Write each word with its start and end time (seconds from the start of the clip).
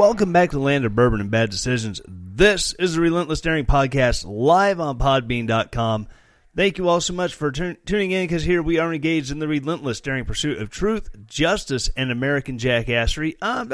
Welcome 0.00 0.32
back 0.32 0.48
to 0.48 0.56
the 0.56 0.62
land 0.62 0.86
of 0.86 0.94
bourbon 0.94 1.20
and 1.20 1.30
bad 1.30 1.50
decisions. 1.50 2.00
This 2.08 2.72
is 2.72 2.94
the 2.94 3.02
Relentless 3.02 3.42
Daring 3.42 3.66
Podcast 3.66 4.24
live 4.26 4.80
on 4.80 4.98
podbean.com. 4.98 6.08
Thank 6.56 6.78
you 6.78 6.88
all 6.88 7.02
so 7.02 7.12
much 7.12 7.34
for 7.34 7.52
tu- 7.52 7.76
tuning 7.84 8.10
in 8.10 8.24
because 8.24 8.42
here 8.42 8.62
we 8.62 8.78
are 8.78 8.94
engaged 8.94 9.30
in 9.30 9.40
the 9.40 9.46
relentless 9.46 10.00
daring 10.00 10.24
pursuit 10.24 10.56
of 10.56 10.70
truth, 10.70 11.10
justice, 11.26 11.90
and 11.98 12.10
American 12.10 12.56
jackassery. 12.56 13.36
Uh, 13.42 13.66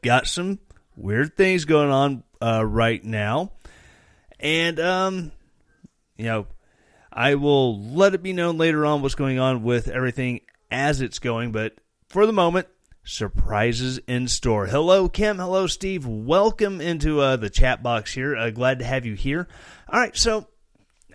got 0.00 0.26
some 0.26 0.60
weird 0.96 1.36
things 1.36 1.66
going 1.66 1.90
on 1.90 2.24
uh, 2.40 2.64
right 2.64 3.04
now. 3.04 3.52
And, 4.40 4.80
um, 4.80 5.30
you 6.16 6.24
know, 6.24 6.46
I 7.12 7.34
will 7.34 7.82
let 7.82 8.14
it 8.14 8.22
be 8.22 8.32
known 8.32 8.56
later 8.56 8.86
on 8.86 9.02
what's 9.02 9.14
going 9.14 9.38
on 9.38 9.62
with 9.62 9.88
everything 9.88 10.40
as 10.70 11.02
it's 11.02 11.18
going. 11.18 11.52
But 11.52 11.74
for 12.08 12.24
the 12.24 12.32
moment, 12.32 12.66
surprises 13.06 13.98
in 14.08 14.26
store. 14.28 14.66
Hello, 14.66 15.08
Kim. 15.08 15.38
Hello, 15.38 15.66
Steve. 15.66 16.04
Welcome 16.04 16.80
into 16.80 17.20
uh, 17.20 17.36
the 17.36 17.48
chat 17.48 17.82
box 17.82 18.12
here. 18.12 18.36
Uh, 18.36 18.50
glad 18.50 18.80
to 18.80 18.84
have 18.84 19.06
you 19.06 19.14
here. 19.14 19.48
All 19.88 20.00
right, 20.00 20.16
so 20.16 20.48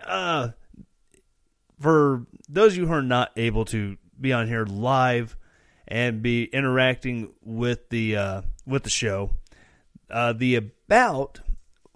uh, 0.06 0.50
for 1.80 2.26
those 2.50 2.74
of 2.74 2.78
you 2.78 2.88
who 2.88 2.94
are 2.94 3.04
not 3.04 3.32
able 3.36 3.66
to 3.66 3.98
be 4.20 4.34
on 4.34 4.48
here 4.48 4.66
live 4.66 5.36
and 5.88 6.22
be 6.22 6.46
interacting 6.46 7.34
with 7.44 7.90
the 7.90 8.16
uh, 8.16 8.42
with 8.66 8.84
the 8.84 8.90
show, 8.90 9.32
uh, 10.10 10.34
the 10.34 10.56
about 10.56 11.42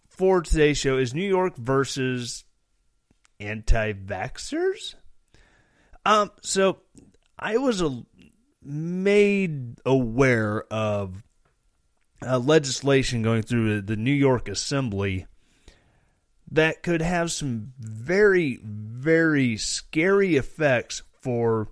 for 0.10 0.42
today's 0.42 0.78
show 0.78 0.98
is 0.98 1.14
New 1.14 1.28
York 1.28 1.56
versus 1.56 2.44
anti-vaxxers. 3.40 4.96
Um, 6.06 6.32
so 6.42 6.80
I 7.40 7.58
was 7.58 7.82
a 7.82 8.04
made 8.66 9.77
aware 9.85 10.63
of 10.71 11.23
uh, 12.25 12.39
legislation 12.39 13.21
going 13.21 13.44
through 13.44 13.81
the 13.81 13.95
New 13.95 14.13
York 14.13 14.47
Assembly 14.47 15.27
that 16.52 16.83
could 16.83 17.02
have 17.02 17.31
some 17.31 17.73
very, 17.80 18.59
very 18.63 19.58
scary 19.58 20.36
effects 20.36 21.03
for 21.21 21.69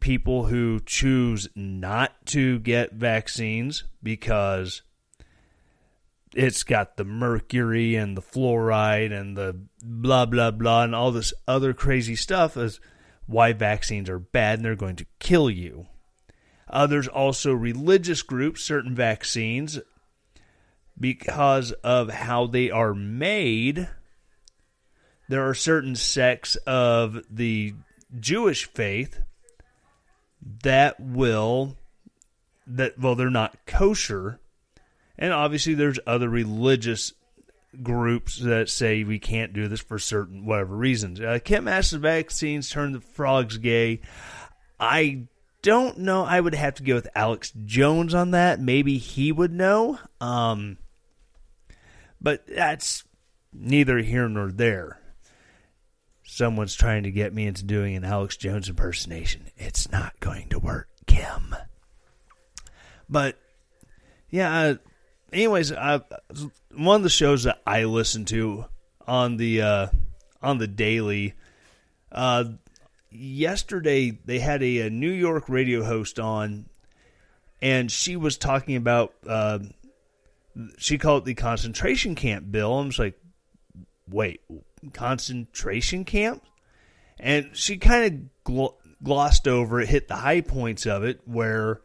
people 0.00 0.46
who 0.46 0.80
choose 0.80 1.48
not 1.54 2.26
to 2.26 2.58
get 2.60 2.92
vaccines 2.92 3.84
because 4.02 4.82
it's 6.34 6.62
got 6.62 6.96
the 6.96 7.04
mercury 7.04 7.94
and 7.96 8.16
the 8.16 8.22
fluoride 8.22 9.12
and 9.12 9.36
the 9.36 9.56
blah 9.82 10.26
blah 10.26 10.50
blah 10.50 10.84
and 10.84 10.94
all 10.94 11.10
this 11.10 11.32
other 11.46 11.72
crazy 11.72 12.14
stuff 12.14 12.56
as 12.56 12.80
why 13.28 13.52
vaccines 13.52 14.08
are 14.08 14.18
bad 14.18 14.58
and 14.58 14.64
they're 14.64 14.74
going 14.74 14.96
to 14.96 15.06
kill 15.20 15.48
you. 15.48 15.86
There's 16.88 17.08
also 17.08 17.52
religious 17.52 18.22
groups, 18.22 18.62
certain 18.64 18.94
vaccines, 18.94 19.78
because 20.98 21.72
of 21.84 22.10
how 22.10 22.46
they 22.46 22.70
are 22.70 22.94
made. 22.94 23.88
There 25.28 25.46
are 25.48 25.54
certain 25.54 25.94
sects 25.94 26.56
of 26.66 27.22
the 27.30 27.74
Jewish 28.18 28.64
faith 28.64 29.20
that 30.62 30.98
will 30.98 31.76
that 32.66 32.98
well 32.98 33.14
they're 33.14 33.30
not 33.30 33.56
kosher 33.66 34.38
and 35.18 35.32
obviously 35.32 35.74
there's 35.74 35.98
other 36.06 36.28
religious 36.28 37.12
groups 37.82 38.38
that 38.38 38.68
say 38.68 39.04
we 39.04 39.18
can't 39.18 39.52
do 39.52 39.68
this 39.68 39.80
for 39.80 39.98
certain 39.98 40.44
whatever 40.44 40.76
reasons. 40.76 41.20
Uh, 41.20 41.38
Kim 41.42 41.68
asks 41.68 41.92
the 41.92 41.98
vaccines 41.98 42.70
turn 42.70 42.92
the 42.92 43.00
frogs 43.00 43.58
gay. 43.58 44.00
I 44.78 45.26
don't 45.62 45.98
know. 45.98 46.24
I 46.24 46.40
would 46.40 46.54
have 46.54 46.74
to 46.74 46.82
go 46.82 46.94
with 46.94 47.08
Alex 47.14 47.52
Jones 47.64 48.14
on 48.14 48.32
that. 48.32 48.60
Maybe 48.60 48.98
he 48.98 49.32
would 49.32 49.52
know. 49.52 49.98
Um, 50.20 50.78
but 52.20 52.46
that's 52.46 53.04
neither 53.52 53.98
here 53.98 54.28
nor 54.28 54.50
there. 54.50 55.00
Someone's 56.24 56.74
trying 56.74 57.04
to 57.04 57.10
get 57.10 57.32
me 57.32 57.46
into 57.46 57.64
doing 57.64 57.96
an 57.96 58.04
Alex 58.04 58.36
Jones 58.36 58.68
impersonation. 58.68 59.46
It's 59.56 59.90
not 59.90 60.20
going 60.20 60.48
to 60.50 60.58
work, 60.58 60.88
Kim. 61.06 61.56
But 63.08 63.38
yeah, 64.30 64.58
uh, 64.58 64.74
anyways, 65.32 65.72
I, 65.72 66.02
one 66.74 66.96
of 66.96 67.02
the 67.02 67.08
shows 67.08 67.44
that 67.44 67.60
I 67.66 67.84
listen 67.84 68.24
to 68.26 68.66
on 69.06 69.36
the 69.36 69.62
uh, 69.62 69.86
on 70.42 70.58
the 70.58 70.66
daily. 70.66 71.34
Uh, 72.10 72.44
yesterday, 73.10 74.18
they 74.24 74.38
had 74.38 74.62
a, 74.62 74.86
a, 74.86 74.90
New 74.90 75.10
York 75.10 75.48
radio 75.48 75.84
host 75.84 76.18
on, 76.18 76.66
and 77.60 77.90
she 77.90 78.16
was 78.16 78.36
talking 78.36 78.76
about. 78.76 79.14
Uh, 79.26 79.60
she 80.76 80.98
called 80.98 81.22
it 81.22 81.26
the 81.26 81.34
concentration 81.34 82.14
camp 82.14 82.50
bill. 82.50 82.78
I'm 82.78 82.88
just 82.88 82.98
like, 82.98 83.18
wait, 84.08 84.40
concentration 84.92 86.04
camp? 86.04 86.42
And 87.20 87.50
she 87.56 87.76
kind 87.76 88.30
of 88.46 88.52
gl- 88.52 88.74
glossed 89.02 89.46
over 89.46 89.80
it, 89.80 89.88
hit 89.88 90.08
the 90.08 90.16
high 90.16 90.40
points 90.40 90.86
of 90.86 91.04
it, 91.04 91.20
where 91.26 91.80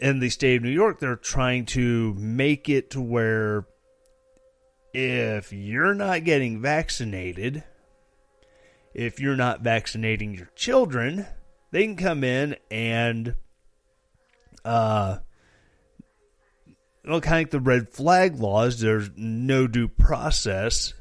in 0.00 0.20
the 0.20 0.30
state 0.30 0.56
of 0.56 0.62
New 0.62 0.70
York, 0.70 1.00
they're 1.00 1.16
trying 1.16 1.66
to 1.66 2.14
make 2.14 2.68
it 2.68 2.90
to 2.90 3.00
where 3.00 3.66
if 4.92 5.52
you're 5.52 5.94
not 5.94 6.24
getting 6.24 6.60
vaccinated, 6.60 7.62
if 8.94 9.20
you're 9.20 9.36
not 9.36 9.60
vaccinating 9.60 10.34
your 10.34 10.50
children, 10.56 11.26
they 11.70 11.84
can 11.84 11.96
come 11.96 12.24
in 12.24 12.56
and, 12.70 13.36
uh, 14.64 15.18
well, 17.04 17.20
kind 17.20 17.34
of 17.34 17.40
like 17.40 17.50
the 17.50 17.60
red 17.60 17.90
flag 17.90 18.36
laws, 18.36 18.80
there's 18.80 19.10
no 19.16 19.66
due 19.66 19.88
process. 19.88 20.94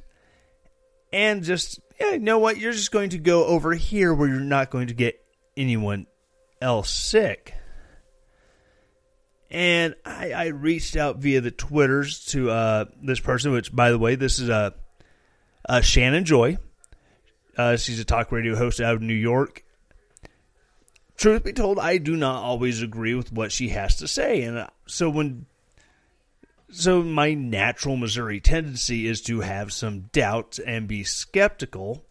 And 1.14 1.44
just, 1.44 1.80
yeah, 2.00 2.14
you 2.14 2.20
know 2.20 2.40
what? 2.40 2.58
You're 2.58 2.74
just 2.74 2.92
going 2.92 3.12
to 3.12 3.18
go 3.18 3.46
over 3.46 3.74
here 3.74 4.14
where 4.14 4.28
you're 4.28 4.40
not 4.42 4.70
going 4.70 4.88
to 4.88 4.94
get 4.94 5.24
anyone 5.56 6.08
else 6.62 6.90
sick 6.90 7.54
and 9.52 9.96
I, 10.06 10.32
I, 10.32 10.46
reached 10.48 10.96
out 10.96 11.18
via 11.18 11.42
the 11.42 11.52
Twitters 11.52 12.26
to 12.28 12.50
uh, 12.50 12.86
this 13.02 13.20
person, 13.20 13.52
which, 13.52 13.74
by 13.74 13.92
the 13.92 14.00
way, 14.00 14.16
this 14.16 14.40
is 14.40 14.50
uh, 14.50 14.72
uh, 15.68 15.82
Shannon 15.82 16.26
Joy. 16.26 16.58
Uh, 17.58 17.78
she's 17.78 18.00
a 18.00 18.06
talk 18.06 18.32
radio 18.32 18.56
host 18.56 18.82
out 18.82 18.96
of 18.96 19.02
New 19.02 19.14
York. 19.14 19.64
Truth 21.16 21.44
be 21.44 21.54
told, 21.54 21.80
I 21.80 21.98
do 21.98 22.18
not 22.18 22.44
always 22.44 22.82
agree 22.82 23.16
with 23.16 23.32
what 23.32 23.52
she 23.52 23.70
has 23.70 23.98
to 23.98 24.08
say, 24.08 24.42
and 24.42 24.58
uh, 24.58 24.68
so 24.88 25.10
when 25.10 25.46
so 26.70 27.04
my 27.04 27.34
natural 27.34 27.96
Missouri 27.96 28.42
tendency 28.42 29.08
is 29.08 29.22
to 29.22 29.40
have 29.40 29.72
some 29.72 30.10
doubts 30.12 30.60
and 30.60 30.88
be 30.88 31.04
skeptical. 31.04 32.04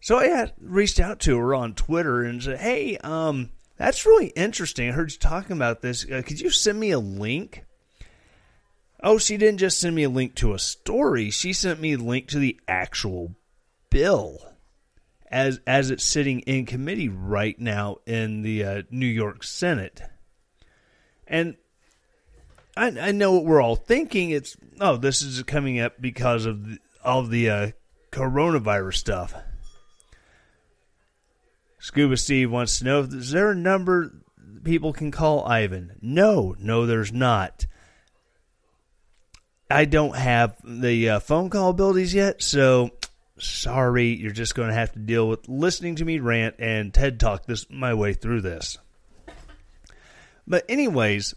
So 0.00 0.18
I 0.18 0.52
reached 0.58 1.00
out 1.00 1.20
to 1.20 1.36
her 1.36 1.54
on 1.54 1.74
Twitter 1.74 2.22
and 2.22 2.42
said, 2.42 2.58
"Hey, 2.58 2.96
um." 2.98 3.50
That's 3.76 4.06
really 4.06 4.28
interesting. 4.28 4.88
I 4.88 4.92
heard 4.92 5.12
you 5.12 5.18
talking 5.18 5.56
about 5.56 5.82
this. 5.82 6.04
Uh, 6.10 6.22
could 6.24 6.40
you 6.40 6.50
send 6.50 6.80
me 6.80 6.90
a 6.90 6.98
link? 6.98 7.64
Oh, 9.02 9.18
she 9.18 9.36
didn't 9.36 9.58
just 9.58 9.78
send 9.78 9.94
me 9.94 10.04
a 10.04 10.08
link 10.08 10.34
to 10.36 10.54
a 10.54 10.58
story. 10.58 11.30
She 11.30 11.52
sent 11.52 11.80
me 11.80 11.92
a 11.92 11.98
link 11.98 12.28
to 12.28 12.38
the 12.38 12.58
actual 12.66 13.34
bill 13.90 14.40
as 15.30 15.60
as 15.66 15.90
it's 15.90 16.04
sitting 16.04 16.40
in 16.40 16.66
committee 16.66 17.08
right 17.08 17.58
now 17.58 17.98
in 18.06 18.42
the 18.42 18.64
uh, 18.64 18.82
New 18.90 19.06
York 19.06 19.44
Senate. 19.44 20.00
And 21.26 21.56
I, 22.76 22.86
I, 23.00 23.12
know 23.12 23.32
what 23.32 23.44
we're 23.44 23.60
all 23.60 23.76
thinking. 23.76 24.30
It's 24.30 24.56
oh, 24.80 24.96
this 24.96 25.22
is 25.22 25.42
coming 25.42 25.80
up 25.80 26.00
because 26.00 26.46
of 26.46 26.66
the, 26.66 26.78
all 27.04 27.22
the 27.24 27.50
uh, 27.50 27.70
coronavirus 28.12 28.96
stuff. 28.96 29.34
Scuba 31.86 32.16
Steve 32.16 32.50
wants 32.50 32.80
to 32.80 32.84
know: 32.84 33.00
Is 33.02 33.30
there 33.30 33.52
a 33.52 33.54
number 33.54 34.12
people 34.64 34.92
can 34.92 35.12
call 35.12 35.46
Ivan. 35.46 35.92
No, 36.02 36.56
no, 36.58 36.84
there's 36.84 37.12
not. 37.12 37.66
I 39.70 39.84
don't 39.84 40.16
have 40.16 40.56
the 40.64 41.10
uh, 41.10 41.20
phone 41.20 41.48
call 41.48 41.70
abilities 41.70 42.12
yet, 42.12 42.42
so 42.42 42.90
sorry, 43.38 44.08
you're 44.16 44.32
just 44.32 44.56
going 44.56 44.66
to 44.66 44.74
have 44.74 44.92
to 44.94 44.98
deal 44.98 45.28
with 45.28 45.48
listening 45.48 45.94
to 45.96 46.04
me 46.04 46.18
rant 46.18 46.56
and 46.58 46.92
TED 46.92 47.20
Talk 47.20 47.46
this 47.46 47.70
my 47.70 47.94
way 47.94 48.14
through 48.14 48.40
this. 48.40 48.78
But 50.44 50.64
anyways, 50.68 51.36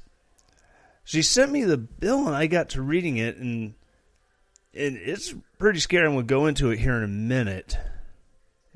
she 1.04 1.22
sent 1.22 1.52
me 1.52 1.64
the 1.64 1.78
bill 1.78 2.26
and 2.26 2.36
I 2.36 2.48
got 2.48 2.70
to 2.70 2.82
reading 2.82 3.18
it 3.18 3.38
and 3.38 3.76
and 4.74 4.98
it's 4.98 5.36
pretty 5.60 5.80
scary. 5.80 6.08
Going 6.08 6.18
to 6.18 6.24
go 6.24 6.48
into 6.48 6.72
it 6.72 6.80
here 6.80 6.98
in 6.98 7.04
a 7.04 7.08
minute. 7.08 7.78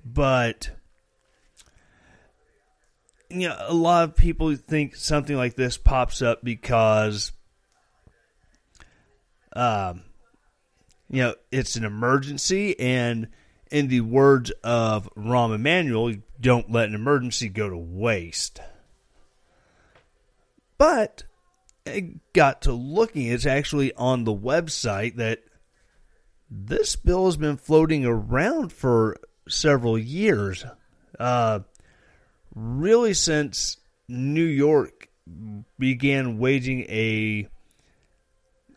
But 0.05 0.69
you 3.33 3.50
know, 3.50 3.57
a 3.59 3.74
lot 3.74 4.03
of 4.03 4.15
people 4.15 4.56
think 4.56 4.95
something 4.95 5.35
like 5.35 5.56
this 5.56 5.77
pops 5.77 6.21
up 6.21 6.44
because 6.44 7.31
um 9.56 10.03
you 11.09 11.21
know, 11.21 11.35
it's 11.51 11.75
an 11.75 11.85
emergency 11.85 12.80
and 12.80 13.27
in 13.69 13.88
the 13.88 14.01
words 14.01 14.51
of 14.63 15.09
Rahm 15.15 15.53
Emanuel, 15.53 16.13
don't 16.39 16.71
let 16.71 16.89
an 16.89 16.95
emergency 16.95 17.50
go 17.50 17.69
to 17.69 17.77
waste. 17.77 18.59
But 20.77 21.24
it 21.86 22.33
got 22.33 22.62
to 22.63 22.71
looking, 22.71 23.27
it's 23.27 23.45
actually 23.45 23.94
on 23.94 24.24
the 24.24 24.33
website 24.33 25.15
that 25.15 25.44
this 26.50 26.95
bill 26.95 27.25
has 27.25 27.38
been 27.38 27.57
floating 27.57 28.06
around 28.06 28.71
for 28.71 29.18
several 29.50 29.97
years. 29.97 30.65
Uh, 31.19 31.62
really, 32.55 33.13
since 33.13 33.77
New 34.07 34.44
York 34.44 35.09
began 35.79 36.38
waging 36.38 36.81
a 36.89 37.47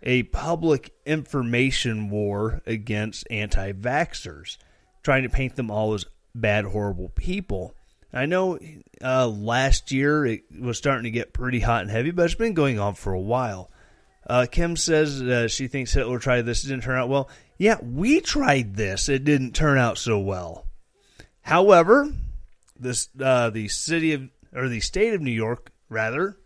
a 0.02 0.22
public 0.24 0.94
information 1.04 2.10
war 2.10 2.62
against 2.66 3.26
anti 3.30 3.72
vaxxers, 3.72 4.56
trying 5.02 5.24
to 5.24 5.28
paint 5.28 5.56
them 5.56 5.70
all 5.70 5.94
as 5.94 6.04
bad, 6.34 6.64
horrible 6.64 7.08
people. 7.10 7.74
I 8.12 8.26
know 8.26 8.58
uh, 9.02 9.26
last 9.26 9.92
year 9.92 10.24
it 10.24 10.44
was 10.58 10.78
starting 10.78 11.04
to 11.04 11.10
get 11.10 11.32
pretty 11.32 11.60
hot 11.60 11.82
and 11.82 11.90
heavy, 11.90 12.12
but 12.12 12.24
it's 12.24 12.34
been 12.34 12.54
going 12.54 12.78
on 12.78 12.94
for 12.94 13.12
a 13.12 13.20
while. 13.20 13.70
Uh, 14.26 14.46
Kim 14.50 14.76
says 14.76 15.20
uh, 15.20 15.48
she 15.48 15.68
thinks 15.68 15.92
Hitler 15.92 16.18
tried 16.18 16.42
this. 16.42 16.64
It 16.64 16.68
didn't 16.68 16.84
turn 16.84 16.98
out 16.98 17.08
well. 17.08 17.28
Yeah, 17.58 17.76
we 17.82 18.20
tried 18.20 18.74
this. 18.74 19.08
It 19.08 19.24
didn't 19.24 19.52
turn 19.52 19.78
out 19.78 19.98
so 19.98 20.18
well. 20.18 20.66
However, 21.42 22.12
this 22.78 23.08
uh, 23.20 23.50
the 23.50 23.68
city 23.68 24.12
of 24.12 24.28
or 24.54 24.68
the 24.68 24.80
state 24.80 25.14
of 25.14 25.20
New 25.20 25.30
York, 25.30 25.70
rather, 25.88 26.38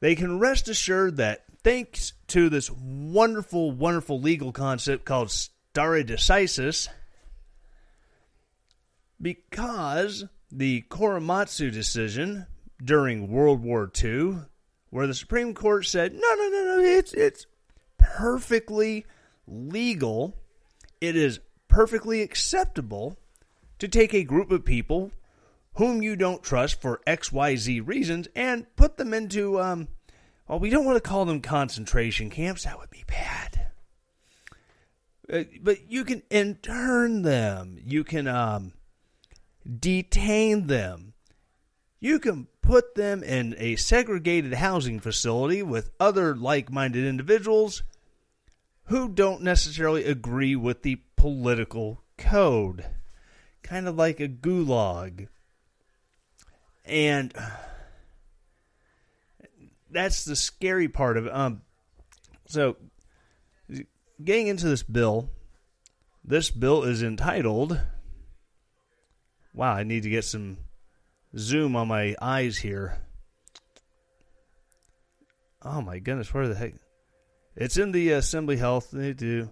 they 0.00 0.14
can 0.14 0.38
rest 0.38 0.68
assured 0.68 1.16
that 1.16 1.44
thanks 1.62 2.12
to 2.28 2.48
this 2.48 2.70
wonderful, 2.70 3.70
wonderful 3.70 4.20
legal 4.20 4.52
concept 4.52 5.04
called 5.04 5.30
stare 5.30 6.04
decisis, 6.04 6.88
because 9.20 10.24
the 10.50 10.84
Korematsu 10.88 11.72
decision 11.72 12.46
during 12.82 13.30
World 13.30 13.62
War 13.62 13.90
II, 14.02 14.38
where 14.90 15.06
the 15.06 15.14
Supreme 15.14 15.54
Court 15.54 15.84
said, 15.84 16.14
no, 16.14 16.34
no, 16.34 16.48
no, 16.48 16.64
no, 16.64 16.80
it's, 16.80 17.12
it's 17.12 17.46
perfectly 17.98 19.04
legal, 19.46 20.36
it 21.00 21.16
is 21.16 21.40
perfectly 21.68 22.22
acceptable 22.22 23.18
to 23.78 23.86
take 23.86 24.14
a 24.14 24.24
group 24.24 24.50
of 24.50 24.64
people 24.64 25.10
whom 25.80 26.02
you 26.02 26.14
don't 26.14 26.42
trust 26.42 26.78
for 26.78 27.00
XYZ 27.06 27.80
reasons 27.88 28.28
and 28.36 28.66
put 28.76 28.98
them 28.98 29.14
into, 29.14 29.58
um, 29.58 29.88
well, 30.46 30.58
we 30.58 30.68
don't 30.68 30.84
want 30.84 31.02
to 31.02 31.08
call 31.08 31.24
them 31.24 31.40
concentration 31.40 32.28
camps. 32.28 32.64
That 32.64 32.78
would 32.78 32.90
be 32.90 33.02
bad. 33.06 33.68
Uh, 35.32 35.44
but 35.62 35.90
you 35.90 36.04
can 36.04 36.22
intern 36.28 37.22
them. 37.22 37.78
You 37.82 38.04
can 38.04 38.28
um, 38.28 38.74
detain 39.64 40.66
them. 40.66 41.14
You 41.98 42.18
can 42.18 42.48
put 42.60 42.94
them 42.94 43.22
in 43.22 43.54
a 43.56 43.76
segregated 43.76 44.52
housing 44.52 45.00
facility 45.00 45.62
with 45.62 45.92
other 45.98 46.36
like 46.36 46.70
minded 46.70 47.06
individuals 47.06 47.84
who 48.88 49.08
don't 49.08 49.40
necessarily 49.40 50.04
agree 50.04 50.54
with 50.54 50.82
the 50.82 51.00
political 51.16 52.02
code. 52.18 52.84
Kind 53.62 53.88
of 53.88 53.96
like 53.96 54.20
a 54.20 54.28
gulag. 54.28 55.28
And 56.90 57.32
that's 59.90 60.24
the 60.24 60.36
scary 60.36 60.88
part 60.88 61.16
of 61.16 61.26
it. 61.26 61.34
Um, 61.34 61.62
so, 62.46 62.76
getting 64.22 64.48
into 64.48 64.66
this 64.66 64.82
bill, 64.82 65.30
this 66.24 66.50
bill 66.50 66.82
is 66.82 67.02
entitled 67.02 67.80
Wow, 69.52 69.72
I 69.72 69.82
need 69.82 70.04
to 70.04 70.10
get 70.10 70.24
some 70.24 70.58
zoom 71.36 71.74
on 71.74 71.88
my 71.88 72.14
eyes 72.20 72.56
here. 72.56 72.98
Oh 75.62 75.80
my 75.80 75.98
goodness, 75.98 76.32
where 76.32 76.48
the 76.48 76.54
heck? 76.54 76.74
It's 77.56 77.76
in 77.76 77.92
the 77.92 78.12
Assembly 78.12 78.56
Health. 78.56 78.90
They 78.92 79.12
do. 79.12 79.50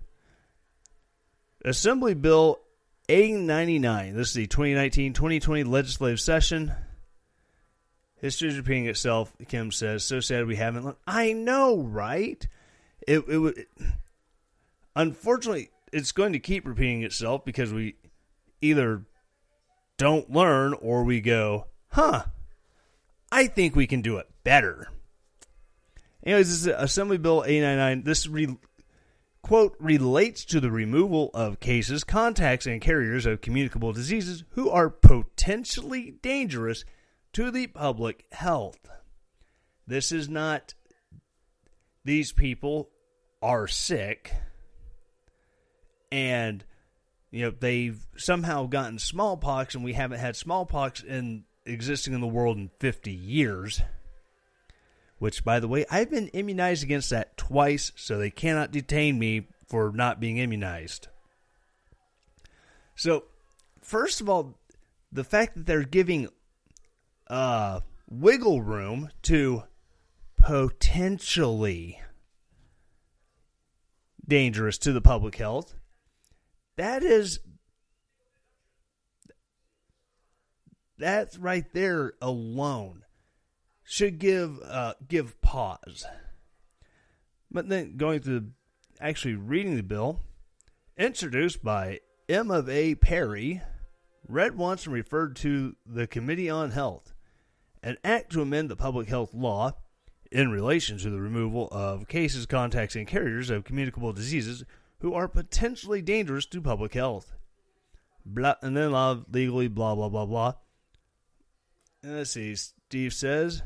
Assembly 1.64 2.14
Bill 2.14 2.60
A99. 3.08 4.14
This 4.14 4.28
is 4.28 4.34
the 4.34 4.46
2019 4.46 5.12
2020 5.12 5.64
legislative 5.64 6.20
session. 6.20 6.72
History 8.20 8.48
is 8.48 8.56
repeating 8.56 8.86
itself, 8.86 9.32
Kim 9.48 9.70
says. 9.70 10.04
So 10.04 10.20
sad 10.20 10.46
we 10.46 10.56
haven't 10.56 10.84
learned. 10.84 10.96
I 11.06 11.32
know, 11.32 11.82
right? 11.82 12.46
It, 13.06 13.24
it, 13.28 13.38
it 13.38 13.68
Unfortunately, 14.96 15.70
it's 15.92 16.10
going 16.10 16.32
to 16.32 16.40
keep 16.40 16.66
repeating 16.66 17.02
itself 17.02 17.44
because 17.44 17.72
we 17.72 17.94
either 18.60 19.04
don't 19.96 20.30
learn 20.30 20.74
or 20.74 21.04
we 21.04 21.20
go, 21.20 21.66
huh, 21.90 22.24
I 23.30 23.46
think 23.46 23.76
we 23.76 23.86
can 23.86 24.02
do 24.02 24.16
it 24.16 24.28
better. 24.42 24.88
Anyways, 26.24 26.48
this 26.48 26.60
is 26.62 26.66
Assembly 26.66 27.16
Bill 27.16 27.44
899. 27.46 28.02
This 28.02 28.26
re- 28.26 28.58
quote 29.42 29.76
relates 29.78 30.44
to 30.46 30.58
the 30.58 30.70
removal 30.70 31.30
of 31.32 31.60
cases, 31.60 32.02
contacts, 32.02 32.66
and 32.66 32.80
carriers 32.80 33.24
of 33.24 33.40
communicable 33.40 33.92
diseases 33.92 34.42
who 34.50 34.68
are 34.68 34.90
potentially 34.90 36.16
dangerous 36.22 36.84
to 37.32 37.50
the 37.50 37.66
public 37.66 38.26
health. 38.32 38.88
This 39.86 40.12
is 40.12 40.28
not 40.28 40.74
these 42.04 42.32
people 42.32 42.90
are 43.42 43.68
sick 43.68 44.32
and 46.10 46.64
you 47.30 47.42
know 47.42 47.50
they've 47.50 48.06
somehow 48.16 48.66
gotten 48.66 48.98
smallpox 48.98 49.74
and 49.74 49.84
we 49.84 49.92
haven't 49.92 50.18
had 50.18 50.34
smallpox 50.34 51.02
in 51.02 51.44
existing 51.66 52.14
in 52.14 52.20
the 52.20 52.26
world 52.26 52.56
in 52.56 52.70
50 52.80 53.12
years 53.12 53.82
which 55.18 55.44
by 55.44 55.60
the 55.60 55.68
way 55.68 55.84
I've 55.90 56.10
been 56.10 56.28
immunized 56.28 56.82
against 56.82 57.10
that 57.10 57.36
twice 57.36 57.92
so 57.94 58.16
they 58.16 58.30
cannot 58.30 58.72
detain 58.72 59.18
me 59.18 59.48
for 59.66 59.92
not 59.94 60.20
being 60.20 60.38
immunized 60.38 61.08
so 62.96 63.24
first 63.80 64.20
of 64.20 64.28
all 64.28 64.58
the 65.12 65.24
fact 65.24 65.56
that 65.56 65.66
they're 65.66 65.82
giving 65.84 66.28
uh 67.30 67.80
wiggle 68.08 68.62
room 68.62 69.10
to 69.22 69.62
potentially 70.36 72.00
dangerous 74.26 74.78
to 74.78 74.92
the 74.92 75.00
public 75.00 75.36
health 75.36 75.74
that 76.76 77.02
is 77.02 77.40
that 80.98 81.36
right 81.38 81.66
there 81.72 82.12
alone 82.20 83.04
should 83.84 84.18
give 84.18 84.60
uh, 84.64 84.94
give 85.06 85.40
pause. 85.40 86.04
But 87.50 87.68
then 87.68 87.96
going 87.96 88.20
through 88.20 88.50
actually 89.00 89.34
reading 89.34 89.76
the 89.76 89.82
bill, 89.82 90.20
introduced 90.96 91.64
by 91.64 92.00
M 92.28 92.50
of 92.50 92.68
A 92.68 92.96
Perry, 92.96 93.62
read 94.28 94.58
once 94.58 94.84
and 94.84 94.94
referred 94.94 95.36
to 95.36 95.76
the 95.86 96.06
Committee 96.06 96.50
on 96.50 96.72
Health, 96.72 97.14
an 97.82 97.96
act 98.04 98.32
to 98.32 98.42
amend 98.42 98.70
the 98.70 98.76
public 98.76 99.08
health 99.08 99.34
law 99.34 99.74
in 100.30 100.50
relation 100.50 100.98
to 100.98 101.10
the 101.10 101.20
removal 101.20 101.68
of 101.72 102.08
cases, 102.08 102.46
contacts, 102.46 102.96
and 102.96 103.06
carriers 103.06 103.50
of 103.50 103.64
communicable 103.64 104.12
diseases 104.12 104.64
who 105.00 105.14
are 105.14 105.28
potentially 105.28 106.02
dangerous 106.02 106.44
to 106.46 106.60
public 106.60 106.94
health. 106.94 107.34
Blah, 108.26 108.56
and 108.60 108.76
then 108.76 108.92
of 108.92 109.24
legally 109.32 109.68
blah 109.68 109.94
blah 109.94 110.08
blah 110.08 110.26
blah. 110.26 110.54
And 112.02 112.16
let's 112.16 112.32
see. 112.32 112.54
Steve 112.56 113.14
says, 113.14 113.62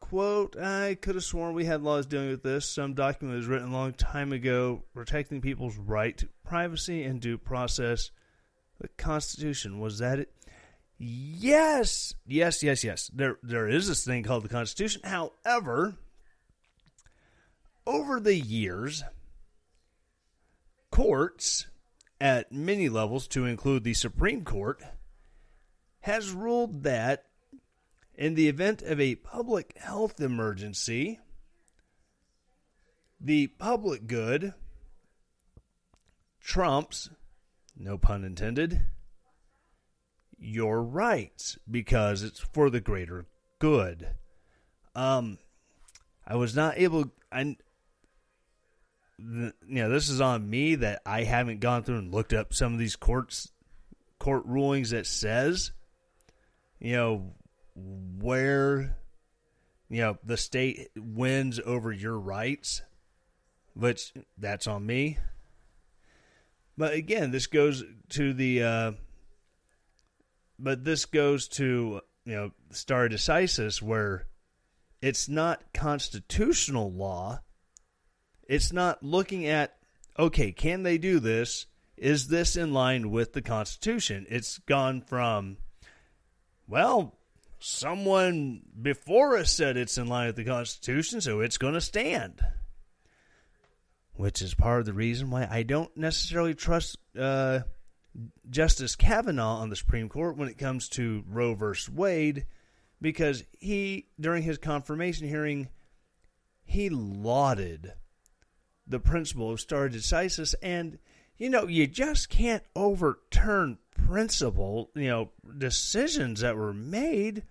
"quote 0.00 0.56
I 0.56 0.94
could 0.94 1.16
have 1.16 1.24
sworn 1.24 1.54
we 1.54 1.66
had 1.66 1.82
laws 1.82 2.06
dealing 2.06 2.30
with 2.30 2.42
this. 2.42 2.68
Some 2.68 2.94
document 2.94 3.36
was 3.36 3.46
written 3.46 3.68
a 3.68 3.72
long 3.72 3.92
time 3.92 4.32
ago 4.32 4.84
protecting 4.94 5.40
people's 5.40 5.76
right 5.76 6.16
to 6.16 6.28
privacy 6.44 7.02
and 7.02 7.20
due 7.20 7.36
process. 7.36 8.10
The 8.80 8.88
Constitution 8.88 9.80
was 9.80 9.98
that 9.98 10.18
it." 10.18 10.32
Yes, 11.04 12.14
yes, 12.28 12.62
yes, 12.62 12.84
yes. 12.84 13.10
There, 13.12 13.36
there 13.42 13.66
is 13.66 13.88
this 13.88 14.04
thing 14.04 14.22
called 14.22 14.44
the 14.44 14.48
Constitution. 14.48 15.00
However, 15.02 15.96
over 17.84 18.20
the 18.20 18.36
years, 18.36 19.02
courts 20.92 21.66
at 22.20 22.52
many 22.52 22.88
levels, 22.88 23.26
to 23.28 23.46
include 23.46 23.82
the 23.82 23.94
Supreme 23.94 24.44
Court, 24.44 24.80
has 26.02 26.30
ruled 26.30 26.84
that 26.84 27.24
in 28.14 28.36
the 28.36 28.46
event 28.46 28.80
of 28.80 29.00
a 29.00 29.16
public 29.16 29.76
health 29.78 30.20
emergency, 30.20 31.18
the 33.20 33.48
public 33.48 34.06
good 34.06 34.54
trumps, 36.40 37.10
no 37.76 37.98
pun 37.98 38.22
intended, 38.22 38.82
your 40.42 40.82
rights 40.82 41.56
because 41.70 42.22
it's 42.22 42.40
for 42.40 42.68
the 42.68 42.80
greater 42.80 43.26
good. 43.58 44.08
Um, 44.94 45.38
I 46.26 46.34
was 46.34 46.56
not 46.56 46.78
able. 46.78 47.12
The, 49.18 49.54
you 49.68 49.82
know, 49.82 49.88
this 49.88 50.08
is 50.08 50.20
on 50.20 50.50
me 50.50 50.74
that 50.76 51.00
I 51.06 51.22
haven't 51.22 51.60
gone 51.60 51.84
through 51.84 51.98
and 51.98 52.12
looked 52.12 52.32
up 52.32 52.52
some 52.52 52.72
of 52.72 52.78
these 52.78 52.96
courts 52.96 53.52
court 54.18 54.44
rulings 54.44 54.90
that 54.90 55.06
says, 55.06 55.72
you 56.80 56.92
know, 56.92 57.32
where, 57.74 58.96
you 59.88 60.00
know, 60.00 60.18
the 60.24 60.36
state 60.36 60.88
wins 60.96 61.60
over 61.64 61.92
your 61.92 62.18
rights, 62.18 62.82
which 63.74 64.12
that's 64.38 64.66
on 64.66 64.84
me. 64.84 65.18
But 66.76 66.94
again, 66.94 67.30
this 67.30 67.46
goes 67.46 67.84
to 68.10 68.32
the. 68.32 68.62
Uh, 68.64 68.92
but 70.62 70.84
this 70.84 71.04
goes 71.04 71.48
to 71.48 72.00
you 72.24 72.34
know 72.34 72.50
stare 72.70 73.08
decisis 73.08 73.82
where 73.82 74.26
it's 75.00 75.28
not 75.28 75.62
constitutional 75.74 76.92
law. 76.92 77.40
It's 78.48 78.72
not 78.72 79.02
looking 79.02 79.46
at 79.46 79.76
okay 80.18 80.52
can 80.52 80.84
they 80.84 80.98
do 80.98 81.18
this? 81.18 81.66
Is 81.96 82.28
this 82.28 82.56
in 82.56 82.72
line 82.72 83.10
with 83.10 83.32
the 83.32 83.42
constitution? 83.42 84.26
It's 84.28 84.58
gone 84.58 85.02
from 85.02 85.58
well 86.68 87.18
someone 87.58 88.60
before 88.80 89.36
us 89.36 89.52
said 89.52 89.76
it's 89.76 89.96
in 89.96 90.08
line 90.08 90.26
with 90.26 90.36
the 90.36 90.44
constitution 90.44 91.20
so 91.20 91.38
it's 91.38 91.58
going 91.58 91.74
to 91.74 91.80
stand 91.80 92.44
which 94.14 94.42
is 94.42 94.52
part 94.52 94.80
of 94.80 94.86
the 94.86 94.92
reason 94.92 95.30
why 95.30 95.46
i 95.48 95.62
don't 95.62 95.96
necessarily 95.96 96.54
trust 96.54 96.98
uh, 97.16 97.60
Justice 98.50 98.96
Kavanaugh 98.96 99.58
on 99.58 99.70
the 99.70 99.76
Supreme 99.76 100.08
Court 100.08 100.36
when 100.36 100.48
it 100.48 100.58
comes 100.58 100.88
to 100.90 101.24
Roe 101.28 101.54
versus 101.54 101.88
Wade 101.88 102.46
because 103.00 103.44
he, 103.58 104.06
during 104.20 104.42
his 104.42 104.58
confirmation 104.58 105.28
hearing, 105.28 105.68
he 106.64 106.88
lauded 106.88 107.94
the 108.86 109.00
principle 109.00 109.50
of 109.50 109.60
stare 109.60 109.88
decisis. 109.88 110.54
And, 110.62 110.98
you 111.36 111.50
know, 111.50 111.66
you 111.66 111.86
just 111.86 112.28
can't 112.28 112.62
overturn 112.76 113.78
principle, 114.06 114.90
you 114.94 115.08
know, 115.08 115.30
decisions 115.58 116.40
that 116.40 116.56
were 116.56 116.72
made. 116.72 117.42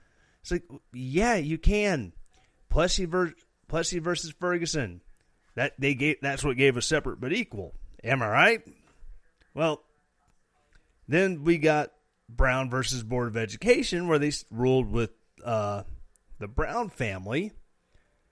It's 0.42 0.52
like, 0.52 0.64
yeah, 0.94 1.36
you 1.36 1.58
can. 1.58 2.14
Plessy, 2.70 3.06
ver- 3.06 3.34
Plessy 3.68 4.00
versus 4.00 4.34
Ferguson. 4.40 5.02
That 5.56 5.74
they 5.78 5.96
gave 5.96 6.16
that's 6.22 6.46
what 6.46 6.56
gave 6.56 6.78
us 6.78 6.86
separate 6.86 7.20
but 7.20 7.34
equal. 7.34 7.74
Am 8.06 8.22
I 8.24 8.30
right? 8.30 8.62
Well, 9.54 9.84
then 11.08 11.44
we 11.44 11.58
got 11.58 11.92
Brown 12.30 12.70
versus 12.70 13.04
Board 13.04 13.28
of 13.28 13.38
Education, 13.38 14.08
where 14.08 14.20
they 14.20 14.32
ruled 14.50 14.92
with 14.92 15.12
uh, 15.44 15.84
the 16.40 16.48
Brown 16.48 16.90
family 16.90 17.52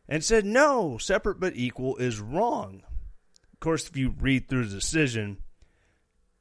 and 0.08 0.24
said, 0.24 0.46
no, 0.46 0.98
separate 0.98 1.40
but 1.40 1.56
equal 1.56 1.98
is 1.98 2.20
wrong. 2.20 2.84
Of 3.54 3.60
course, 3.60 3.88
if 3.88 3.98
you 3.98 4.16
read 4.20 4.48
through 4.48 4.66
the 4.66 4.76
decision, 4.76 5.38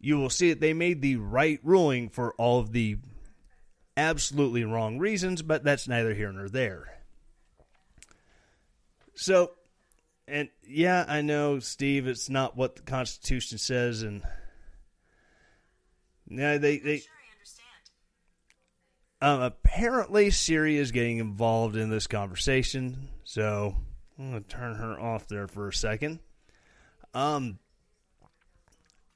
you 0.01 0.17
will 0.17 0.31
see 0.31 0.51
that 0.51 0.61
they 0.61 0.73
made 0.73 1.03
the 1.03 1.17
right 1.17 1.59
ruling 1.63 2.09
for 2.09 2.35
all 2.35 2.61
of 2.61 2.73
the 2.73 2.99
absolutely 3.97 4.65
wrong 4.65 4.99
reasons, 4.99 5.43
but 5.43 5.65
that's 5.65 5.89
neither 5.89 6.15
here 6.15 6.33
nor 6.33 6.49
there. 6.49 7.01
So, 9.15 9.51
and 10.29 10.49
yeah, 10.65 11.05
I 11.09 11.23
know, 11.23 11.59
Steve, 11.59 12.07
it's 12.07 12.31
not 12.31 12.57
what 12.57 12.77
the 12.77 12.83
Constitution 12.83 13.59
says, 13.59 14.03
and 14.03 14.23
yeah, 16.31 16.59
they 16.59 16.79
they. 16.79 17.03
Um, 19.21 19.41
apparently, 19.41 20.31
Siri 20.31 20.77
is 20.77 20.93
getting 20.93 21.19
involved 21.19 21.75
in 21.77 21.91
this 21.91 22.07
conversation, 22.07 23.09
so 23.25 23.77
I'm 24.19 24.31
going 24.31 24.45
to 24.45 24.49
turn 24.49 24.77
her 24.77 24.99
off 24.99 25.27
there 25.27 25.49
for 25.49 25.69
a 25.69 25.73
second. 25.73 26.21
Um, 27.15 27.59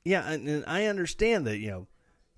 yeah, 0.05 0.29
and, 0.29 0.49
and 0.49 0.65
I 0.67 0.87
understand 0.87 1.47
that 1.47 1.59
you 1.59 1.71
know, 1.71 1.87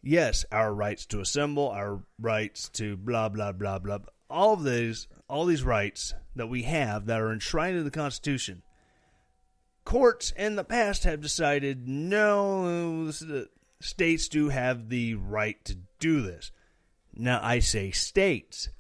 yes, 0.02 0.44
our 0.52 0.74
rights 0.74 1.06
to 1.06 1.20
assemble, 1.20 1.70
our 1.70 2.02
rights 2.18 2.68
to 2.70 2.96
blah 2.96 3.30
blah 3.30 3.52
blah 3.52 3.78
blah, 3.78 3.98
all 4.28 4.54
of 4.54 4.64
these, 4.64 5.08
all 5.28 5.46
these 5.46 5.62
rights 5.62 6.14
that 6.36 6.48
we 6.48 6.64
have 6.64 7.06
that 7.06 7.20
are 7.20 7.32
enshrined 7.32 7.78
in 7.78 7.84
the 7.84 7.90
Constitution. 7.90 8.62
Courts 9.84 10.32
in 10.36 10.56
the 10.56 10.64
past 10.64 11.04
have 11.04 11.20
decided 11.20 11.86
no, 11.86 13.10
states 13.84 14.28
do 14.28 14.48
have 14.48 14.88
the 14.88 15.14
right 15.14 15.62
to 15.66 15.76
do 15.98 16.22
this. 16.22 16.50
Now, 17.14 17.38
I 17.42 17.58
say 17.58 17.90
states, 17.90 18.70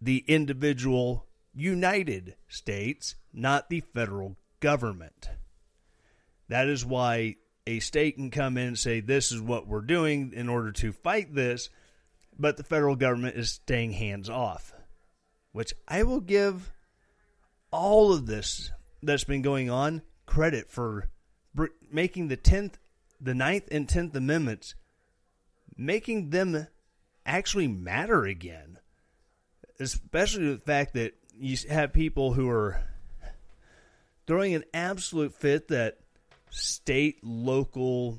the 0.00 0.24
individual 0.26 1.26
United 1.54 2.34
States, 2.48 3.14
not 3.32 3.70
the 3.70 3.80
federal 3.80 4.36
government. 4.58 5.30
That 6.48 6.66
is 6.68 6.84
why 6.84 7.36
a 7.66 7.78
state 7.78 8.16
can 8.16 8.30
come 8.30 8.58
in 8.58 8.68
and 8.68 8.78
say, 8.78 9.00
This 9.00 9.30
is 9.30 9.40
what 9.40 9.68
we're 9.68 9.82
doing 9.82 10.32
in 10.34 10.48
order 10.48 10.72
to 10.72 10.92
fight 10.92 11.32
this, 11.32 11.70
but 12.36 12.56
the 12.56 12.64
federal 12.64 12.96
government 12.96 13.36
is 13.36 13.50
staying 13.50 13.92
hands 13.92 14.28
off, 14.28 14.74
which 15.52 15.72
I 15.86 16.02
will 16.02 16.20
give 16.20 16.72
all 17.70 18.12
of 18.12 18.26
this 18.26 18.72
that's 19.00 19.24
been 19.24 19.42
going 19.42 19.70
on 19.70 20.02
credit 20.26 20.70
for 20.70 21.08
making 21.90 22.28
the 22.28 22.36
10th 22.36 22.74
the 23.20 23.34
Ninth 23.34 23.68
and 23.70 23.88
Tenth 23.88 24.14
Amendments, 24.14 24.74
making 25.76 26.30
them 26.30 26.66
actually 27.26 27.68
matter 27.68 28.24
again. 28.24 28.78
Especially 29.78 30.52
the 30.52 30.58
fact 30.58 30.94
that 30.94 31.14
you 31.38 31.56
have 31.68 31.92
people 31.92 32.32
who 32.32 32.48
are 32.48 32.82
throwing 34.26 34.54
an 34.54 34.64
absolute 34.74 35.34
fit 35.34 35.68
that 35.68 35.98
state, 36.50 37.18
local 37.22 38.18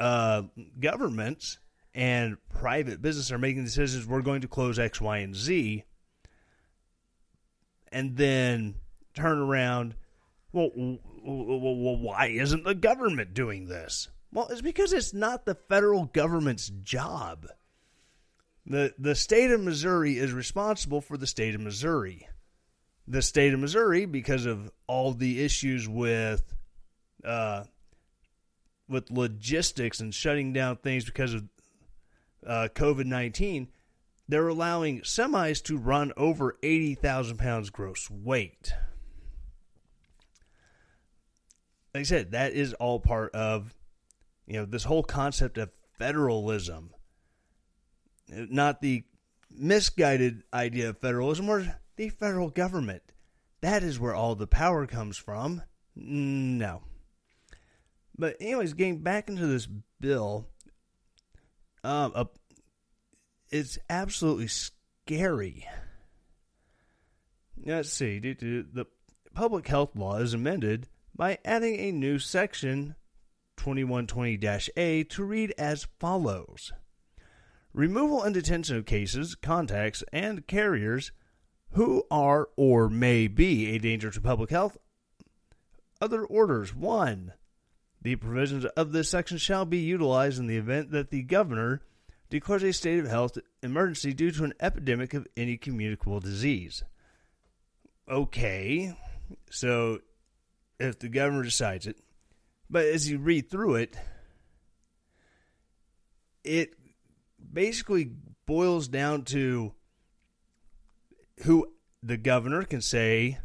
uh, 0.00 0.42
governments 0.80 1.58
and 1.94 2.36
private 2.50 3.00
business 3.00 3.32
are 3.32 3.38
making 3.38 3.64
decisions. 3.64 4.06
We're 4.06 4.20
going 4.22 4.42
to 4.42 4.48
close 4.48 4.78
X, 4.78 5.00
Y, 5.00 5.18
and 5.18 5.34
Z, 5.34 5.84
and 7.90 8.16
then 8.16 8.74
turn 9.14 9.38
around. 9.38 9.94
Well, 10.52 10.70
why 10.74 12.26
isn't 12.26 12.64
the 12.64 12.74
government 12.74 13.32
doing 13.32 13.68
this? 13.68 14.08
Well, 14.32 14.48
it's 14.48 14.60
because 14.60 14.92
it's 14.92 15.14
not 15.14 15.46
the 15.46 15.54
federal 15.54 16.06
government's 16.06 16.68
job. 16.82 17.46
The 18.66 18.94
the 18.98 19.14
state 19.14 19.50
of 19.50 19.60
Missouri 19.60 20.18
is 20.18 20.32
responsible 20.32 21.00
for 21.00 21.16
the 21.16 21.26
state 21.26 21.54
of 21.54 21.60
Missouri. 21.60 22.28
The 23.08 23.22
state 23.22 23.54
of 23.54 23.60
Missouri, 23.60 24.04
because 24.04 24.46
of 24.46 24.70
all 24.88 25.12
the 25.12 25.42
issues 25.42 25.88
with 25.88 26.54
uh, 27.24 27.64
with 28.88 29.10
logistics 29.10 30.00
and 30.00 30.12
shutting 30.12 30.52
down 30.52 30.76
things 30.76 31.04
because 31.04 31.34
of 31.34 31.44
uh, 32.44 32.68
COVID 32.74 33.06
nineteen, 33.06 33.68
they're 34.28 34.48
allowing 34.48 35.02
semis 35.02 35.62
to 35.64 35.78
run 35.78 36.12
over 36.16 36.58
eighty 36.64 36.96
thousand 36.96 37.38
pounds 37.38 37.70
gross 37.70 38.10
weight. 38.10 38.72
Like 41.94 42.00
I 42.00 42.02
said, 42.02 42.32
that 42.32 42.52
is 42.52 42.74
all 42.74 42.98
part 42.98 43.32
of 43.34 43.72
you 44.46 44.58
know, 44.58 44.64
this 44.64 44.84
whole 44.84 45.02
concept 45.02 45.58
of 45.58 45.70
federalism, 45.98 46.90
not 48.28 48.80
the 48.80 49.04
misguided 49.50 50.42
idea 50.52 50.90
of 50.90 50.98
federalism 50.98 51.48
or 51.48 51.76
the 51.96 52.08
federal 52.10 52.50
government. 52.50 53.02
That 53.60 53.82
is 53.82 53.98
where 53.98 54.14
all 54.14 54.34
the 54.34 54.46
power 54.46 54.86
comes 54.86 55.16
from. 55.16 55.62
No. 55.94 56.82
But, 58.18 58.36
anyways, 58.40 58.74
getting 58.74 59.02
back 59.02 59.28
into 59.28 59.46
this 59.46 59.66
bill, 60.00 60.46
um, 61.82 62.12
uh, 62.14 62.24
it's 63.50 63.78
absolutely 63.88 64.48
scary. 64.48 65.66
Let's 67.64 67.90
see. 67.90 68.18
The 68.18 68.86
public 69.34 69.66
health 69.66 69.96
law 69.96 70.18
is 70.18 70.34
amended 70.34 70.88
by 71.14 71.38
adding 71.44 71.78
a 71.78 71.92
new 71.92 72.18
section 72.18 72.94
2120 73.56 74.38
A 74.76 75.04
to 75.04 75.24
read 75.24 75.54
as 75.58 75.88
follows 75.98 76.72
removal 77.76 78.22
and 78.22 78.34
detention 78.34 78.76
of 78.76 78.86
cases, 78.86 79.34
contacts, 79.34 80.02
and 80.12 80.46
carriers 80.46 81.12
who 81.72 82.04
are 82.10 82.48
or 82.56 82.88
may 82.88 83.28
be 83.28 83.68
a 83.68 83.78
danger 83.78 84.10
to 84.10 84.20
public 84.20 84.50
health. 84.50 84.78
Other 86.00 86.24
orders 86.24 86.74
1. 86.74 87.34
The 88.00 88.16
provisions 88.16 88.64
of 88.64 88.92
this 88.92 89.10
section 89.10 89.36
shall 89.36 89.66
be 89.66 89.78
utilized 89.78 90.38
in 90.38 90.46
the 90.46 90.56
event 90.56 90.90
that 90.92 91.10
the 91.10 91.22
governor 91.22 91.82
declares 92.30 92.62
a 92.62 92.72
state 92.72 92.98
of 92.98 93.08
health 93.08 93.36
emergency 93.62 94.14
due 94.14 94.30
to 94.30 94.44
an 94.44 94.54
epidemic 94.58 95.12
of 95.12 95.26
any 95.36 95.56
communicable 95.56 96.20
disease. 96.20 96.82
Okay, 98.08 98.96
so 99.50 100.00
if 100.78 100.98
the 100.98 101.08
governor 101.08 101.42
decides 101.42 101.86
it, 101.86 101.98
but 102.68 102.84
as 102.84 103.08
you 103.08 103.18
read 103.18 103.50
through 103.50 103.76
it, 103.76 103.96
it 106.44 106.74
basically 107.52 108.12
boils 108.46 108.88
down 108.88 109.22
to 109.22 109.72
who 111.42 111.72
the 112.02 112.16
governor 112.16 112.62
can 112.62 112.80
say 112.80 113.38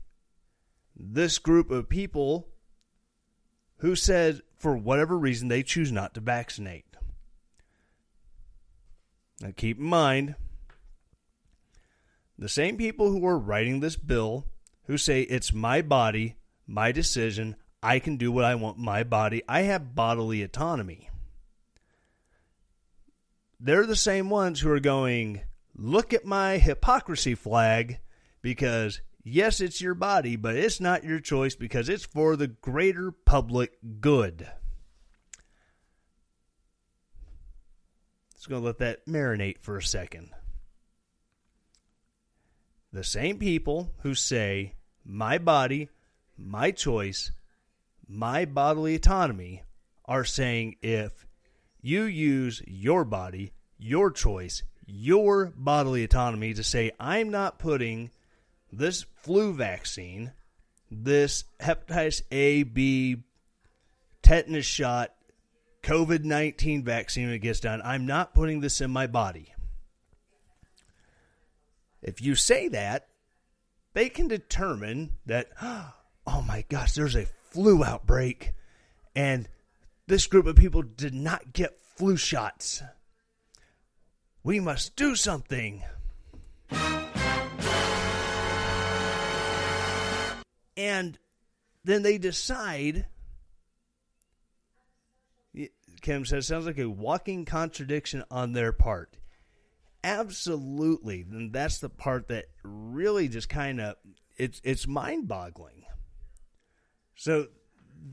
this 0.95 1.39
group 1.39 1.71
of 1.71 1.89
people 1.89 2.47
who 3.77 3.95
said 3.95 4.41
for 4.57 4.77
whatever 4.77 5.17
reason 5.17 5.47
they 5.47 5.63
choose 5.63 5.91
not 5.91 6.13
to 6.13 6.19
vaccinate. 6.19 6.85
Now 9.41 9.51
keep 9.55 9.79
in 9.79 9.85
mind 9.85 10.35
the 12.37 12.49
same 12.49 12.77
people 12.77 13.11
who 13.11 13.25
are 13.25 13.39
writing 13.39 13.79
this 13.79 13.95
bill 13.95 14.45
who 14.85 14.97
say 14.97 15.21
it's 15.21 15.53
my 15.53 15.81
body, 15.81 16.35
my 16.67 16.91
decision, 16.91 17.55
I 17.83 18.00
can 18.00 18.17
do 18.17 18.31
what 18.31 18.45
I 18.45 18.55
want 18.55 18.77
my 18.77 19.03
body, 19.03 19.41
I 19.47 19.61
have 19.61 19.95
bodily 19.95 20.43
autonomy. 20.43 21.09
They're 23.59 23.85
the 23.85 23.95
same 23.95 24.29
ones 24.29 24.59
who 24.59 24.71
are 24.71 24.79
going, 24.79 25.41
look 25.75 26.13
at 26.13 26.25
my 26.25 26.57
hypocrisy 26.57 27.35
flag 27.35 28.00
because 28.41 29.01
yes, 29.23 29.61
it's 29.61 29.81
your 29.81 29.93
body, 29.93 30.35
but 30.35 30.55
it's 30.55 30.79
not 30.79 31.03
your 31.03 31.19
choice 31.19 31.55
because 31.55 31.89
it's 31.89 32.05
for 32.05 32.35
the 32.35 32.47
greater 32.47 33.11
public 33.11 33.77
good. 34.00 34.47
Just 38.35 38.50
going 38.50 38.61
to 38.61 38.65
let 38.65 38.79
that 38.79 39.05
marinate 39.05 39.59
for 39.59 39.77
a 39.77 39.83
second. 39.83 40.31
The 42.91 43.03
same 43.03 43.38
people 43.38 43.91
who 44.00 44.15
say, 44.15 44.73
my 45.05 45.38
body, 45.38 45.89
my 46.38 46.71
choice, 46.71 47.31
my 48.12 48.46
bodily 48.46 48.96
autonomy, 48.96 49.63
are 50.06 50.25
saying 50.25 50.75
if 50.82 51.25
you 51.82 52.03
use 52.03 52.62
your 52.68 53.06
body, 53.06 53.53
your 53.77 54.12
choice, 54.12 54.63
your 54.86 55.53
bodily 55.56 56.03
autonomy 56.03 56.53
to 56.53 56.63
say, 56.63 56.91
I'm 57.00 57.32
not 57.32 57.60
putting 57.60 58.12
this 58.72 59.06
flu 59.15 59.53
vaccine, 59.53 60.34
this 60.89 61.46
hepatitis 61.62 62.22
A, 62.32 62.63
B, 62.63 63.24
tetanus 64.22 64.65
shot, 64.65 65.13
COVID 65.84 66.25
19 66.25 66.84
vaccine 66.84 67.25
when 67.25 67.34
it 67.34 67.39
gets 67.39 67.62
done, 67.62 67.82
I'm 67.84 68.06
not 68.06 68.34
putting 68.34 68.60
this 68.60 68.82
in 68.82 68.91
my 68.91 69.08
body. 69.08 69.53
If 72.01 72.22
you 72.22 72.36
say 72.36 72.68
that, 72.70 73.08
they 73.94 74.10
can 74.10 74.27
determine 74.27 75.13
that, 75.25 75.50
oh 75.62 76.41
my 76.46 76.65
gosh, 76.70 76.94
there's 76.94 77.15
a 77.15 77.27
flu 77.51 77.84
outbreak, 77.84 78.53
and 79.15 79.48
this 80.08 80.25
group 80.27 80.48
of 80.48 80.55
people 80.55 80.81
did 80.81 81.13
not 81.13 81.53
get 81.53 81.79
flu 81.96 82.17
shots. 82.17 82.81
We 84.43 84.60
must 84.60 84.96
do 84.96 85.15
something. 85.15 85.84
And 90.75 91.19
then 91.84 92.02
they 92.02 92.17
decide. 92.17 93.06
Kim 96.02 96.25
says, 96.25 96.47
sounds 96.47 96.65
like 96.65 96.80
a 96.80 96.89
walking 96.89 97.45
contradiction 97.45 98.23
on 98.32 98.54
their 98.54 98.71
part. 98.71 99.17
Absolutely. 100.04 101.25
And 101.30 101.54
that's 101.54 101.78
the 101.78 101.89
part 101.89 102.30
that 102.30 102.45
really 102.63 103.28
just 103.28 103.49
kind 103.49 103.80
of 103.80 103.97
it's 104.38 104.60
it's 104.63 104.88
mind-boggling. 104.88 105.81
So 107.15 107.47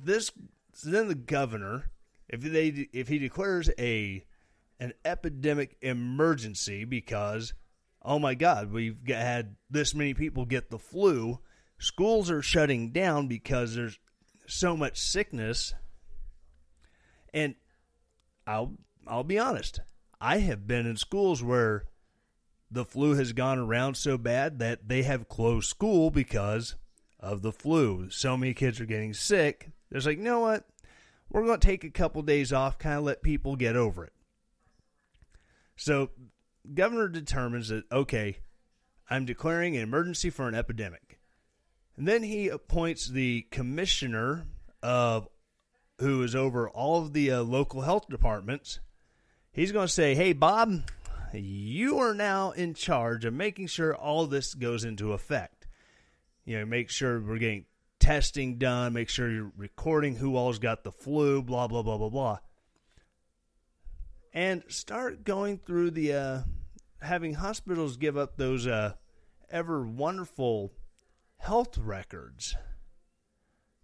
this 0.05 0.31
so 0.75 0.91
then 0.91 1.09
the 1.09 1.15
governor 1.15 1.91
if 2.29 2.41
they 2.41 2.89
if 2.93 3.09
he 3.09 3.19
declares 3.19 3.71
a 3.79 4.25
an 4.81 4.93
epidemic 5.05 5.77
emergency 5.81 6.85
because 6.85 7.55
oh 8.03 8.19
my 8.19 8.35
god, 8.35 8.73
we've 8.73 8.97
had 9.07 9.57
this 9.71 9.95
many 9.95 10.15
people 10.15 10.45
get 10.45 10.71
the 10.71 10.79
flu, 10.79 11.41
schools 11.79 12.31
are 12.31 12.43
shutting 12.43 12.91
down 12.91 13.29
because 13.29 13.75
there's 13.75 13.99
so 14.47 14.77
much 14.77 14.99
sickness. 14.99 15.75
And 17.35 17.55
I'll 18.47 18.75
I'll 19.07 19.25
be 19.25 19.39
honest. 19.39 19.81
I 20.21 20.39
have 20.39 20.67
been 20.67 20.87
in 20.87 20.97
schools 20.97 21.43
where 21.43 21.85
the 22.71 22.85
flu 22.85 23.15
has 23.15 23.33
gone 23.33 23.59
around 23.59 23.97
so 23.97 24.19
bad 24.19 24.59
that 24.59 24.89
they 24.89 25.03
have 25.03 25.29
closed 25.29 25.69
school 25.69 26.11
because 26.11 26.75
of 27.21 27.43
the 27.43 27.53
flu. 27.53 28.11
So 28.11 28.37
many 28.37 28.55
kids 28.55 28.81
are 28.81 28.87
getting 28.87 29.15
sick. 29.15 29.71
There's 29.91 30.07
like, 30.07 30.19
you 30.19 30.25
know 30.25 30.41
what? 30.41 30.65
We're 31.31 31.45
going 31.45 31.61
to 31.61 31.67
take 31.67 31.85
a 31.85 31.91
couple 31.91 32.23
days 32.23 32.53
off, 32.53 32.79
kind 32.79 32.97
of 32.97 33.05
let 33.05 33.23
people 33.23 33.57
get 33.57 33.77
over 33.77 34.05
it. 34.05 34.13
So, 35.77 36.11
governor 36.75 37.09
determines 37.09 37.69
that 37.69 37.85
okay, 37.93 38.39
I'm 39.09 39.25
declaring 39.25 39.77
an 39.77 39.83
emergency 39.83 40.31
for 40.31 40.49
an 40.49 40.55
epidemic. 40.55 41.21
And 41.97 42.07
then 42.07 42.23
he 42.23 42.49
appoints 42.49 43.09
the 43.09 43.47
commissioner 43.51 44.47
of 44.83 45.29
who 45.99 46.23
is 46.23 46.35
over 46.35 46.69
all 46.69 47.03
of 47.03 47.13
the 47.13 47.31
uh, 47.33 47.43
local 47.43 47.83
health 47.83 48.09
departments. 48.09 48.81
He's 49.53 49.73
going 49.73 49.87
to 49.87 49.93
say, 49.93 50.15
"Hey 50.15 50.33
Bob, 50.33 50.83
you 51.33 51.99
are 51.99 52.15
now 52.15 52.53
in 52.53 52.75
charge 52.75 53.25
of 53.25 53.35
making 53.35 53.67
sure 53.67 53.95
all 53.95 54.27
this 54.27 54.55
goes 54.55 54.85
into 54.85 55.13
effect. 55.13 55.58
You 56.49 56.61
know, 56.61 56.65
make 56.65 56.89
sure 56.89 57.21
we're 57.21 57.37
getting 57.37 57.67
testing 58.01 58.57
done, 58.57 58.95
make 58.95 59.11
sure 59.11 59.31
you're 59.31 59.53
recording 59.55 60.17
who 60.17 60.35
all's 60.35 60.59
got 60.59 60.83
the 60.83 60.91
flu, 60.91 61.43
blah 61.43 61.69
blah 61.69 61.83
blah 61.83 61.99
blah 61.99 62.09
blah." 62.09 62.39
And 64.33 64.63
start 64.67 65.25
going 65.25 65.59
through 65.59 65.91
the 65.91 66.15
uh, 66.15 66.41
having 67.03 67.35
hospitals 67.35 67.99
give 67.99 68.17
up 68.17 68.39
those 68.39 68.67
uh, 68.67 68.95
ever 69.51 69.87
wonderful 69.87 70.73
health 71.37 71.77
records. 71.77 72.57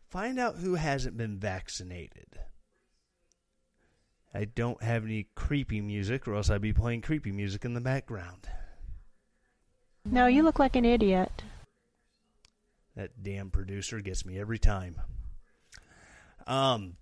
Find 0.09 0.39
out 0.39 0.57
who 0.57 0.77
hasn't 0.77 1.19
been 1.19 1.39
vaccinated. 1.39 2.39
I 4.33 4.47
don't 4.47 4.83
have 4.83 5.05
any 5.05 5.29
creepy 5.35 5.83
music, 5.83 6.27
or 6.27 6.35
else 6.35 6.49
I'd 6.49 6.63
be 6.63 6.73
playing 6.73 7.03
creepy 7.03 7.31
music 7.31 7.67
in 7.67 7.75
the 7.75 7.83
background. 7.83 8.49
No, 10.07 10.29
you 10.29 10.43
look 10.43 10.59
like 10.59 10.77
an 10.77 10.87
idiot. 10.87 11.43
That 12.97 13.23
damn 13.23 13.51
producer 13.51 14.01
gets 14.01 14.25
me 14.25 14.39
every 14.39 14.59
time. 14.59 15.01
Um. 16.47 16.97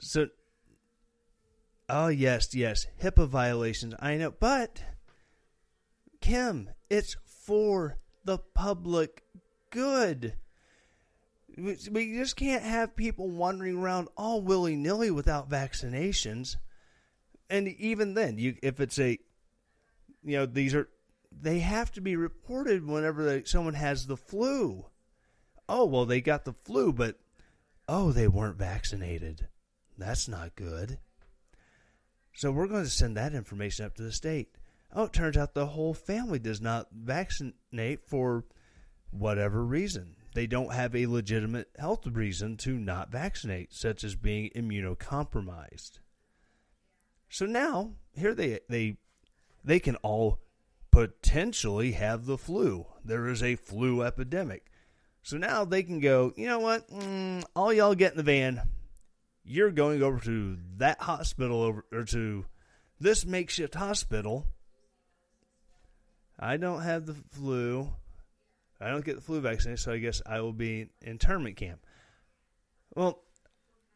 So. 0.00 0.28
Oh 1.88 2.08
yes, 2.08 2.54
yes, 2.54 2.86
HIPAA 3.02 3.28
violations. 3.28 3.94
I 4.00 4.16
know, 4.16 4.30
but 4.30 4.82
Kim, 6.20 6.70
it's 6.88 7.16
for 7.26 7.98
the 8.24 8.38
public 8.38 9.22
good. 9.70 10.34
We 11.56 11.76
just 12.14 12.36
can't 12.36 12.62
have 12.62 12.96
people 12.96 13.28
wandering 13.28 13.76
around 13.76 14.08
all 14.16 14.40
willy 14.40 14.76
nilly 14.76 15.10
without 15.10 15.50
vaccinations. 15.50 16.56
And 17.50 17.68
even 17.68 18.14
then, 18.14 18.38
you 18.38 18.56
if 18.62 18.80
it's 18.80 18.98
a, 18.98 19.18
you 20.24 20.38
know, 20.38 20.46
these 20.46 20.74
are 20.74 20.88
they 21.40 21.60
have 21.60 21.92
to 21.92 22.00
be 22.00 22.16
reported 22.16 22.86
whenever 22.86 23.24
they, 23.24 23.44
someone 23.44 23.74
has 23.74 24.06
the 24.06 24.16
flu. 24.16 24.86
Oh 25.68 25.84
well, 25.84 26.04
they 26.04 26.20
got 26.20 26.44
the 26.44 26.52
flu, 26.52 26.92
but 26.92 27.18
oh, 27.88 28.12
they 28.12 28.28
weren't 28.28 28.56
vaccinated. 28.56 29.48
That's 29.96 30.28
not 30.28 30.56
good. 30.56 30.98
So 32.34 32.50
we're 32.50 32.66
going 32.66 32.84
to 32.84 32.90
send 32.90 33.16
that 33.16 33.34
information 33.34 33.86
up 33.86 33.94
to 33.94 34.02
the 34.02 34.12
state. 34.12 34.56
Oh, 34.92 35.04
it 35.04 35.12
turns 35.12 35.36
out 35.36 35.54
the 35.54 35.66
whole 35.66 35.94
family 35.94 36.38
does 36.38 36.60
not 36.60 36.88
vaccinate 36.92 38.06
for 38.06 38.44
whatever 39.10 39.64
reason. 39.64 40.16
They 40.34 40.46
don't 40.48 40.72
have 40.72 40.96
a 40.96 41.06
legitimate 41.06 41.68
health 41.78 42.06
reason 42.06 42.56
to 42.58 42.76
not 42.76 43.12
vaccinate, 43.12 43.72
such 43.72 44.02
as 44.02 44.16
being 44.16 44.50
immunocompromised. 44.56 46.00
So 47.28 47.46
now, 47.46 47.92
here 48.12 48.34
they 48.34 48.60
they 48.68 48.96
they 49.64 49.78
can 49.78 49.96
all 49.96 50.40
potentially 50.94 51.92
have 51.92 52.24
the 52.24 52.38
flu. 52.38 52.86
There 53.04 53.26
is 53.26 53.42
a 53.42 53.56
flu 53.56 54.02
epidemic. 54.02 54.70
So 55.22 55.36
now 55.36 55.64
they 55.64 55.82
can 55.82 55.98
go, 55.98 56.32
you 56.36 56.46
know 56.46 56.60
what? 56.60 56.88
Mm, 56.88 57.42
all 57.56 57.72
y'all 57.72 57.96
get 57.96 58.12
in 58.12 58.16
the 58.16 58.22
van. 58.22 58.62
You're 59.42 59.72
going 59.72 60.02
over 60.02 60.20
to 60.20 60.56
that 60.76 61.00
hospital 61.00 61.62
over 61.62 61.84
or 61.92 62.04
to 62.04 62.46
this 63.00 63.26
makeshift 63.26 63.74
hospital, 63.74 64.46
I 66.38 66.56
don't 66.58 66.82
have 66.82 67.06
the 67.06 67.14
flu. 67.32 67.92
I 68.80 68.88
don't 68.88 69.04
get 69.04 69.16
the 69.16 69.20
flu 69.20 69.40
vaccine, 69.40 69.76
so 69.76 69.92
I 69.92 69.98
guess 69.98 70.22
I 70.24 70.40
will 70.42 70.52
be 70.52 70.82
in 70.82 70.90
internment 71.02 71.56
camp. 71.56 71.80
Well, 72.94 73.20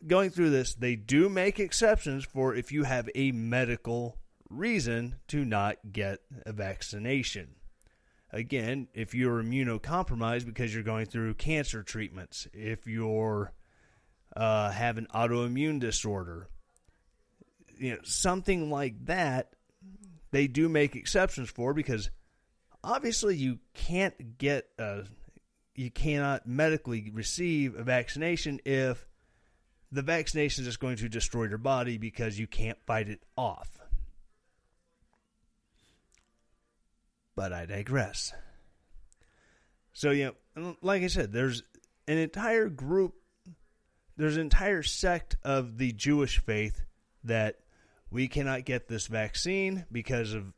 going 0.04 0.30
through 0.30 0.50
this, 0.50 0.74
they 0.74 0.96
do 0.96 1.28
make 1.28 1.60
exceptions 1.60 2.24
for 2.24 2.54
if 2.54 2.72
you 2.72 2.82
have 2.82 3.08
a 3.14 3.30
medical 3.30 4.18
reason 4.50 5.16
to 5.28 5.44
not 5.44 5.76
get 5.92 6.20
a 6.46 6.52
vaccination. 6.52 7.54
Again, 8.30 8.88
if 8.92 9.14
you're 9.14 9.42
immunocompromised 9.42 10.44
because 10.44 10.74
you're 10.74 10.82
going 10.82 11.06
through 11.06 11.34
cancer 11.34 11.82
treatments, 11.82 12.46
if 12.52 12.86
you're 12.86 13.52
uh, 14.36 14.70
have 14.70 14.98
an 14.98 15.06
autoimmune 15.14 15.80
disorder, 15.80 16.48
you 17.78 17.92
know, 17.92 17.98
something 18.04 18.70
like 18.70 19.06
that, 19.06 19.54
they 20.30 20.46
do 20.46 20.68
make 20.68 20.94
exceptions 20.94 21.48
for 21.48 21.72
because 21.72 22.10
obviously 22.84 23.36
you 23.36 23.58
can't 23.72 24.36
get 24.38 24.68
a, 24.78 25.04
you 25.74 25.90
cannot 25.90 26.46
medically 26.46 27.10
receive 27.12 27.76
a 27.76 27.82
vaccination 27.82 28.60
if 28.64 29.06
the 29.90 30.02
vaccination 30.02 30.62
is 30.62 30.68
just 30.68 30.80
going 30.80 30.96
to 30.96 31.08
destroy 31.08 31.44
your 31.44 31.58
body 31.58 31.96
because 31.96 32.38
you 32.38 32.46
can't 32.46 32.78
fight 32.86 33.08
it 33.08 33.22
off. 33.36 33.77
But 37.38 37.52
I 37.52 37.66
digress. 37.66 38.32
So, 39.92 40.10
know, 40.56 40.76
like 40.82 41.04
I 41.04 41.06
said, 41.06 41.32
there's 41.32 41.62
an 42.08 42.18
entire 42.18 42.68
group, 42.68 43.14
there's 44.16 44.34
an 44.34 44.42
entire 44.42 44.82
sect 44.82 45.36
of 45.44 45.78
the 45.78 45.92
Jewish 45.92 46.40
faith 46.40 46.82
that 47.22 47.60
we 48.10 48.26
cannot 48.26 48.64
get 48.64 48.88
this 48.88 49.06
vaccine 49.06 49.86
because 49.92 50.34
of, 50.34 50.52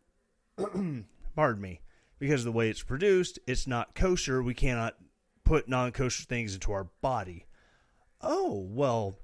pardon 1.36 1.60
me, 1.60 1.82
because 2.18 2.40
of 2.40 2.46
the 2.46 2.58
way 2.58 2.70
it's 2.70 2.82
produced. 2.82 3.38
It's 3.46 3.66
not 3.66 3.94
kosher. 3.94 4.42
We 4.42 4.54
cannot 4.54 4.96
put 5.44 5.68
non 5.68 5.92
kosher 5.92 6.24
things 6.24 6.54
into 6.54 6.72
our 6.72 6.84
body. 7.02 7.44
Oh, 8.22 8.66
well, 8.70 9.18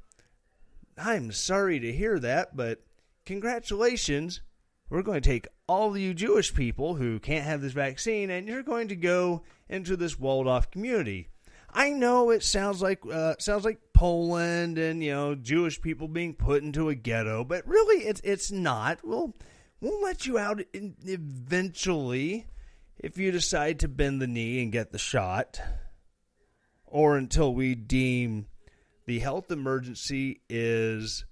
I'm 0.98 1.32
sorry 1.32 1.80
to 1.80 1.90
hear 1.90 2.18
that, 2.18 2.54
but 2.54 2.82
congratulations. 3.24 4.42
We're 4.90 5.00
going 5.00 5.22
to 5.22 5.26
take 5.26 5.48
all 5.68 5.96
you 5.96 6.14
Jewish 6.14 6.54
people 6.54 6.94
who 6.94 7.18
can't 7.18 7.44
have 7.44 7.60
this 7.60 7.72
vaccine, 7.72 8.30
and 8.30 8.46
you're 8.48 8.62
going 8.62 8.88
to 8.88 8.96
go 8.96 9.42
into 9.68 9.96
this 9.96 10.18
walled 10.18 10.46
off 10.46 10.70
community. 10.70 11.28
I 11.72 11.90
know 11.90 12.30
it 12.30 12.42
sounds 12.42 12.80
like 12.80 13.00
uh, 13.10 13.34
sounds 13.38 13.64
like 13.64 13.80
Poland 13.92 14.78
and 14.78 15.02
you 15.02 15.12
know 15.12 15.34
Jewish 15.34 15.80
people 15.80 16.08
being 16.08 16.34
put 16.34 16.62
into 16.62 16.88
a 16.88 16.94
ghetto, 16.94 17.44
but 17.44 17.66
really 17.66 18.04
it's 18.04 18.20
it's 18.24 18.50
not. 18.50 19.00
We'll 19.04 19.34
we'll 19.80 20.00
let 20.02 20.26
you 20.26 20.38
out 20.38 20.62
eventually 20.72 22.46
if 22.98 23.18
you 23.18 23.30
decide 23.30 23.80
to 23.80 23.88
bend 23.88 24.22
the 24.22 24.26
knee 24.26 24.62
and 24.62 24.72
get 24.72 24.92
the 24.92 24.98
shot, 24.98 25.60
or 26.86 27.16
until 27.16 27.52
we 27.52 27.74
deem 27.74 28.46
the 29.04 29.18
health 29.18 29.50
emergency 29.50 30.40
is 30.48 31.24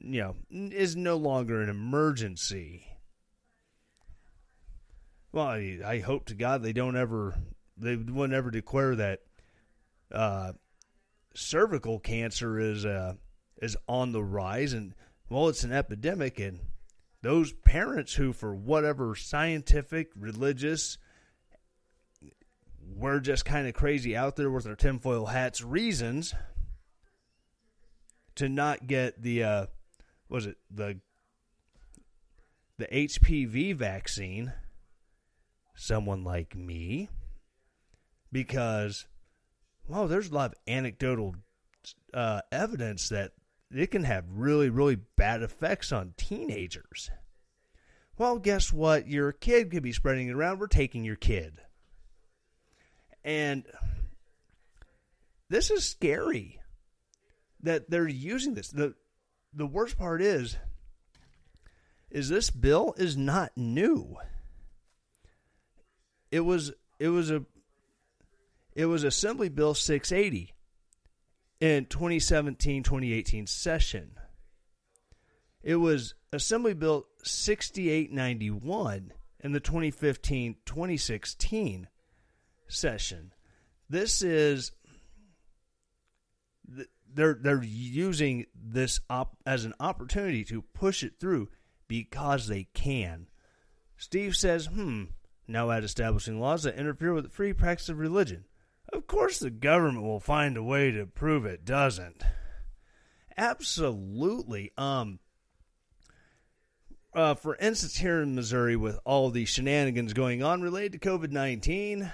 you 0.00 0.20
know 0.20 0.36
is 0.50 0.94
no 0.94 1.16
longer 1.16 1.60
an 1.60 1.68
emergency. 1.68 2.86
Well, 5.32 5.46
I, 5.46 5.78
I 5.84 5.98
hope 6.00 6.26
to 6.26 6.34
God 6.34 6.62
they 6.62 6.74
don't 6.74 6.96
ever 6.96 7.34
they 7.76 7.96
won't 7.96 8.34
ever 8.34 8.50
declare 8.50 8.94
that 8.96 9.20
uh, 10.12 10.52
cervical 11.34 11.98
cancer 11.98 12.58
is 12.58 12.84
uh, 12.84 13.14
is 13.60 13.76
on 13.88 14.12
the 14.12 14.22
rise, 14.22 14.74
and 14.74 14.94
well, 15.30 15.48
it's 15.48 15.64
an 15.64 15.72
epidemic, 15.72 16.38
and 16.38 16.60
those 17.22 17.52
parents 17.52 18.14
who, 18.14 18.32
for 18.32 18.54
whatever 18.54 19.14
scientific, 19.14 20.10
religious, 20.14 20.98
we're 22.94 23.20
just 23.20 23.44
kind 23.44 23.66
of 23.66 23.74
crazy 23.74 24.14
out 24.14 24.36
there 24.36 24.50
with 24.50 24.66
our 24.66 24.74
tinfoil 24.74 25.26
hats 25.26 25.62
reasons 25.62 26.34
to 28.34 28.48
not 28.48 28.86
get 28.86 29.22
the 29.22 29.44
uh, 29.44 29.66
was 30.28 30.44
it 30.46 30.56
the 30.70 31.00
the 32.76 32.86
HPV 32.86 33.74
vaccine 33.74 34.52
someone 35.74 36.24
like 36.24 36.54
me 36.54 37.08
because 38.30 39.06
well 39.88 40.06
there's 40.06 40.30
a 40.30 40.34
lot 40.34 40.52
of 40.52 40.58
anecdotal 40.66 41.34
uh, 42.14 42.40
evidence 42.50 43.08
that 43.08 43.32
it 43.70 43.90
can 43.90 44.04
have 44.04 44.24
really 44.30 44.70
really 44.70 44.96
bad 45.16 45.42
effects 45.42 45.92
on 45.92 46.14
teenagers 46.16 47.10
well 48.18 48.38
guess 48.38 48.72
what 48.72 49.08
your 49.08 49.32
kid 49.32 49.70
could 49.70 49.82
be 49.82 49.92
spreading 49.92 50.28
it 50.28 50.34
around 50.34 50.58
we're 50.58 50.66
taking 50.66 51.04
your 51.04 51.16
kid 51.16 51.60
and 53.24 53.64
this 55.48 55.70
is 55.70 55.84
scary 55.84 56.60
that 57.62 57.90
they're 57.90 58.08
using 58.08 58.54
this. 58.54 58.68
The 58.68 58.94
the 59.52 59.66
worst 59.66 59.98
part 59.98 60.22
is 60.22 60.56
is 62.10 62.28
this 62.28 62.50
bill 62.50 62.94
is 62.96 63.16
not 63.16 63.52
new. 63.56 64.16
It 66.32 66.40
was 66.40 66.72
it 66.98 67.10
was 67.10 67.30
a 67.30 67.44
it 68.74 68.86
was 68.86 69.04
Assembly 69.04 69.50
Bill 69.50 69.74
680 69.74 70.54
in 71.60 71.84
2017-2018 71.84 73.46
session. 73.46 74.12
It 75.62 75.76
was 75.76 76.14
Assembly 76.32 76.74
Bill 76.74 77.06
6891 77.22 79.12
in 79.40 79.52
the 79.52 79.60
2015-2016 79.60 81.84
session. 82.66 83.34
This 83.90 84.22
is 84.22 84.72
they're 87.14 87.34
they're 87.34 87.62
using 87.62 88.46
this 88.54 89.00
op 89.10 89.36
as 89.44 89.66
an 89.66 89.74
opportunity 89.78 90.44
to 90.44 90.62
push 90.62 91.02
it 91.02 91.20
through 91.20 91.50
because 91.88 92.48
they 92.48 92.68
can. 92.72 93.26
Steve 93.98 94.34
says, 94.34 94.64
"Hmm, 94.66 95.04
now 95.52 95.70
at 95.70 95.84
establishing 95.84 96.40
laws 96.40 96.62
that 96.64 96.76
interfere 96.76 97.12
with 97.12 97.24
the 97.24 97.30
free 97.30 97.52
practice 97.52 97.88
of 97.88 97.98
religion. 97.98 98.44
Of 98.92 99.06
course 99.06 99.38
the 99.38 99.50
government 99.50 100.04
will 100.04 100.20
find 100.20 100.56
a 100.56 100.62
way 100.62 100.90
to 100.90 101.06
prove 101.06 101.46
it 101.46 101.64
doesn't." 101.64 102.22
Absolutely. 103.36 104.72
Um 104.76 105.20
uh, 107.14 107.34
for 107.34 107.56
instance, 107.56 107.96
here 107.96 108.22
in 108.22 108.34
Missouri, 108.34 108.74
with 108.74 108.98
all 109.04 109.30
the 109.30 109.44
shenanigans 109.44 110.14
going 110.14 110.42
on 110.42 110.62
related 110.62 110.92
to 110.92 111.08
COVID 111.10 111.30
19, 111.30 112.10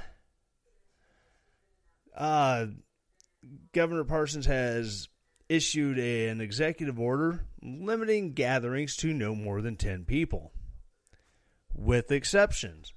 uh, 2.17 2.67
Governor 3.73 4.05
Parsons 4.05 4.47
has 4.47 5.09
issued 5.49 5.99
a, 5.99 6.29
an 6.29 6.41
executive 6.41 6.99
order 6.99 7.45
limiting 7.63 8.33
gatherings 8.33 8.97
to 8.97 9.15
no 9.15 9.35
more 9.35 9.63
than 9.63 9.77
10 9.77 10.05
people, 10.05 10.53
with 11.73 12.11
exceptions. 12.11 12.93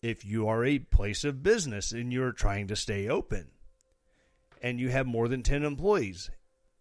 If 0.00 0.24
you 0.24 0.46
are 0.46 0.64
a 0.64 0.78
place 0.78 1.24
of 1.24 1.42
business 1.42 1.92
and 1.92 2.12
you're 2.12 2.32
trying 2.32 2.68
to 2.68 2.76
stay 2.76 3.08
open 3.08 3.48
and 4.62 4.78
you 4.78 4.90
have 4.90 5.06
more 5.06 5.28
than 5.28 5.42
10 5.42 5.64
employees, 5.64 6.30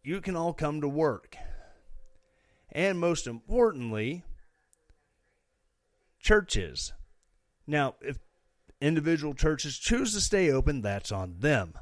you 0.03 0.21
can 0.21 0.35
all 0.35 0.53
come 0.53 0.81
to 0.81 0.87
work. 0.87 1.35
And 2.71 2.99
most 2.99 3.25
importantly, 3.25 4.23
churches. 6.19 6.93
Now, 7.65 7.95
if 8.01 8.19
individual 8.79 9.33
churches 9.33 9.77
choose 9.77 10.13
to 10.13 10.21
stay 10.21 10.51
open, 10.51 10.81
that's 10.81 11.11
on 11.11 11.39
them. 11.39 11.73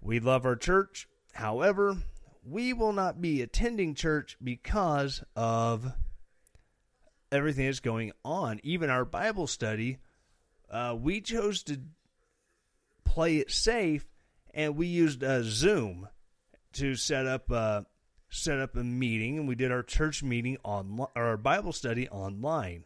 We 0.00 0.20
love 0.20 0.44
our 0.44 0.56
church. 0.56 1.08
However, 1.32 1.96
we 2.44 2.72
will 2.72 2.92
not 2.92 3.20
be 3.20 3.42
attending 3.42 3.94
church 3.94 4.36
because 4.42 5.24
of 5.34 5.92
everything 7.32 7.66
that's 7.66 7.80
going 7.80 8.12
on. 8.24 8.60
Even 8.62 8.90
our 8.90 9.04
Bible 9.04 9.46
study, 9.46 9.98
uh, 10.70 10.96
we 10.98 11.20
chose 11.20 11.62
to 11.64 11.80
play 13.04 13.38
it 13.38 13.50
safe, 13.50 14.06
and 14.54 14.76
we 14.76 14.86
used 14.86 15.24
uh, 15.24 15.42
Zoom 15.42 16.08
to 16.74 16.94
set 16.94 17.26
up 17.26 17.50
uh, 17.50 17.82
set 18.30 18.58
up 18.60 18.76
a 18.76 18.84
meeting, 18.84 19.38
and 19.38 19.48
we 19.48 19.54
did 19.54 19.72
our 19.72 19.82
church 19.82 20.22
meeting 20.22 20.58
on 20.64 21.06
our 21.16 21.36
Bible 21.36 21.72
study 21.72 22.08
online 22.08 22.84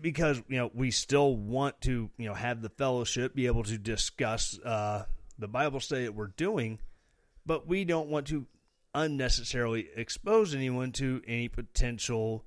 because 0.00 0.42
you 0.48 0.58
know 0.58 0.70
we 0.74 0.90
still 0.90 1.36
want 1.36 1.80
to 1.82 2.10
you 2.18 2.28
know 2.28 2.34
have 2.34 2.60
the 2.60 2.68
fellowship, 2.68 3.34
be 3.34 3.46
able 3.46 3.64
to 3.64 3.78
discuss 3.78 4.58
uh, 4.64 5.04
the 5.38 5.48
Bible 5.48 5.80
study 5.80 6.04
that 6.04 6.14
we're 6.14 6.26
doing, 6.36 6.78
but 7.46 7.66
we 7.66 7.84
don't 7.84 8.08
want 8.08 8.26
to 8.28 8.46
unnecessarily 8.94 9.88
expose 9.96 10.54
anyone 10.54 10.92
to 10.92 11.22
any 11.26 11.48
potential 11.48 12.44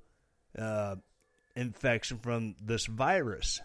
uh, 0.58 0.96
infection 1.54 2.18
from 2.18 2.54
this 2.60 2.86
virus. 2.86 3.60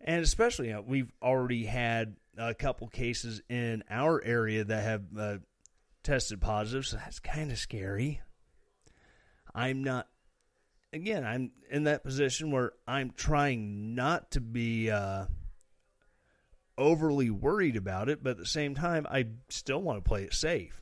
And 0.00 0.22
especially, 0.22 0.68
you 0.68 0.74
know, 0.74 0.84
we've 0.86 1.12
already 1.22 1.64
had 1.64 2.16
a 2.36 2.54
couple 2.54 2.88
cases 2.88 3.40
in 3.48 3.84
our 3.90 4.22
area 4.22 4.64
that 4.64 4.82
have 4.82 5.02
uh, 5.18 5.36
tested 6.02 6.40
positive, 6.40 6.86
so 6.86 6.96
that's 6.96 7.20
kind 7.20 7.52
of 7.52 7.58
scary. 7.58 8.20
I'm 9.54 9.84
not 9.84 10.08
again, 10.92 11.24
I'm 11.24 11.52
in 11.70 11.84
that 11.84 12.04
position 12.04 12.50
where 12.50 12.72
I'm 12.86 13.12
trying 13.16 13.94
not 13.94 14.32
to 14.32 14.40
be 14.40 14.90
uh, 14.90 15.26
overly 16.76 17.30
worried 17.30 17.76
about 17.76 18.08
it, 18.08 18.22
but 18.22 18.30
at 18.30 18.38
the 18.38 18.46
same 18.46 18.74
time, 18.74 19.06
I 19.10 19.26
still 19.48 19.80
want 19.80 20.02
to 20.02 20.08
play 20.08 20.24
it 20.24 20.34
safe. 20.34 20.81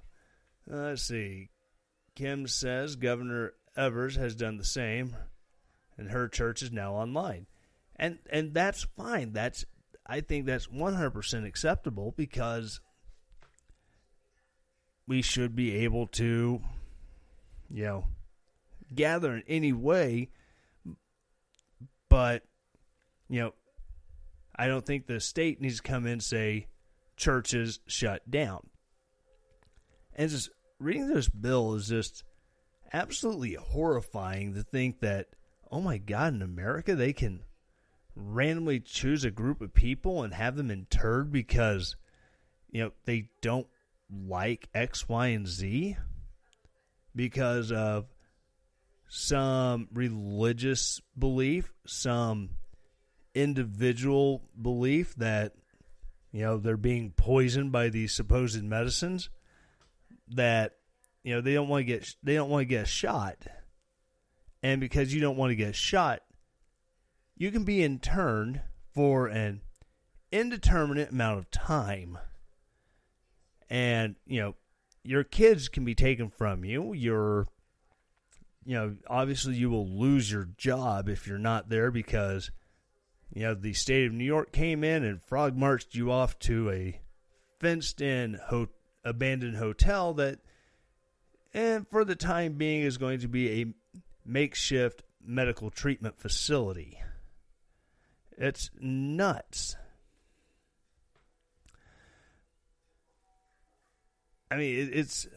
Let's 0.70 1.02
see. 1.02 1.50
Kim 2.14 2.46
says 2.46 2.96
Governor 2.96 3.54
Evers 3.76 4.16
has 4.16 4.37
done 4.37 4.56
the 4.56 4.64
same, 4.64 5.16
and 5.98 6.11
her 6.11 6.28
church 6.28 6.62
is 6.62 6.70
now 6.70 6.94
online, 6.94 7.46
and 7.96 8.18
and 8.30 8.54
that's 8.54 8.87
fine. 8.96 9.33
That's 9.33 9.64
I 10.06 10.20
think 10.20 10.46
that's 10.46 10.66
100% 10.66 11.46
acceptable 11.46 12.12
because 12.16 12.80
we 15.06 15.22
should 15.22 15.54
be 15.54 15.76
able 15.85 16.06
to, 16.09 16.61
you 17.68 17.85
know, 17.85 18.06
gather 18.94 19.35
in 19.35 19.42
any 19.46 19.72
way. 19.72 20.30
But, 22.09 22.42
you 23.28 23.40
know, 23.40 23.54
I 24.54 24.66
don't 24.66 24.85
think 24.85 25.06
the 25.06 25.20
state 25.20 25.61
needs 25.61 25.76
to 25.76 25.83
come 25.83 26.06
in 26.06 26.14
and 26.14 26.22
say 26.22 26.66
churches 27.16 27.78
shut 27.87 28.28
down. 28.28 28.68
And 30.16 30.28
just 30.28 30.50
reading 30.81 31.09
this 31.09 31.29
bill 31.29 31.75
is 31.75 31.88
just 31.88 32.25
absolutely 32.93 33.55
horrifying 33.55 34.55
to 34.55 34.62
think 34.62 35.01
that, 35.01 35.29
oh 35.71 35.81
my 35.81 35.99
God, 35.99 36.35
in 36.35 36.43
America 36.43 36.95
they 36.95 37.12
can 37.12 37.43
randomly 38.16 38.81
choose 38.81 39.25
a 39.25 39.31
group 39.31 39.61
of 39.61 39.75
people 39.75 40.23
and 40.23 40.35
have 40.35 40.57
them 40.57 40.71
interred 40.71 41.31
because, 41.31 41.97
you 42.71 42.83
know, 42.83 42.93
they 43.05 43.29
don't 43.40 43.69
like 44.11 44.69
X, 44.75 45.09
Y, 45.09 45.29
and 45.29 45.47
Z 45.47 45.97
because 47.14 47.71
of 47.71 48.07
some 49.09 49.88
religious 49.93 51.01
belief, 51.19 51.73
some 51.87 52.51
individual 53.35 54.43
belief 54.61 55.14
that 55.16 55.55
you 56.33 56.43
know 56.43 56.59
they're 56.59 56.77
being 56.77 57.12
poisoned 57.12 57.71
by 57.71 57.88
these 57.88 58.12
supposed 58.12 58.62
medicines 58.62 59.31
that 60.35 60.73
you 61.23 61.35
know 61.35 61.40
they 61.40 61.55
don't 61.55 61.69
want 61.69 61.81
to 61.81 61.85
get 61.85 62.07
they 62.23 62.35
don't 62.35 62.51
want 62.51 62.62
to 62.62 62.66
get 62.66 62.88
shot. 62.88 63.47
And 64.62 64.81
because 64.81 65.14
you 65.14 65.21
don't 65.21 65.37
want 65.37 65.51
to 65.51 65.57
get 65.57 65.75
shot 65.75 66.21
you 67.40 67.51
can 67.51 67.64
be 67.64 67.83
interned 67.83 68.61
for 68.93 69.27
an 69.27 69.62
indeterminate 70.31 71.11
amount 71.11 71.38
of 71.38 71.51
time. 71.51 72.19
And 73.71 74.16
you 74.27 74.43
know 74.43 74.55
your 75.03 75.25
kids 75.25 75.69
can 75.69 75.87
be 75.87 75.95
taken 75.95 76.29
from 76.29 76.66
you. 76.66 76.93
Your 76.93 77.49
you 78.66 78.75
know 78.75 78.97
obviously 79.09 79.55
you 79.55 79.71
will 79.71 79.88
lose 79.88 80.31
your 80.31 80.51
job 80.59 81.09
if 81.09 81.27
you're 81.27 81.38
not 81.38 81.71
there 81.71 81.90
because 81.90 82.51
you 83.33 83.43
know 83.43 83.55
the 83.55 83.73
state 83.73 84.07
of 84.07 84.12
New 84.12 84.25
York 84.25 84.53
came 84.53 84.85
in 84.85 85.03
and 85.03 85.23
frog 85.23 85.57
marched 85.57 85.95
you 85.95 86.12
off 86.12 86.38
to 86.40 86.69
a 86.71 87.01
fenced 87.59 88.03
in 88.03 88.38
ho- 88.49 88.69
abandoned 89.04 89.56
hotel 89.56 90.14
that 90.14 90.38
and 91.52 91.88
for 91.88 92.04
the 92.04 92.14
time 92.14 92.52
being 92.54 92.82
is 92.82 92.98
going 92.98 93.18
to 93.20 93.28
be 93.28 93.62
a 93.62 93.66
makeshift 94.24 95.02
medical 95.24 95.70
treatment 95.70 96.18
facility 96.18 96.98
it's 98.36 98.70
nuts 98.80 99.76
I 104.50 104.56
mean, 104.56 104.90
it's 104.92 105.28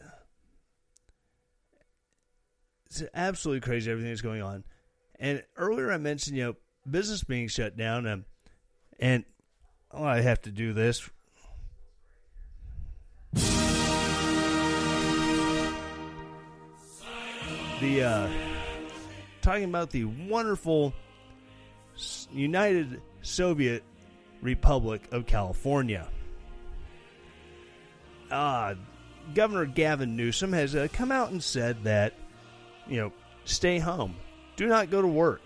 it's 2.86 3.04
absolutely 3.14 3.60
crazy 3.60 3.90
everything 3.90 4.10
that's 4.10 4.20
going 4.20 4.42
on. 4.42 4.64
And 5.18 5.42
earlier 5.56 5.92
I 5.92 5.98
mentioned, 5.98 6.36
you 6.36 6.44
know, 6.44 6.56
business 6.88 7.22
being 7.22 7.48
shut 7.48 7.76
down, 7.76 8.06
and, 8.06 8.24
and 8.98 9.24
oh, 9.92 10.04
I 10.04 10.20
have 10.20 10.42
to 10.42 10.50
do 10.50 10.72
this. 10.72 11.08
The 17.84 18.02
uh, 18.02 18.30
talking 19.42 19.64
about 19.64 19.90
the 19.90 20.04
wonderful 20.04 20.94
United 22.32 23.02
Soviet 23.20 23.84
Republic 24.40 25.02
of 25.12 25.26
California. 25.26 26.08
Uh, 28.30 28.76
Governor 29.34 29.66
Gavin 29.66 30.16
Newsom 30.16 30.54
has 30.54 30.74
uh, 30.74 30.88
come 30.94 31.12
out 31.12 31.30
and 31.30 31.44
said 31.44 31.84
that, 31.84 32.14
you 32.86 32.96
know, 32.96 33.12
stay 33.44 33.78
home. 33.78 34.16
Do 34.56 34.66
not 34.66 34.90
go 34.90 35.02
to 35.02 35.08
work. 35.08 35.42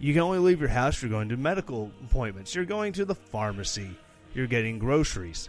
You 0.00 0.12
can 0.14 0.22
only 0.22 0.40
leave 0.40 0.58
your 0.58 0.68
house 0.68 0.96
if 0.96 1.02
you're 1.02 1.10
going 1.12 1.28
to 1.28 1.36
medical 1.36 1.92
appointments. 2.02 2.56
You're 2.56 2.64
going 2.64 2.92
to 2.94 3.04
the 3.04 3.14
pharmacy. 3.14 3.90
You're 4.34 4.48
getting 4.48 4.80
groceries. 4.80 5.48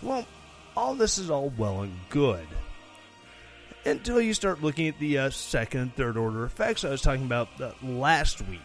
Well, 0.00 0.26
all 0.74 0.94
this 0.94 1.18
is 1.18 1.28
all 1.28 1.52
well 1.58 1.82
and 1.82 1.92
good. 2.08 2.46
Until 3.84 4.20
you 4.20 4.34
start 4.34 4.62
looking 4.62 4.88
at 4.88 4.98
the 4.98 5.18
uh, 5.18 5.30
second 5.30 5.80
and 5.80 5.96
third 5.96 6.16
order 6.16 6.44
effects 6.44 6.84
I 6.84 6.90
was 6.90 7.00
talking 7.00 7.24
about 7.24 7.48
uh, 7.60 7.72
last 7.82 8.42
week. 8.42 8.60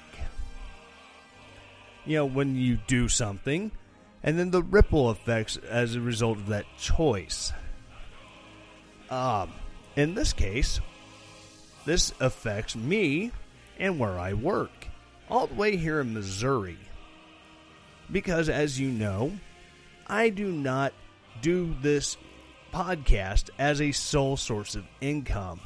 You 2.06 2.18
know, 2.18 2.26
when 2.26 2.56
you 2.56 2.78
do 2.88 3.08
something, 3.08 3.72
and 4.22 4.38
then 4.38 4.52
the 4.52 4.62
ripple 4.62 5.10
effects 5.10 5.58
as 5.58 5.96
a 5.96 6.02
result 6.02 6.38
of 6.38 6.48
that 6.48 6.66
choice. 6.78 7.54
Um, 9.10 9.52
in 9.96 10.16
this 10.16 10.34
case, 10.34 10.80
this 11.86 12.12
affects 12.20 12.76
me 12.76 13.32
and 13.80 14.00
where 14.00 14.20
I 14.20 14.34
work, 14.34 14.88
all 15.30 15.48
the 15.48 15.56
way 15.56 15.78
here 15.78 16.02
in 16.02 16.14
Missouri. 16.14 16.78
Because, 18.12 18.50
as 18.50 18.80
you 18.80 18.90
know, 18.90 19.32
I 20.08 20.30
do 20.30 20.52
not 20.52 20.94
do 21.42 21.76
this 21.82 22.18
podcast 22.76 23.50
as 23.58 23.80
a 23.80 23.94
sole 23.94 24.36
source 24.36 24.76
of 24.76 24.84
income. 25.00 25.62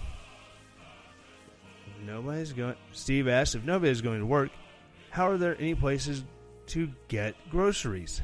Nobody's 2.05 2.53
going. 2.53 2.75
Steve 2.91 3.27
asked 3.27 3.55
if 3.55 3.63
nobody's 3.63 4.01
going 4.01 4.19
to 4.19 4.25
work, 4.25 4.51
how 5.09 5.29
are 5.29 5.37
there 5.37 5.57
any 5.59 5.73
places 5.73 6.23
to 6.67 6.89
get 7.07 7.35
groceries? 7.49 8.21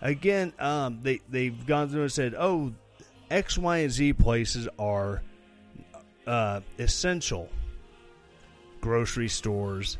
again, 0.00 0.52
um, 0.58 1.00
they 1.02 1.20
they've 1.28 1.66
gone 1.66 1.88
through 1.88 2.02
and 2.02 2.12
said, 2.12 2.34
oh, 2.38 2.72
X, 3.30 3.58
Y, 3.58 3.78
and 3.78 3.92
Z 3.92 4.14
places 4.14 4.68
are 4.78 5.22
uh, 6.26 6.60
essential. 6.78 7.48
Grocery 8.80 9.28
stores, 9.28 9.98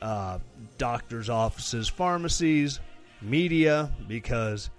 uh, 0.00 0.38
doctors' 0.78 1.28
offices, 1.28 1.88
pharmacies, 1.88 2.80
media, 3.20 3.92
because 4.08 4.70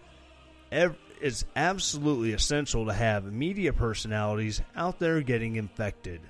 ev- 0.71 0.97
it's 1.21 1.45
absolutely 1.55 2.33
essential 2.33 2.85
to 2.85 2.93
have 2.93 3.31
media 3.31 3.73
personalities 3.73 4.61
out 4.75 4.99
there 4.99 5.21
getting 5.21 5.55
infected. 5.55 6.21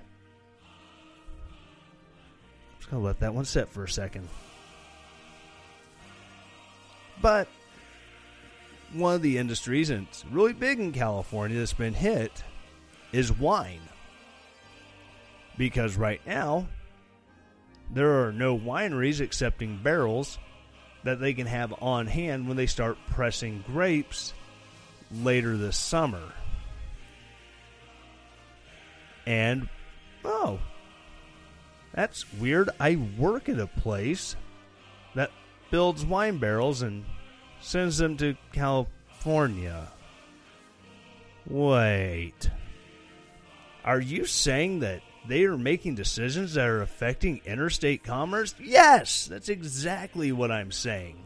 I'm 2.71 2.79
just 2.79 2.89
gonna 2.89 3.03
let 3.03 3.19
that 3.19 3.33
one 3.33 3.45
sit 3.45 3.69
for 3.69 3.83
a 3.83 3.89
second. 3.89 4.27
But 7.21 7.47
one 8.93 9.15
of 9.15 9.21
the 9.21 9.37
industries, 9.37 9.89
and 9.89 10.07
it's 10.07 10.23
really 10.31 10.53
big 10.53 10.79
in 10.79 10.91
California 10.93 11.57
that's 11.57 11.73
been 11.73 11.93
hit, 11.93 12.43
is 13.11 13.31
wine. 13.31 13.81
Because 15.57 15.97
right 15.97 16.21
now, 16.25 16.67
there 17.93 18.25
are 18.25 18.31
no 18.31 18.57
wineries 18.57 19.21
accepting 19.21 19.79
barrels 19.81 20.37
that 21.03 21.19
they 21.19 21.33
can 21.33 21.47
have 21.47 21.73
on 21.81 22.05
hand 22.05 22.47
when 22.47 22.57
they 22.57 22.65
start 22.67 22.97
pressing 23.09 23.63
grapes 23.65 24.33
later 25.11 25.57
this 25.57 25.77
summer. 25.77 26.33
And, 29.25 29.67
oh, 30.23 30.59
that's 31.93 32.31
weird. 32.33 32.69
I 32.79 32.95
work 33.17 33.49
at 33.49 33.59
a 33.59 33.67
place 33.67 34.35
that 35.15 35.31
builds 35.71 36.05
wine 36.05 36.37
barrels 36.37 36.81
and 36.81 37.03
sends 37.59 37.97
them 37.97 38.17
to 38.17 38.35
California. 38.53 39.91
Wait. 41.45 42.49
Are 43.83 43.99
you 43.99 44.25
saying 44.25 44.79
that 44.79 45.01
they 45.27 45.43
are 45.45 45.57
making 45.57 45.95
decisions 45.95 46.53
that 46.53 46.67
are 46.67 46.81
affecting 46.81 47.41
interstate 47.45 48.03
commerce? 48.03 48.53
Yes, 48.61 49.25
that's 49.25 49.49
exactly 49.49 50.31
what 50.31 50.51
I'm 50.51 50.71
saying. 50.71 51.21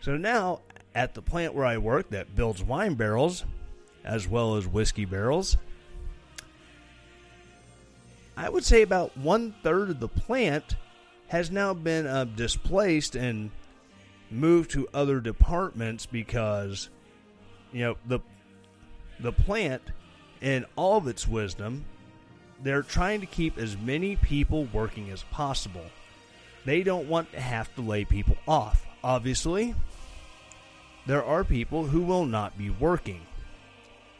So 0.00 0.16
now, 0.16 0.60
at 0.94 1.14
the 1.14 1.22
plant 1.22 1.54
where 1.54 1.66
I 1.66 1.78
work 1.78 2.10
that 2.10 2.36
builds 2.36 2.62
wine 2.62 2.94
barrels, 2.94 3.44
as 4.04 4.28
well 4.28 4.56
as 4.56 4.66
whiskey 4.66 5.04
barrels, 5.04 5.56
I 8.36 8.48
would 8.48 8.64
say 8.64 8.82
about 8.82 9.16
one 9.16 9.54
third 9.62 9.90
of 9.90 10.00
the 10.00 10.08
plant 10.08 10.76
has 11.28 11.50
now 11.50 11.72
been 11.72 12.06
uh, 12.06 12.24
displaced 12.24 13.14
and 13.14 13.50
moved 14.30 14.72
to 14.72 14.88
other 14.92 15.20
departments 15.20 16.06
because 16.06 16.88
you 17.72 17.80
know 17.80 17.96
the 18.06 18.20
the 19.20 19.32
plant 19.32 19.82
in 20.40 20.66
all 20.76 20.98
of 20.98 21.06
its 21.06 21.26
wisdom, 21.28 21.84
they're 22.62 22.82
trying 22.82 23.20
to 23.20 23.26
keep 23.26 23.56
as 23.56 23.76
many 23.76 24.16
people 24.16 24.68
working 24.72 25.10
as 25.10 25.22
possible. 25.24 25.84
They 26.64 26.82
don't 26.82 27.08
want 27.08 27.30
to 27.32 27.40
have 27.40 27.72
to 27.76 27.82
lay 27.82 28.04
people 28.04 28.36
off. 28.48 28.86
Obviously, 29.02 29.74
there 31.06 31.24
are 31.24 31.44
people 31.44 31.84
who 31.86 32.02
will 32.02 32.26
not 32.26 32.56
be 32.56 32.70
working. 32.70 33.20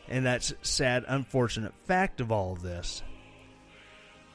And 0.09 0.27
that's 0.27 0.53
sad, 0.63 1.05
unfortunate 1.09 1.73
fact 1.87 2.21
of 2.21 2.31
all 2.31 2.53
of 2.53 2.63
this. 2.63 3.03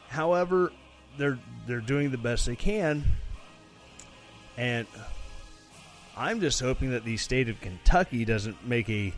However, 0.07 0.71
they're 1.17 1.38
they're 1.67 1.81
doing 1.81 2.09
the 2.09 2.17
best 2.17 2.47
they 2.47 2.55
can. 2.55 3.03
And 4.57 4.88
I'm 6.17 6.41
just 6.41 6.59
hoping 6.59 6.91
that 6.91 7.05
the 7.05 7.17
state 7.17 7.47
of 7.49 7.62
Kentucky 7.62 8.25
doesn't 8.25 8.67
make 8.67 8.89
a 8.89 9.13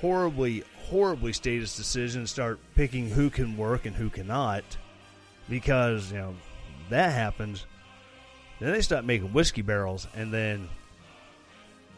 horribly, 0.00 0.62
horribly 0.88 1.32
status 1.32 1.76
decision 1.76 2.20
and 2.20 2.28
start 2.28 2.60
picking 2.74 3.10
who 3.10 3.28
can 3.28 3.56
work 3.56 3.84
and 3.84 3.94
who 3.94 4.08
cannot. 4.08 4.64
Because, 5.50 6.12
you 6.12 6.18
know, 6.18 6.34
that 6.90 7.12
happens. 7.12 7.66
Then 8.60 8.72
they 8.72 8.80
start 8.80 9.04
making 9.04 9.32
whiskey 9.32 9.62
barrels, 9.62 10.08
and 10.14 10.32
then 10.32 10.68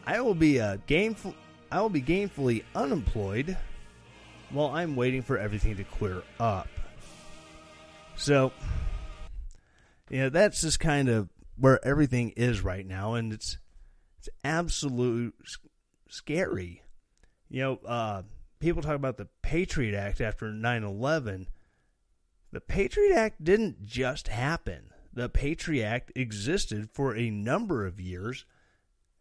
I 0.05 0.21
will 0.21 0.35
be 0.35 0.59
uh, 0.59 0.77
gainful. 0.87 1.35
I 1.71 1.81
will 1.81 1.89
be 1.89 2.01
gainfully 2.01 2.63
unemployed 2.75 3.57
while 4.49 4.69
I'm 4.69 4.95
waiting 4.95 5.21
for 5.21 5.37
everything 5.37 5.77
to 5.77 5.83
clear 5.83 6.23
up. 6.39 6.67
So, 8.15 8.51
yeah, 10.09 10.29
that's 10.29 10.61
just 10.61 10.79
kind 10.79 11.07
of 11.07 11.29
where 11.57 11.83
everything 11.85 12.31
is 12.31 12.61
right 12.61 12.85
now, 12.85 13.13
and 13.13 13.31
it's 13.31 13.57
it's 14.19 14.29
absolutely 14.43 15.31
scary. 16.09 16.83
You 17.49 17.61
know, 17.61 17.79
uh, 17.87 18.21
people 18.59 18.81
talk 18.81 18.95
about 18.95 19.17
the 19.17 19.27
Patriot 19.41 19.97
Act 19.97 20.21
after 20.21 20.51
9 20.51 20.83
11. 20.83 21.47
The 22.51 22.61
Patriot 22.61 23.15
Act 23.15 23.43
didn't 23.43 23.83
just 23.83 24.27
happen. 24.27 24.91
The 25.13 25.29
Patriot 25.29 25.85
Act 25.85 26.11
existed 26.15 26.89
for 26.93 27.15
a 27.15 27.29
number 27.29 27.85
of 27.85 27.99
years. 27.99 28.45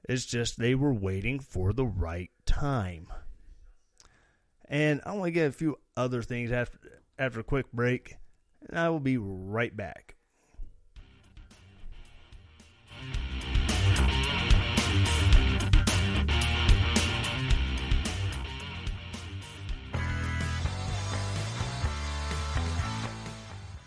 It's 0.08 0.24
just 0.24 0.58
they 0.58 0.74
were 0.74 0.92
waiting 0.92 1.40
for 1.40 1.72
the 1.72 1.86
right 1.86 2.30
time. 2.46 3.06
And 4.68 5.00
I 5.04 5.12
want 5.12 5.26
to 5.26 5.30
get 5.32 5.48
a 5.48 5.52
few 5.52 5.78
other 5.96 6.22
things 6.22 6.52
after 6.52 6.78
after 7.18 7.40
a 7.40 7.44
quick 7.44 7.70
break, 7.72 8.16
and 8.68 8.78
I 8.78 8.88
will 8.88 9.00
be 9.00 9.18
right 9.18 9.76
back. 9.76 10.16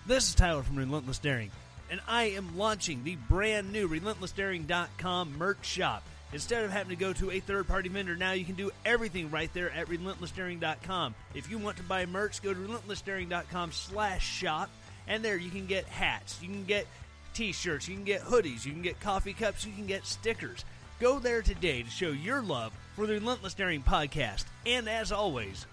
This 0.06 0.28
is 0.28 0.36
Tyler 0.36 0.62
from 0.63 0.76
Relentless 0.76 1.17
Daring, 1.17 1.49
and 1.93 2.01
I 2.08 2.23
am 2.32 2.58
launching 2.58 3.03
the 3.03 3.17
brand 3.29 3.71
new 3.71 3.88
RelentlessDaring.com 3.88 5.38
merch 5.38 5.63
shop. 5.63 6.01
Instead 6.34 6.65
of 6.65 6.71
having 6.71 6.89
to 6.89 6.95
go 6.95 7.13
to 7.13 7.29
a 7.29 7.39
third 7.39 7.67
party 7.67 7.88
vendor, 7.88 8.15
now 8.15 8.32
you 8.32 8.43
can 8.45 8.56
do 8.56 8.71
everything 8.84 9.29
right 9.29 9.53
there 9.53 9.69
at 9.69 9.86
RelentlessDaring.com. 9.89 11.13
If 11.36 11.51
you 11.51 11.60
want 11.60 11.77
to 11.77 11.84
buy 11.84 12.08
merch, 12.08 12.41
go 12.41 12.51
to 12.51 12.60
RelentlessDaring.com 12.60 13.73
slash 13.73 14.27
shop, 14.27 14.71
and 15.08 15.23
there 15.23 15.38
you 15.38 15.51
can 15.51 15.67
get 15.67 15.86
hats, 15.86 16.39
you 16.41 16.47
can 16.47 16.63
get 16.63 16.88
t 17.36 17.51
shirts, 17.51 17.88
you 17.88 17.93
can 17.93 18.06
get 18.06 18.23
hoodies, 18.23 18.65
you 18.65 18.71
can 18.71 18.82
get 18.82 18.99
coffee 18.99 19.34
cups, 19.34 19.63
you 19.63 19.71
can 19.71 19.86
get 19.86 20.08
stickers. 20.08 20.65
Go 20.99 21.19
there 21.19 21.43
today 21.43 21.84
to 21.84 21.89
show 21.91 22.10
your 22.10 22.41
love 22.41 22.73
for 22.95 23.06
the 23.06 23.13
Relentless 23.13 23.53
Daring 23.53 23.84
podcast. 23.84 24.45
And 24.65 24.89
as 24.89 25.12
always, 25.12 25.67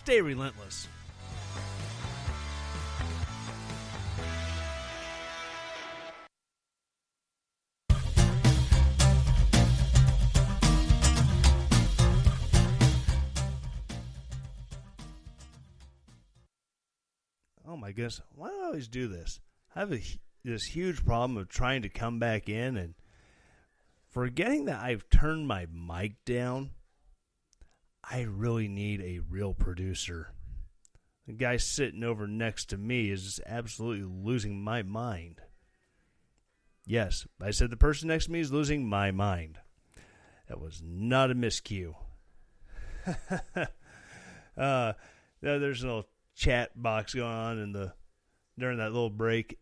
stay 0.00 0.22
relentless. 0.22 0.88
My 17.86 17.92
goodness, 17.92 18.20
why 18.34 18.48
do 18.48 18.56
I 18.60 18.66
always 18.66 18.88
do 18.88 19.06
this? 19.06 19.38
I 19.72 19.78
have 19.78 19.92
a, 19.92 20.02
this 20.42 20.64
huge 20.64 21.04
problem 21.04 21.36
of 21.36 21.48
trying 21.48 21.82
to 21.82 21.88
come 21.88 22.18
back 22.18 22.48
in 22.48 22.76
and 22.76 22.94
forgetting 24.10 24.64
that 24.64 24.82
I've 24.82 25.08
turned 25.08 25.46
my 25.46 25.68
mic 25.72 26.24
down. 26.24 26.70
I 28.02 28.22
really 28.22 28.66
need 28.66 29.00
a 29.00 29.20
real 29.30 29.54
producer. 29.54 30.32
The 31.28 31.34
guy 31.34 31.58
sitting 31.58 32.02
over 32.02 32.26
next 32.26 32.70
to 32.70 32.76
me 32.76 33.08
is 33.08 33.22
just 33.22 33.40
absolutely 33.46 34.04
losing 34.04 34.60
my 34.60 34.82
mind. 34.82 35.40
Yes, 36.86 37.24
I 37.40 37.52
said 37.52 37.70
the 37.70 37.76
person 37.76 38.08
next 38.08 38.24
to 38.24 38.32
me 38.32 38.40
is 38.40 38.50
losing 38.50 38.88
my 38.88 39.12
mind. 39.12 39.58
That 40.48 40.60
was 40.60 40.82
not 40.84 41.30
a 41.30 41.36
miscue. 41.36 41.94
uh, 44.56 44.94
there's 45.40 45.84
a 45.84 45.86
little 45.86 46.08
chat 46.36 46.70
box 46.80 47.14
going 47.14 47.26
on 47.26 47.58
in 47.58 47.72
the 47.72 47.92
during 48.58 48.78
that 48.78 48.92
little 48.92 49.10
break. 49.10 49.58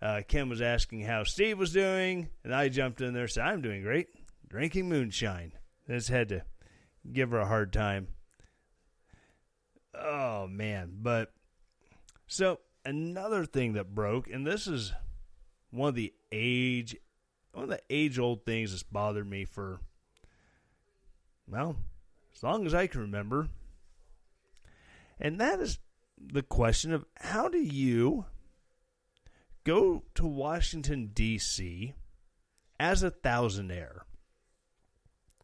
Uh, 0.00 0.20
Kim 0.26 0.48
was 0.48 0.60
asking 0.60 1.02
how 1.02 1.22
Steve 1.22 1.58
was 1.58 1.72
doing, 1.72 2.28
and 2.42 2.52
I 2.52 2.68
jumped 2.68 3.00
in 3.00 3.14
there 3.14 3.22
and 3.22 3.30
said, 3.30 3.44
I'm 3.44 3.62
doing 3.62 3.82
great. 3.82 4.08
Drinking 4.48 4.88
moonshine. 4.88 5.52
Just 5.88 6.08
had 6.08 6.28
to 6.30 6.42
give 7.10 7.30
her 7.30 7.38
a 7.38 7.46
hard 7.46 7.72
time. 7.72 8.08
Oh, 9.94 10.48
man. 10.48 10.92
But 11.00 11.32
so 12.26 12.58
another 12.84 13.44
thing 13.44 13.74
that 13.74 13.94
broke, 13.94 14.28
and 14.28 14.44
this 14.44 14.66
is 14.66 14.92
one 15.70 15.90
of 15.90 15.94
the 15.94 16.12
age, 16.32 16.96
one 17.52 17.64
of 17.64 17.70
the 17.70 17.80
age 17.88 18.18
old 18.18 18.44
things 18.44 18.72
that's 18.72 18.82
bothered 18.82 19.28
me 19.28 19.44
for, 19.44 19.80
well, 21.46 21.76
as 22.34 22.42
long 22.42 22.66
as 22.66 22.74
I 22.74 22.88
can 22.88 23.02
remember. 23.02 23.48
And 25.20 25.40
that 25.40 25.60
is 25.60 25.78
the 26.32 26.42
question 26.42 26.92
of 26.92 27.04
how 27.16 27.48
do 27.48 27.58
you 27.58 28.26
go 29.64 30.02
to 30.14 30.26
Washington 30.26 31.10
D.C. 31.12 31.94
as 32.78 33.02
a 33.02 33.10
thousandaire? 33.10 34.00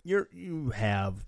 You're 0.05 0.29
you 0.33 0.71
have 0.71 1.27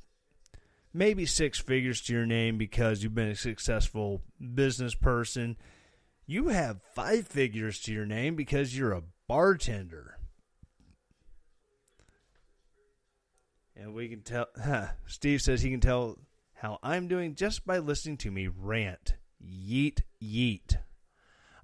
maybe 0.92 1.26
six 1.26 1.58
figures 1.58 2.00
to 2.02 2.12
your 2.12 2.26
name 2.26 2.58
because 2.58 3.02
you've 3.02 3.14
been 3.14 3.28
a 3.28 3.36
successful 3.36 4.22
business 4.54 4.94
person. 4.94 5.56
You 6.26 6.48
have 6.48 6.82
five 6.94 7.26
figures 7.26 7.80
to 7.80 7.92
your 7.92 8.06
name 8.06 8.36
because 8.36 8.76
you're 8.76 8.92
a 8.92 9.02
bartender. 9.26 10.16
And 13.76 13.94
we 13.94 14.08
can 14.08 14.22
tell, 14.22 14.46
huh, 14.62 14.88
Steve 15.06 15.40
says 15.40 15.62
he 15.62 15.70
can 15.70 15.80
tell 15.80 16.18
how 16.54 16.78
I'm 16.82 17.08
doing 17.08 17.34
just 17.34 17.66
by 17.66 17.78
listening 17.78 18.18
to 18.18 18.30
me 18.30 18.48
rant. 18.48 19.14
Yeet 19.44 20.00
yeet. 20.22 20.76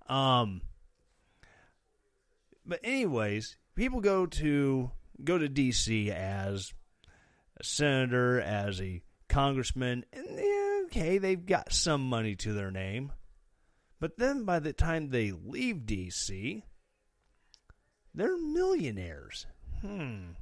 Um 0.09 0.63
but 2.65 2.81
anyways, 2.83 3.57
people 3.75 4.01
go 4.01 4.27
to 4.27 4.91
go 5.23 5.39
to 5.39 5.49
DC 5.49 6.09
as 6.09 6.75
a 7.59 7.65
senator, 7.65 8.41
as 8.41 8.81
a 8.81 9.03
congressman, 9.29 10.05
and 10.13 10.27
okay, 10.87 11.19
they've 11.19 11.47
got 11.47 11.73
some 11.73 12.09
money 12.09 12.35
to 12.37 12.53
their 12.53 12.71
name. 12.71 13.13
But 14.01 14.19
then 14.19 14.45
by 14.45 14.59
the 14.59 14.73
time 14.73 15.09
they 15.09 15.33
leave 15.33 15.87
DC, 15.87 16.63
they're 18.15 18.37
millionaires. 18.37 19.47
Hmm. 19.81 20.33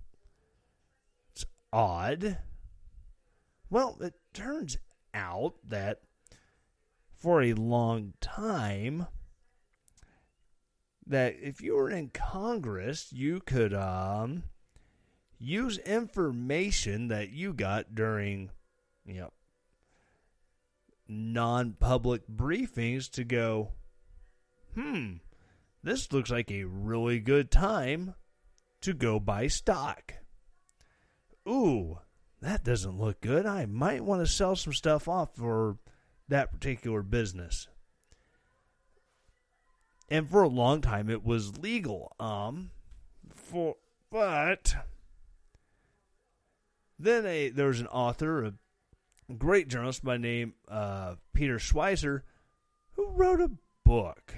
It's 1.33 1.45
odd. 1.72 2.39
Well, 3.70 3.99
it 4.01 4.14
turns 4.32 4.78
out 5.12 5.55
that 5.68 6.01
for 7.25 7.41
a 7.41 7.55
long 7.55 8.12
time 8.20 9.07
that 11.07 11.35
if 11.41 11.62
you 11.62 11.75
were 11.75 11.89
in 11.89 12.11
Congress, 12.11 13.14
you 13.14 13.41
could 13.41 13.72
um, 13.72 14.43
use 15.39 15.79
information 15.79 17.09
that 17.09 17.31
you 17.31 17.55
got 17.55 17.95
during, 17.95 18.51
you 19.07 19.14
know, 19.14 19.33
non-public 21.09 22.29
briefings 22.29 23.11
to 23.12 23.25
go, 23.25 23.70
hmm, 24.75 25.14
this 25.83 26.12
looks 26.12 26.31
like 26.31 26.51
a 26.51 26.64
really 26.64 27.20
good 27.20 27.51
time 27.51 28.14
to 28.83 28.93
go 28.93 29.18
buy 29.18 29.47
stock. 29.47 30.12
Ooh, 31.49 32.01
that 32.43 32.64
doesn't 32.64 33.01
look 33.01 33.22
good. 33.22 33.47
I 33.47 33.64
might 33.64 34.05
want 34.05 34.20
to 34.20 34.31
sell 34.31 34.57
some 34.57 34.75
stuff 34.75 35.09
off 35.09 35.35
for 35.37 35.79
that 36.29 36.53
particular 36.53 37.03
business. 37.03 37.68
And 40.11 40.29
for 40.29 40.43
a 40.43 40.49
long 40.49 40.81
time 40.81 41.11
it 41.11 41.25
was 41.25 41.59
legal. 41.59 42.14
Um 42.18 42.70
for 43.35 43.77
but 44.11 44.75
then 46.99 47.27
a 47.27 47.49
there 47.49 47.66
was 47.66 47.81
an 47.81 47.87
author, 47.89 48.45
a 48.45 48.55
great 49.37 49.68
journalist 49.68 50.05
by 50.05 50.16
name 50.16 50.55
uh, 50.68 51.16
Peter 51.33 51.59
Schweizer 51.59 52.22
who 52.93 53.09
wrote 53.11 53.41
a 53.41 53.51
book 53.85 54.35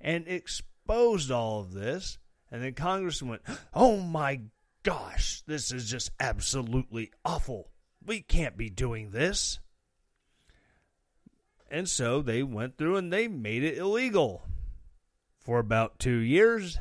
and 0.00 0.26
exposed 0.26 1.30
all 1.30 1.60
of 1.60 1.72
this. 1.72 2.18
And 2.50 2.62
then 2.62 2.74
Congress 2.74 3.22
went, 3.22 3.42
"Oh 3.74 3.98
my 3.98 4.42
gosh, 4.82 5.42
this 5.46 5.72
is 5.72 5.90
just 5.90 6.10
absolutely 6.20 7.12
awful. 7.24 7.70
We 8.04 8.22
can't 8.22 8.56
be 8.56 8.70
doing 8.70 9.10
this." 9.10 9.58
And 11.68 11.88
so 11.88 12.22
they 12.22 12.42
went 12.42 12.76
through 12.76 12.96
and 12.96 13.12
they 13.12 13.28
made 13.28 13.64
it 13.64 13.78
illegal 13.78 14.42
for 15.38 15.58
about 15.58 15.98
two 15.98 16.18
years. 16.18 16.78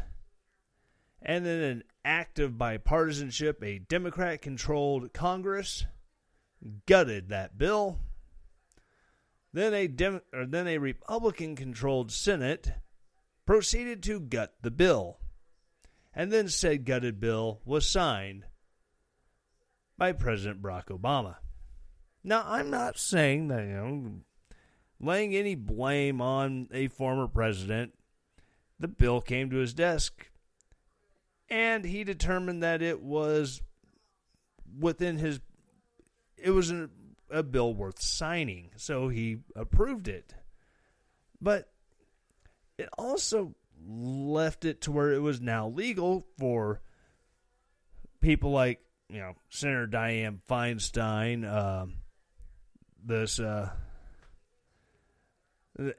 And 1.22 1.46
then 1.46 1.62
an 1.62 1.84
act 2.04 2.40
of 2.40 2.54
bipartisanship, 2.54 3.64
a 3.64 3.80
Democrat 3.80 4.42
controlled 4.42 5.12
Congress 5.12 5.86
gutted 6.86 7.30
that 7.30 7.58
bill. 7.58 8.00
Then 9.54 9.74
a 9.74 9.88
Dem- 9.88 10.22
or 10.34 10.46
then 10.46 10.68
a 10.68 10.78
Republican 10.78 11.56
controlled 11.56 12.12
Senate 12.12 12.74
proceeded 13.46 14.04
to 14.04 14.20
gut 14.20 14.54
the 14.62 14.72
bill. 14.72 15.18
And 16.14 16.32
then 16.32 16.48
said 16.48 16.86
gutted 16.86 17.20
bill 17.20 17.62
was 17.66 17.90
signed 17.90 18.46
by 19.98 20.12
President 20.12 20.62
Barack 20.62 20.86
Obama. 20.86 21.38
Now, 22.24 22.44
I'm 22.46 22.70
not 22.70 22.98
saying 22.98 23.50
that, 23.50 23.64
you 23.64 23.74
know, 23.74 24.12
laying 25.00 25.36
any 25.36 25.56
blame 25.56 26.22
on 26.22 26.68
a 26.72 26.88
former 26.88 27.28
president. 27.28 27.94
The 28.80 28.88
bill 28.88 29.22
came 29.22 29.50
to 29.50 29.58
his 29.58 29.74
desk, 29.74 30.30
and 31.50 31.86
he 31.86 32.04
determined 32.04 32.64
that 32.64 32.82
it 32.82 33.02
was 33.02 33.62
within 34.78 35.18
his. 35.18 35.40
It 36.38 36.52
was 36.52 36.72
a, 36.72 36.90
a 37.30 37.44
bill 37.44 37.74
worth 37.74 38.02
signing, 38.02 38.72
so 38.76 39.08
he 39.10 39.38
approved 39.56 40.08
it. 40.08 40.36
But 41.42 41.72
it 42.78 42.90
also 42.98 43.56
left 43.88 44.66
it 44.66 44.82
to 44.82 44.92
where 44.92 45.14
it 45.14 45.22
was 45.22 45.40
now 45.40 45.68
legal 45.68 46.26
for 46.38 46.82
people 48.20 48.52
like 48.52 48.82
you 49.10 49.20
know 49.20 49.36
Senator 49.50 49.88
Dianne 49.88 50.40
Feinstein, 50.50 51.50
um, 51.50 51.96
this 53.04 53.40
uh, 53.40 53.70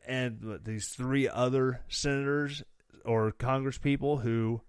and 0.07 0.61
these 0.65 0.89
three 0.89 1.29
other 1.29 1.81
senators 1.89 2.63
or 3.05 3.33
congresspeople 3.33 4.23
who 4.23 4.63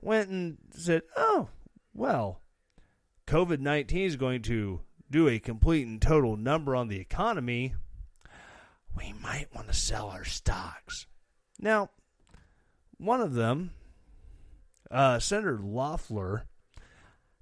went 0.00 0.30
and 0.30 0.58
said, 0.70 1.02
"Oh, 1.16 1.48
well, 1.92 2.40
COVID 3.26 3.60
nineteen 3.60 4.06
is 4.06 4.16
going 4.16 4.42
to 4.42 4.80
do 5.10 5.28
a 5.28 5.38
complete 5.38 5.86
and 5.86 6.00
total 6.00 6.36
number 6.36 6.74
on 6.74 6.88
the 6.88 7.00
economy. 7.00 7.74
We 8.96 9.12
might 9.12 9.54
want 9.54 9.68
to 9.68 9.74
sell 9.74 10.08
our 10.08 10.24
stocks." 10.24 11.06
Now, 11.58 11.90
one 12.96 13.20
of 13.20 13.34
them, 13.34 13.72
uh, 14.90 15.18
Senator 15.18 15.58
Loeffler, 15.62 16.46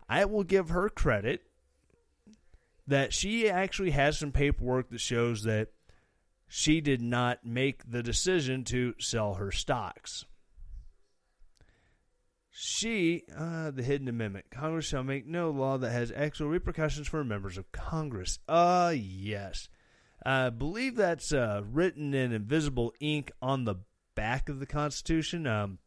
I 0.08 0.24
will 0.24 0.44
give 0.44 0.70
her 0.70 0.88
credit 0.88 1.42
that 2.86 3.12
she 3.12 3.48
actually 3.48 3.90
has 3.92 4.18
some 4.18 4.32
paperwork 4.32 4.90
that 4.90 5.00
shows 5.00 5.44
that 5.44 5.68
she 6.54 6.82
did 6.82 7.00
not 7.00 7.46
make 7.46 7.90
the 7.90 8.02
decision 8.02 8.62
to 8.62 8.92
sell 8.98 9.32
her 9.34 9.50
stocks. 9.50 10.26
She, 12.50 13.22
uh, 13.34 13.70
the 13.70 13.82
hidden 13.82 14.06
amendment, 14.06 14.50
Congress 14.50 14.84
shall 14.84 15.02
make 15.02 15.26
no 15.26 15.48
law 15.48 15.78
that 15.78 15.90
has 15.90 16.12
actual 16.14 16.48
repercussions 16.48 17.08
for 17.08 17.24
members 17.24 17.56
of 17.56 17.72
Congress. 17.72 18.38
Uh, 18.46 18.92
yes. 18.94 19.70
I 20.26 20.50
believe 20.50 20.96
that's 20.96 21.32
uh, 21.32 21.62
written 21.64 22.12
in 22.12 22.34
invisible 22.34 22.92
ink 23.00 23.32
on 23.40 23.64
the 23.64 23.76
back 24.14 24.50
of 24.50 24.60
the 24.60 24.66
Constitution. 24.66 25.46
Um, 25.46 25.78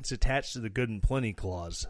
it's 0.00 0.10
attached 0.10 0.54
to 0.54 0.58
the 0.58 0.70
Good 0.70 0.88
and 0.88 1.00
Plenty 1.00 1.34
Clause. 1.34 1.86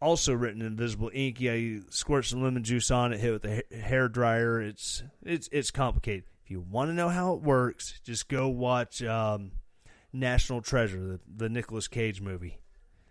Also 0.00 0.32
written 0.32 0.60
in 0.60 0.68
invisible 0.68 1.10
ink. 1.12 1.40
Yeah, 1.40 1.54
you 1.54 1.84
squirt 1.90 2.24
some 2.26 2.42
lemon 2.42 2.62
juice 2.62 2.90
on 2.90 3.12
it, 3.12 3.20
hit 3.20 3.32
with 3.32 3.44
a 3.44 3.76
hair 3.76 4.08
dryer. 4.08 4.60
It's 4.60 5.02
it's 5.24 5.48
it's 5.50 5.70
complicated. 5.70 6.24
If 6.44 6.50
you 6.52 6.60
want 6.60 6.90
to 6.90 6.94
know 6.94 7.08
how 7.08 7.34
it 7.34 7.42
works, 7.42 8.00
just 8.04 8.28
go 8.28 8.48
watch 8.48 9.02
um, 9.02 9.52
National 10.12 10.62
Treasure, 10.62 11.00
the, 11.00 11.20
the 11.36 11.48
Nicolas 11.48 11.88
Cage 11.88 12.20
movie. 12.20 12.58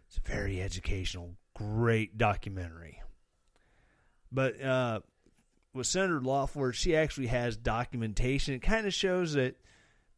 It's 0.07 0.17
a 0.17 0.21
very 0.21 0.61
educational, 0.61 1.35
great 1.53 2.17
documentary. 2.17 3.01
But 4.31 4.61
uh, 4.61 5.01
with 5.73 5.87
Senator 5.87 6.21
Loeffler, 6.21 6.73
she 6.73 6.95
actually 6.95 7.27
has 7.27 7.57
documentation. 7.57 8.53
It 8.53 8.61
kind 8.61 8.87
of 8.87 8.93
shows 8.93 9.33
that 9.33 9.55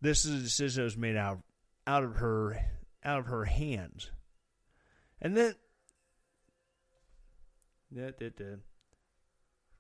this 0.01 0.26
is 0.26 0.39
a 0.39 0.43
decision 0.43 0.82
that 0.82 0.86
was 0.86 0.97
made 0.97 1.15
out 1.15 1.39
out 1.86 2.03
of 2.03 2.17
her 2.17 2.59
out 3.03 3.20
of 3.20 3.26
her 3.26 3.45
hands. 3.45 4.11
And 5.22 5.36
then 5.36 5.55
da, 7.94 8.12
did 8.18 8.36
da. 8.36 8.46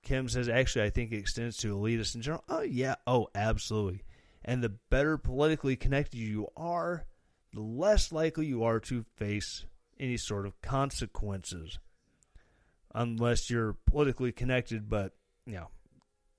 Kim 0.01 0.29
says, 0.29 0.47
actually, 0.47 0.85
I 0.85 0.89
think 0.89 1.11
it 1.11 1.17
extends 1.17 1.57
to 1.57 1.75
elitists 1.75 2.15
in 2.15 2.21
general. 2.21 2.43
Oh, 2.47 2.61
yeah. 2.61 2.95
Oh, 3.05 3.27
absolutely. 3.35 4.03
And 4.45 4.63
the 4.63 4.73
better 4.89 5.17
politically 5.17 5.75
connected 5.75 6.17
you 6.17 6.47
are, 6.55 7.05
the 7.53 7.61
less 7.61 8.11
likely 8.11 8.45
you 8.45 8.63
are 8.63 8.79
to 8.81 9.03
face 9.17 9.65
any 9.99 10.17
sort 10.17 10.45
of 10.45 10.61
consequences. 10.61 11.79
Unless 12.95 13.49
you're 13.49 13.77
politically 13.85 14.31
connected, 14.31 14.89
but, 14.89 15.13
you 15.45 15.55
know, 15.55 15.67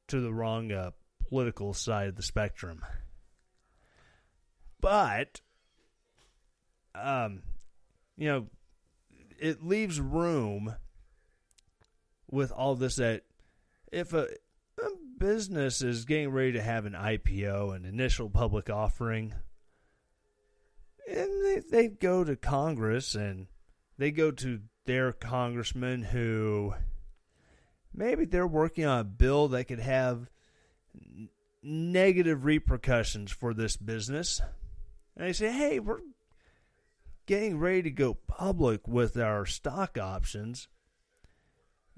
to 0.09 0.21
the 0.21 0.33
wrong 0.33 0.73
uh, 0.73 0.91
political 1.29 1.75
side 1.75 2.09
of 2.09 2.16
the 2.16 2.23
spectrum. 2.23 2.85
But, 4.81 5.43
um, 6.95 7.43
you 8.16 8.29
know, 8.29 8.47
it 9.39 9.62
leaves 9.62 10.01
room 10.01 10.75
with 12.31 12.53
all 12.53 12.74
this 12.74 12.97
that 12.97 13.22
if 13.93 14.12
a, 14.12 14.26
a, 14.78 14.89
business 15.18 15.83
is 15.83 16.05
getting 16.05 16.31
ready 16.31 16.53
to 16.53 16.62
have 16.62 16.87
an 16.87 16.95
IPO, 16.95 17.76
an 17.76 17.85
initial 17.85 18.31
public 18.31 18.70
offering, 18.70 19.35
and 21.07 21.45
they, 21.45 21.62
they 21.70 21.89
go 21.89 22.24
to 22.24 22.37
Congress 22.37 23.14
and 23.14 23.47
they 23.99 24.11
go 24.11 24.31
to 24.31 24.61
their 24.87 25.12
congressman 25.12 26.03
who 26.03 26.72
maybe 27.93 28.24
they're 28.24 28.47
working 28.47 28.87
on 28.87 29.01
a 29.01 29.05
bill 29.05 29.49
that 29.49 29.64
could 29.64 29.81
have 29.81 30.31
negative 31.62 32.45
repercussions 32.45 33.31
for 33.31 33.53
this 33.53 33.76
business. 33.76 34.41
And 35.16 35.26
they 35.26 35.33
say, 35.33 35.53
hey, 35.53 35.81
we're 35.81 36.01
getting 37.26 37.59
ready 37.59 37.83
to 37.83 37.91
go 37.91 38.14
public 38.14 38.89
with 38.89 39.16
our 39.16 39.45
stock 39.45 39.99
options 39.99 40.68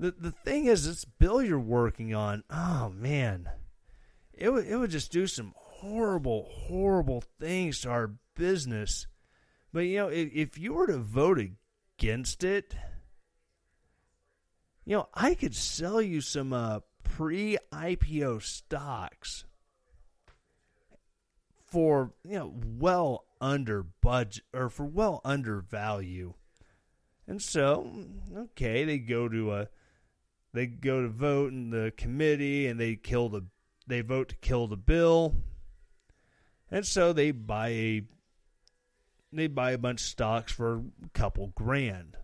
the 0.02 0.10
the 0.18 0.30
thing 0.32 0.64
is, 0.64 0.84
this 0.84 1.04
bill 1.04 1.40
you're 1.40 1.60
working 1.60 2.12
on, 2.12 2.42
oh 2.50 2.92
man, 2.92 3.48
it 4.32 4.50
would 4.50 4.66
it 4.66 4.76
would 4.76 4.90
just 4.90 5.12
do 5.12 5.28
some 5.28 5.54
horrible, 5.56 6.48
horrible 6.50 7.22
things 7.38 7.80
to 7.80 7.90
our 7.90 8.14
business. 8.34 9.06
But 9.72 9.80
you 9.80 9.98
know, 9.98 10.08
if, 10.08 10.30
if 10.34 10.58
you 10.58 10.74
were 10.74 10.88
to 10.88 10.98
vote 10.98 11.38
against 11.38 12.42
it, 12.42 12.74
you 14.84 14.96
know, 14.96 15.08
I 15.14 15.34
could 15.34 15.54
sell 15.54 16.02
you 16.02 16.20
some 16.20 16.52
uh, 16.52 16.80
pre 17.04 17.56
IPO 17.72 18.42
stocks 18.42 19.44
for 21.64 22.12
you 22.24 22.38
know 22.40 22.52
well 22.56 23.24
under 23.40 23.84
budget 23.84 24.42
or 24.52 24.68
for 24.68 24.84
well 24.84 25.20
under 25.24 25.60
value. 25.60 26.34
And 27.28 27.40
so, 27.40 27.88
okay, 28.36 28.84
they 28.84 28.98
go 28.98 29.28
to 29.28 29.52
a 29.52 29.68
they 30.52 30.66
go 30.66 31.02
to 31.02 31.08
vote 31.08 31.52
in 31.52 31.70
the 31.70 31.92
committee 31.96 32.66
and 32.66 32.78
they 32.78 32.96
kill 32.96 33.28
the 33.28 33.46
they 33.86 34.00
vote 34.00 34.28
to 34.28 34.36
kill 34.36 34.66
the 34.68 34.76
bill. 34.76 35.34
And 36.70 36.86
so 36.86 37.12
they 37.12 37.30
buy 37.30 37.68
a 37.68 38.02
they 39.32 39.46
buy 39.46 39.72
a 39.72 39.78
bunch 39.78 40.02
of 40.02 40.06
stocks 40.06 40.52
for 40.52 40.76
a 40.76 41.08
couple 41.14 41.48
grand. 41.54 42.16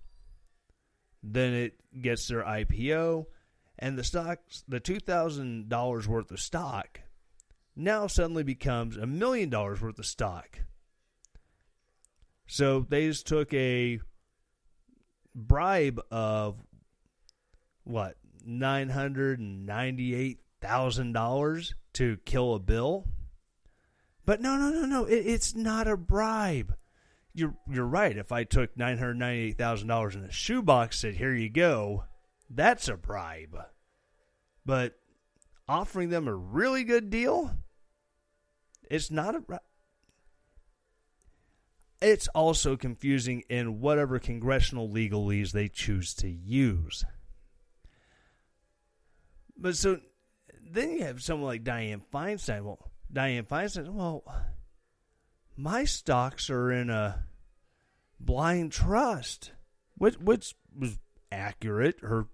Then 1.22 1.54
it 1.54 1.80
gets 2.00 2.28
their 2.28 2.42
IPO 2.42 3.26
and 3.78 3.98
the 3.98 4.04
stocks 4.04 4.64
the 4.68 4.80
two 4.80 5.00
thousand 5.00 5.68
dollars 5.68 6.06
worth 6.06 6.30
of 6.30 6.40
stock 6.40 7.00
now 7.74 8.06
suddenly 8.06 8.42
becomes 8.42 8.96
a 8.96 9.06
million 9.06 9.48
dollars 9.48 9.80
worth 9.80 9.98
of 9.98 10.06
stock. 10.06 10.60
So 12.46 12.86
they 12.88 13.06
just 13.06 13.26
took 13.26 13.52
a 13.54 14.00
bribe 15.34 16.00
of 16.10 16.56
what 17.88 18.16
nine 18.44 18.90
hundred 18.90 19.40
and 19.40 19.66
ninety 19.66 20.14
eight 20.14 20.38
thousand 20.60 21.12
dollars 21.12 21.74
to 21.94 22.18
kill 22.24 22.54
a 22.54 22.58
bill. 22.58 23.06
But 24.24 24.40
no, 24.40 24.56
no, 24.56 24.70
no, 24.70 24.84
no. 24.84 25.04
It, 25.06 25.26
it's 25.26 25.54
not 25.54 25.88
a 25.88 25.96
bribe. 25.96 26.76
You're 27.34 27.54
you're 27.70 27.86
right. 27.86 28.16
If 28.16 28.30
I 28.30 28.44
took 28.44 28.76
nine 28.76 28.98
hundred 28.98 29.14
ninety 29.14 29.48
eight 29.48 29.58
thousand 29.58 29.88
dollars 29.88 30.14
in 30.14 30.24
a 30.24 30.30
shoebox, 30.30 31.02
and 31.02 31.14
said 31.14 31.18
here 31.18 31.34
you 31.34 31.48
go, 31.48 32.04
that's 32.50 32.88
a 32.88 32.96
bribe. 32.96 33.56
but 34.64 34.98
offering 35.66 36.10
them 36.10 36.28
a 36.28 36.34
really 36.34 36.84
good 36.84 37.08
deal, 37.10 37.52
it's 38.90 39.10
not 39.10 39.34
a. 39.34 39.60
It's 42.00 42.28
also 42.28 42.76
confusing 42.76 43.42
in 43.48 43.80
whatever 43.80 44.18
congressional 44.18 44.88
legalese 44.88 45.52
they 45.52 45.68
choose 45.68 46.14
to 46.14 46.28
use. 46.28 47.04
But 49.58 49.76
so 49.76 49.98
then 50.70 50.92
you 50.92 51.04
have 51.04 51.22
someone 51.22 51.48
like 51.48 51.64
Dianne 51.64 52.02
Feinstein. 52.12 52.62
Well, 52.62 52.90
Dianne 53.12 53.46
Feinstein, 53.46 53.88
well, 53.92 54.24
my 55.56 55.84
stocks 55.84 56.48
are 56.48 56.70
in 56.70 56.90
a 56.90 57.24
blind 58.20 58.72
trust, 58.72 59.52
which 59.96 60.14
which 60.18 60.54
was 60.76 60.98
accurate. 61.32 61.96
Her 62.00 62.26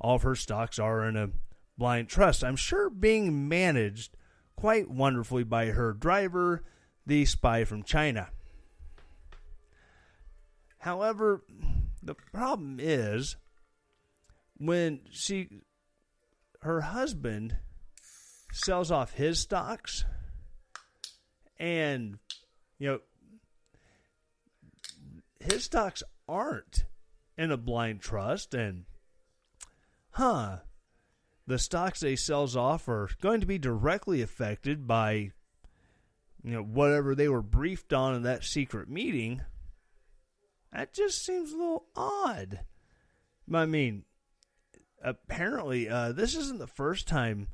all 0.00 0.16
of 0.16 0.22
her 0.22 0.36
stocks 0.36 0.78
are 0.78 1.08
in 1.08 1.16
a 1.16 1.30
blind 1.76 2.08
trust. 2.08 2.44
I'm 2.44 2.56
sure 2.56 2.88
being 2.88 3.48
managed 3.48 4.16
quite 4.54 4.88
wonderfully 4.88 5.44
by 5.44 5.66
her 5.66 5.92
driver, 5.92 6.62
the 7.06 7.24
spy 7.24 7.64
from 7.64 7.82
China. 7.82 8.28
However, 10.78 11.42
the 12.02 12.14
problem 12.14 12.78
is 12.78 13.36
when 14.58 15.00
she 15.10 15.62
her 16.64 16.80
husband 16.80 17.56
sells 18.52 18.90
off 18.90 19.12
his 19.14 19.38
stocks 19.38 20.04
and 21.58 22.18
you 22.78 22.88
know 22.88 22.98
his 25.40 25.64
stocks 25.64 26.02
aren't 26.26 26.84
in 27.36 27.50
a 27.50 27.56
blind 27.56 28.00
trust 28.00 28.54
and 28.54 28.84
huh 30.12 30.56
the 31.46 31.58
stocks 31.58 32.00
they 32.00 32.16
sells 32.16 32.56
off 32.56 32.88
are 32.88 33.10
going 33.20 33.40
to 33.40 33.46
be 33.46 33.58
directly 33.58 34.22
affected 34.22 34.86
by 34.86 35.30
you 36.42 36.52
know 36.52 36.62
whatever 36.62 37.14
they 37.14 37.28
were 37.28 37.42
briefed 37.42 37.92
on 37.92 38.14
in 38.14 38.22
that 38.22 38.44
secret 38.44 38.88
meeting. 38.88 39.42
That 40.72 40.92
just 40.92 41.24
seems 41.24 41.52
a 41.52 41.56
little 41.56 41.86
odd. 41.94 42.60
I 43.52 43.66
mean 43.66 44.04
apparently, 45.04 45.88
uh, 45.88 46.12
this 46.12 46.34
isn't 46.34 46.58
the 46.58 46.66
first 46.66 47.06
time 47.06 47.48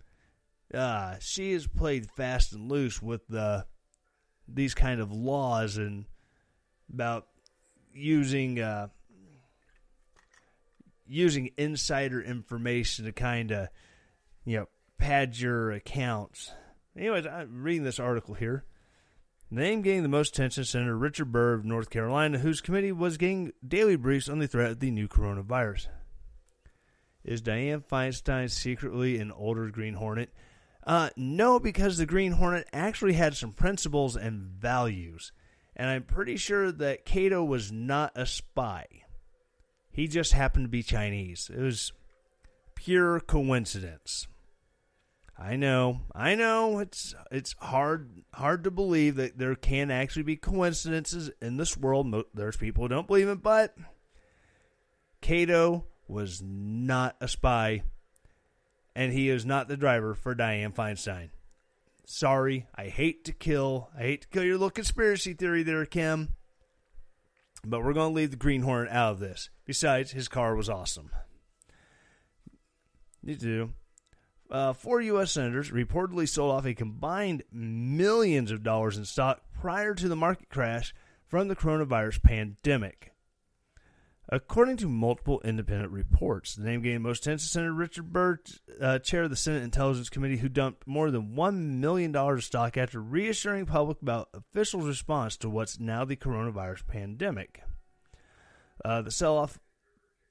uh, 0.73 1.17
she 1.21 1.53
has 1.53 1.67
played 1.67 2.11
fast 2.11 2.53
and 2.53 2.71
loose 2.71 3.03
with 3.03 3.27
the 3.29 3.67
these 4.53 4.75
kind 4.75 5.01
of 5.01 5.13
laws 5.13 5.77
and 5.77 6.07
about 6.93 7.27
using 7.93 8.61
uh, 8.61 8.89
using 11.07 11.51
insider 11.57 12.23
information 12.23 13.05
to 13.05 13.13
kind 13.13 13.51
of 13.51 13.69
you 14.45 14.59
know 14.59 14.67
pad 14.99 15.37
your 15.37 15.73
accounts. 15.73 16.53
Anyways, 16.97 17.27
I'm 17.27 17.63
reading 17.63 17.85
this 17.85 18.01
article 18.01 18.35
here. 18.35 18.65
Name 19.53 19.83
getting 19.83 20.05
the 20.05 20.09
most 20.09 20.35
attention 20.35 20.65
Senator 20.65 20.97
Richard 20.97 21.33
Burr 21.33 21.55
of 21.55 21.65
North 21.65 21.91
Carolina, 21.91 22.39
whose 22.39 22.61
committee 22.61 22.93
was 22.93 23.17
getting 23.17 23.53
daily 23.67 23.97
briefs 23.97 24.29
on 24.29 24.39
the 24.39 24.47
threat 24.47 24.71
of 24.71 24.81
the 24.81 24.93
new 24.93 25.09
coronavirus. 25.09 25.89
Is 27.25 27.43
Dianne 27.43 27.85
Feinstein 27.85 28.51
secretly 28.51 29.19
an 29.19 29.31
older 29.33 29.69
Green 29.69 29.95
Hornet? 29.95 30.31
Uh, 30.87 31.11
no, 31.17 31.61
because 31.61 31.99
the 31.99 32.07
Green 32.07 32.33
Hornet 32.33 32.67
actually 32.73 33.13
had 33.13 33.37
some 33.37 33.53
principles 33.53 34.17
and 34.17 34.43
values. 34.43 35.33
And 35.77 35.89
I'm 35.89 36.03
pretty 36.03 36.37
sure 36.37 36.73
that 36.73 37.05
Kato 37.05 37.45
was 37.45 37.71
not 37.71 38.13
a 38.15 38.27
spy. 38.27 38.87
He 39.91 40.09
just 40.09 40.33
happened 40.33 40.65
to 40.65 40.71
be 40.71 40.83
Chinese. 40.83 41.51
It 41.55 41.61
was 41.61 41.93
pure 42.75 43.21
coincidence. 43.21 44.27
I 45.39 45.57
know, 45.57 46.03
I 46.15 46.35
know. 46.35 46.81
It's 46.81 47.15
it's 47.31 47.55
hard 47.59 48.25
hard 48.35 48.65
to 48.65 48.71
believe 48.71 49.17
that 49.17 49.39
there 49.39 49.55
can 49.55 49.91
actually 49.91 50.23
be 50.25 50.37
coincidences 50.37 51.31
in 51.41 51.57
this 51.57 51.79
world. 51.79 52.15
There's 52.35 52.59
people 52.59 52.85
who 52.85 52.89
don't 52.89 53.07
believe 53.07 53.29
it, 53.29 53.43
but 53.43 53.75
Kato 55.23 55.87
was 56.11 56.43
not 56.43 57.17
a 57.21 57.29
spy, 57.29 57.83
and 58.95 59.13
he 59.13 59.29
is 59.29 59.47
not 59.47 59.69
the 59.69 59.77
driver 59.77 60.15
for 60.15 60.35
Dianne 60.35 60.75
Feinstein. 60.75 61.31
Sorry, 62.05 62.67
I 62.75 62.87
hate 62.87 63.25
to 63.27 63.33
kill. 63.33 63.91
I 63.97 64.03
hate 64.03 64.23
to 64.23 64.29
kill 64.29 64.43
your 64.43 64.55
little 64.55 64.71
conspiracy 64.71 65.33
theory 65.33 65.63
there, 65.63 65.87
Kim. 65.87 66.31
But 67.65 67.85
we're 67.85 67.93
going 67.93 68.11
to 68.11 68.17
leave 68.17 68.31
the 68.33 68.37
greenhorn 68.37 68.89
out 68.89 69.13
of 69.13 69.21
this. 69.21 69.51
Besides, 69.65 70.13
his 70.13 70.29
car 70.29 70.57
was 70.57 70.69
awesome. 70.69 71.11
You 73.23 73.37
do. 73.37 73.73
Uh, 74.51 74.73
four 74.73 75.01
U.S. 75.03 75.31
senators 75.33 75.71
reportedly 75.71 76.29
sold 76.29 76.53
off 76.53 76.67
a 76.67 76.75
combined 76.75 77.45
millions 77.53 78.51
of 78.51 78.65
dollars 78.65 78.97
in 78.97 79.05
stock 79.05 79.43
prior 79.61 79.95
to 79.95 80.09
the 80.09 80.17
market 80.17 80.49
crash 80.49 80.93
from 81.29 81.47
the 81.47 81.55
coronavirus 81.55 82.23
pandemic. 82.23 83.10
According 84.33 84.77
to 84.79 84.89
multiple 84.89 85.41
independent 85.45 85.91
reports, 85.91 86.55
the 86.55 86.63
name 86.63 86.83
gained 86.83 87.03
most 87.03 87.23
attention 87.23 87.49
Senator 87.49 87.73
Richard 87.73 88.13
Burr, 88.13 88.39
uh, 88.81 89.01
chair 89.01 89.25
of 89.25 89.31
the 89.31 89.35
Senate 89.35 89.65
Intelligence 89.65 90.09
Committee, 90.09 90.37
who 90.37 90.49
dumped 90.49 90.87
more 90.87 91.11
than 91.11 91.35
$1 91.35 91.57
million 91.81 92.41
stock 92.41 92.77
after 92.77 93.03
reassuring 93.03 93.67
public 93.67 94.01
about 94.01 94.29
officials' 94.33 94.87
response 94.87 95.37
to 95.39 95.51
what's 95.51 95.81
now 95.81 96.05
the 96.05 96.15
coronavirus 96.15 96.87
pandemic. 96.87 97.63
Uh, 98.85 99.03
the 99.03 99.11
sell 99.11 99.37
off 99.37 99.59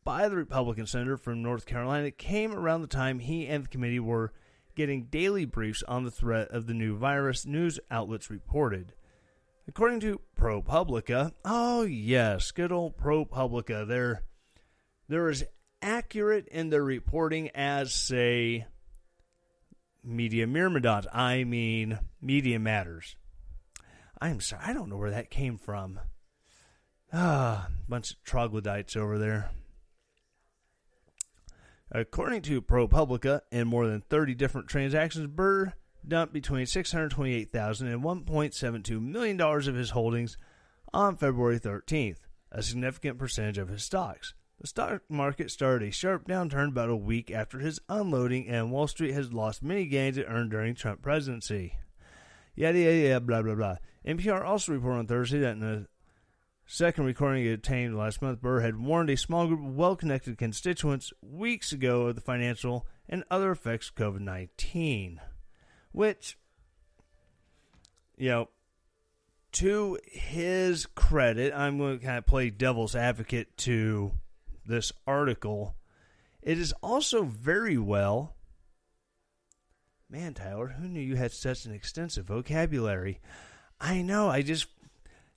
by 0.05 0.29
the 0.29 0.37
Republican 0.37 0.87
senator 0.87 1.17
from 1.17 1.43
North 1.43 1.65
Carolina 1.65 2.09
came 2.09 2.53
around 2.53 2.81
the 2.81 2.87
time 2.87 3.19
he 3.19 3.47
and 3.47 3.65
the 3.65 3.69
committee 3.69 3.99
were 3.99 4.31
getting 4.75 5.07
daily 5.07 5.43
briefs 5.43 5.83
on 5.89 6.05
the 6.05 6.11
threat 6.11 6.47
of 6.51 6.67
the 6.67 6.73
new 6.73 6.95
virus, 6.95 7.45
news 7.45 7.81
outlets 7.91 8.29
reported. 8.29 8.93
According 9.69 9.99
to 9.99 10.19
ProPublica, 10.35 11.31
oh 11.45 11.83
yes, 11.83 12.49
good 12.49 12.71
old 12.71 12.97
ProPublica, 12.97 13.87
they're 13.87 14.23
they're 15.07 15.29
as 15.29 15.43
accurate 15.79 16.47
in 16.47 16.71
their 16.71 16.83
reporting 16.83 17.49
as 17.53 17.93
say 17.93 18.65
Media 20.03 20.47
Myrmidons. 20.47 21.05
I 21.13 21.43
mean 21.43 21.99
Media 22.19 22.57
Matters. 22.57 23.15
I'm 24.19 24.41
sorry, 24.41 24.63
I 24.65 24.73
don't 24.73 24.89
know 24.89 24.97
where 24.97 25.11
that 25.11 25.29
came 25.29 25.59
from. 25.59 25.99
Ah, 27.13 27.67
bunch 27.87 28.09
of 28.09 28.23
troglodytes 28.23 28.95
over 28.95 29.19
there. 29.19 29.51
According 31.91 32.41
to 32.41 32.59
ProPublica, 32.63 33.41
in 33.51 33.67
more 33.67 33.85
than 33.85 34.01
30 34.01 34.33
different 34.33 34.67
transactions, 34.67 35.27
Burr 35.27 35.73
dumped 36.07 36.33
between 36.33 36.65
$628,000 36.65 37.81
and 37.81 38.03
$1.72 38.03 39.01
million 39.01 39.39
of 39.41 39.75
his 39.75 39.91
holdings 39.91 40.37
on 40.93 41.15
February 41.15 41.59
13th, 41.59 42.17
a 42.51 42.63
significant 42.63 43.17
percentage 43.17 43.57
of 43.57 43.69
his 43.69 43.83
stocks. 43.83 44.33
The 44.59 44.67
stock 44.67 45.03
market 45.07 45.51
started 45.51 45.87
a 45.87 45.91
sharp 45.91 46.27
downturn 46.27 46.69
about 46.69 46.89
a 46.89 46.95
week 46.95 47.31
after 47.31 47.59
his 47.59 47.79
unloading, 47.87 48.47
and 48.49 48.71
Wall 48.71 48.87
Street 48.87 49.13
has 49.13 49.31
lost 49.31 49.63
many 49.63 49.85
gains 49.85 50.17
it 50.17 50.25
earned 50.27 50.51
during 50.51 50.75
Trump 50.75 51.01
presidency. 51.01 51.75
Yada 52.55 52.77
yada 52.77 52.97
yada 52.97 53.19
blah 53.21 53.41
blah 53.41 53.55
blah. 53.55 53.77
NPR 54.05 54.43
also 54.43 54.73
reported 54.73 54.99
on 54.99 55.07
Thursday 55.07 55.39
that 55.39 55.55
in 55.55 55.63
a 55.63 55.87
second 56.65 57.05
recording 57.05 57.45
it 57.45 57.53
obtained 57.53 57.97
last 57.97 58.21
month, 58.21 58.41
Burr 58.41 58.59
had 58.59 58.75
warned 58.75 59.09
a 59.09 59.15
small 59.15 59.47
group 59.47 59.61
of 59.61 59.75
well-connected 59.75 60.37
constituents 60.37 61.13
weeks 61.21 61.71
ago 61.71 62.07
of 62.07 62.15
the 62.15 62.21
financial 62.21 62.85
and 63.07 63.23
other 63.31 63.51
effects 63.51 63.87
of 63.87 63.95
COVID 63.95 64.19
nineteen. 64.19 65.21
Which, 65.91 66.37
you 68.17 68.29
know, 68.29 68.49
to 69.53 69.97
his 70.05 70.85
credit, 70.85 71.53
I'm 71.53 71.77
going 71.77 71.99
to 71.99 72.05
kind 72.05 72.17
of 72.17 72.25
play 72.25 72.49
devil's 72.49 72.95
advocate 72.95 73.57
to 73.57 74.11
this 74.65 74.91
article. 75.07 75.75
It 76.41 76.57
is 76.57 76.73
also 76.83 77.23
very 77.23 77.77
well. 77.77 78.35
Man, 80.09 80.33
Tyler, 80.33 80.67
who 80.67 80.87
knew 80.87 81.01
you 81.01 81.15
had 81.15 81.31
such 81.31 81.65
an 81.65 81.73
extensive 81.73 82.25
vocabulary? 82.25 83.19
I 83.79 84.01
know, 84.01 84.29
I 84.29 84.41
just. 84.41 84.67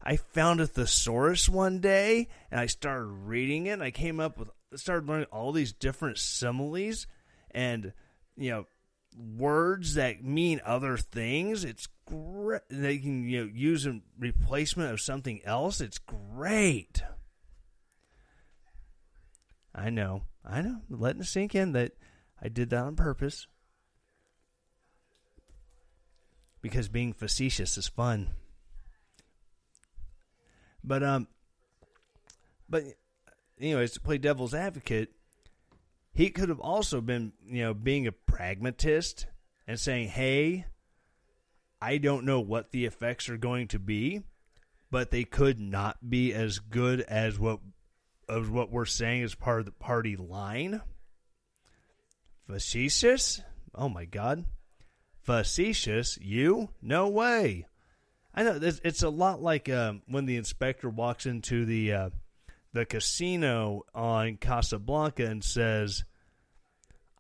I 0.05 0.17
found 0.17 0.61
a 0.61 0.67
thesaurus 0.67 1.49
one 1.49 1.79
day 1.79 2.29
and 2.51 2.59
I 2.59 2.67
started 2.67 3.07
reading 3.07 3.67
it. 3.67 3.75
And 3.75 3.85
I 3.85 3.93
came 3.93 4.19
up 4.19 4.37
with, 4.37 4.51
started 4.75 5.09
learning 5.09 5.29
all 5.31 5.53
these 5.53 5.73
different 5.73 6.19
similes 6.19 7.07
and, 7.53 7.93
you 8.37 8.51
know, 8.51 8.67
words 9.17 9.95
that 9.95 10.23
mean 10.23 10.61
other 10.65 10.97
things. 10.97 11.65
It's 11.65 11.89
great. 12.07 12.63
They 12.69 12.99
can 12.99 13.29
you 13.29 13.45
know 13.45 13.51
use 13.53 13.87
a 13.87 14.01
replacement 14.19 14.93
of 14.93 15.01
something 15.01 15.41
else. 15.45 15.81
It's 15.81 15.99
great. 15.99 17.03
I 19.75 19.91
know. 19.91 20.25
I 20.45 20.61
know. 20.61 20.81
Letting 20.91 21.23
it 21.23 21.27
sink 21.27 21.55
in 21.55 21.73
that 21.73 21.93
I 22.41 22.49
did 22.49 22.71
that 22.71 22.85
on 22.85 22.97
purpose. 22.97 23.47
Because 26.61 26.89
being 26.89 27.13
facetious 27.13 27.77
is 27.77 27.89
fun. 27.89 28.31
But 30.85 31.03
um 31.03 31.29
but 32.69 32.85
anyways, 33.61 33.93
to 33.93 34.01
play 34.01 34.19
devil's 34.19 34.55
advocate, 34.55 35.13
he 36.13 36.31
could 36.31 36.49
have 36.49 36.61
also 36.61 37.01
been, 37.01 37.33
you 37.47 37.63
know, 37.63 37.75
being 37.75 38.07
a 38.07 38.13
pragmatist 38.13 39.27
and 39.67 39.79
saying, 39.79 40.09
"Hey, 40.09 40.67
I 41.81 41.99
don't 41.99 42.25
know 42.25 42.41
what 42.41 42.71
the 42.71 42.85
effects 42.85 43.29
are 43.29 43.39
going 43.39 43.69
to 43.69 43.79
be, 43.79 44.23
but 44.91 45.11
they 45.11 45.25
could 45.25 45.59
not 45.59 46.09
be 46.09 46.33
as 46.33 46.59
good 46.59 47.01
as 47.03 47.39
what 47.39 47.61
as 48.29 48.49
what 48.49 48.71
we're 48.71 48.85
saying 48.85 49.23
as 49.23 49.35
part 49.35 49.61
of 49.61 49.67
the 49.67 49.73
party 49.73 50.17
line." 50.17 50.83
Facetious? 52.47 53.41
Oh 53.75 53.89
my 53.89 54.05
god. 54.05 54.45
Facetious? 55.23 56.19
You? 56.21 56.71
No 56.83 57.09
way. 57.09 57.67
I 58.35 58.43
know 58.43 58.59
it's, 58.61 58.81
it's 58.85 59.03
a 59.03 59.09
lot 59.09 59.43
like 59.43 59.69
um, 59.69 60.03
when 60.07 60.27
the 60.27 60.37
inspector 60.37 60.89
walks 60.89 61.27
into 61.27 61.65
the 61.65 61.93
uh, 61.93 62.11
the 62.73 62.87
casino 62.87 63.83
on 63.95 64.37
Casablanca 64.37 65.27
and 65.27 65.45
says, 65.45 66.05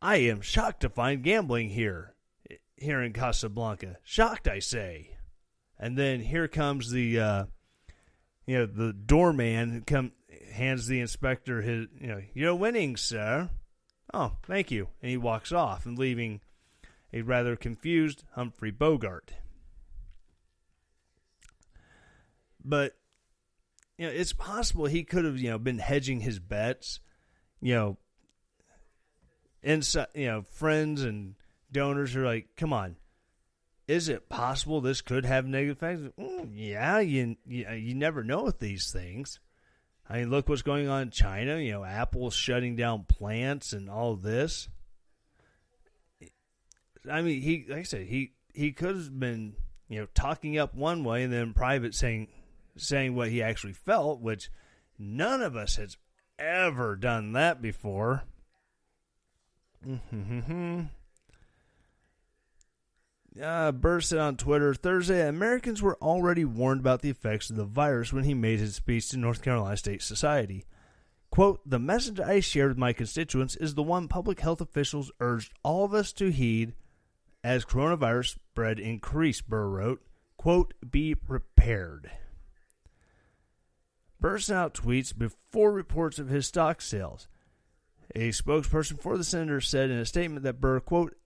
"I 0.00 0.16
am 0.16 0.40
shocked 0.40 0.80
to 0.80 0.88
find 0.88 1.22
gambling 1.22 1.70
here, 1.70 2.14
here 2.76 3.02
in 3.02 3.12
Casablanca. 3.12 3.98
Shocked, 4.02 4.48
I 4.48 4.58
say." 4.58 5.16
And 5.78 5.98
then 5.98 6.20
here 6.20 6.48
comes 6.48 6.90
the, 6.90 7.18
uh, 7.18 7.44
you 8.46 8.58
know, 8.58 8.66
the 8.66 8.92
doorman 8.92 9.82
come 9.86 10.12
hands 10.52 10.86
the 10.86 11.00
inspector 11.00 11.62
his, 11.62 11.88
you 12.00 12.06
know, 12.06 12.22
you're 12.34 12.54
winning, 12.54 12.96
sir. 12.96 13.50
Oh, 14.14 14.36
thank 14.44 14.70
you, 14.70 14.88
and 15.00 15.10
he 15.10 15.16
walks 15.16 15.52
off 15.52 15.86
and 15.86 15.98
leaving 15.98 16.40
a 17.12 17.22
rather 17.22 17.56
confused 17.56 18.24
Humphrey 18.32 18.70
Bogart. 18.70 19.34
But 22.64 22.96
you 23.98 24.06
know, 24.06 24.12
it's 24.12 24.32
possible 24.32 24.86
he 24.86 25.04
could 25.04 25.24
have, 25.24 25.38
you 25.38 25.50
know, 25.50 25.58
been 25.58 25.78
hedging 25.78 26.20
his 26.20 26.38
bets, 26.38 27.00
you 27.60 27.74
know, 27.74 27.98
inside, 29.62 30.08
you 30.14 30.26
know, 30.26 30.42
friends 30.42 31.02
and 31.02 31.34
donors 31.70 32.16
are 32.16 32.24
like, 32.24 32.48
"Come 32.56 32.72
on. 32.72 32.96
Is 33.88 34.08
it 34.08 34.28
possible 34.28 34.80
this 34.80 35.00
could 35.00 35.24
have 35.24 35.46
negative 35.46 35.76
effects?" 35.76 36.02
Mm, 36.18 36.50
yeah, 36.54 37.00
you, 37.00 37.36
you 37.46 37.68
you 37.70 37.94
never 37.94 38.24
know 38.24 38.44
with 38.44 38.58
these 38.58 38.90
things. 38.90 39.40
I 40.08 40.18
mean, 40.18 40.30
look 40.30 40.48
what's 40.48 40.62
going 40.62 40.88
on 40.88 41.02
in 41.02 41.10
China. 41.10 41.58
You 41.58 41.72
know, 41.72 41.84
Apple 41.84 42.30
shutting 42.30 42.76
down 42.76 43.04
plants 43.04 43.72
and 43.72 43.88
all 43.88 44.16
this. 44.16 44.68
I 47.10 47.22
mean, 47.22 47.40
he 47.40 47.64
like 47.68 47.80
I 47.80 47.84
said, 47.84 48.06
he 48.06 48.32
he 48.54 48.72
could 48.72 48.96
have 48.96 49.18
been 49.18 49.54
you 49.88 50.00
know 50.00 50.06
talking 50.14 50.58
up 50.58 50.74
one 50.74 51.04
way 51.04 51.22
and 51.22 51.32
then 51.32 51.54
private 51.54 51.94
saying 51.94 52.28
saying 52.76 53.14
what 53.14 53.28
he 53.28 53.42
actually 53.42 53.72
felt, 53.72 54.20
which 54.20 54.50
none 54.98 55.42
of 55.42 55.56
us 55.56 55.76
has 55.76 55.96
ever 56.38 56.96
done 56.96 57.32
that 57.32 57.60
before. 57.62 58.24
Uh, 63.40 63.72
Burr 63.72 64.00
said 64.00 64.18
on 64.18 64.36
Twitter 64.36 64.74
Thursday 64.74 65.26
Americans 65.26 65.80
were 65.80 65.96
already 66.02 66.44
warned 66.44 66.80
about 66.80 67.00
the 67.00 67.08
effects 67.10 67.48
of 67.48 67.56
the 67.56 67.64
virus 67.64 68.12
when 68.12 68.24
he 68.24 68.34
made 68.34 68.58
his 68.58 68.76
speech 68.76 69.08
to 69.08 69.16
North 69.16 69.42
Carolina 69.42 69.76
State 69.76 70.02
Society. 70.02 70.66
Quote, 71.30 71.60
the 71.64 71.78
message 71.78 72.20
I 72.20 72.40
shared 72.40 72.72
with 72.72 72.78
my 72.78 72.92
constituents 72.92 73.56
is 73.56 73.74
the 73.74 73.82
one 73.82 74.06
public 74.06 74.40
health 74.40 74.60
officials 74.60 75.10
urged 75.18 75.54
all 75.62 75.86
of 75.86 75.94
us 75.94 76.12
to 76.14 76.30
heed 76.30 76.74
as 77.42 77.64
coronavirus 77.64 78.34
spread 78.34 78.78
increased, 78.78 79.48
Burr 79.48 79.66
wrote. 79.66 80.02
Quote, 80.36 80.74
be 80.88 81.14
prepared. 81.14 82.10
Burr 84.22 84.38
sent 84.38 84.56
out 84.56 84.74
tweets 84.74 85.16
before 85.16 85.72
reports 85.72 86.20
of 86.20 86.28
his 86.28 86.46
stock 86.46 86.80
sales. 86.80 87.26
A 88.14 88.28
spokesperson 88.28 89.00
for 89.00 89.18
the 89.18 89.24
senator 89.24 89.60
said 89.60 89.90
in 89.90 89.98
a 89.98 90.06
statement 90.06 90.44
that 90.44 90.60
Burr, 90.60 90.78
quote, 90.78 91.16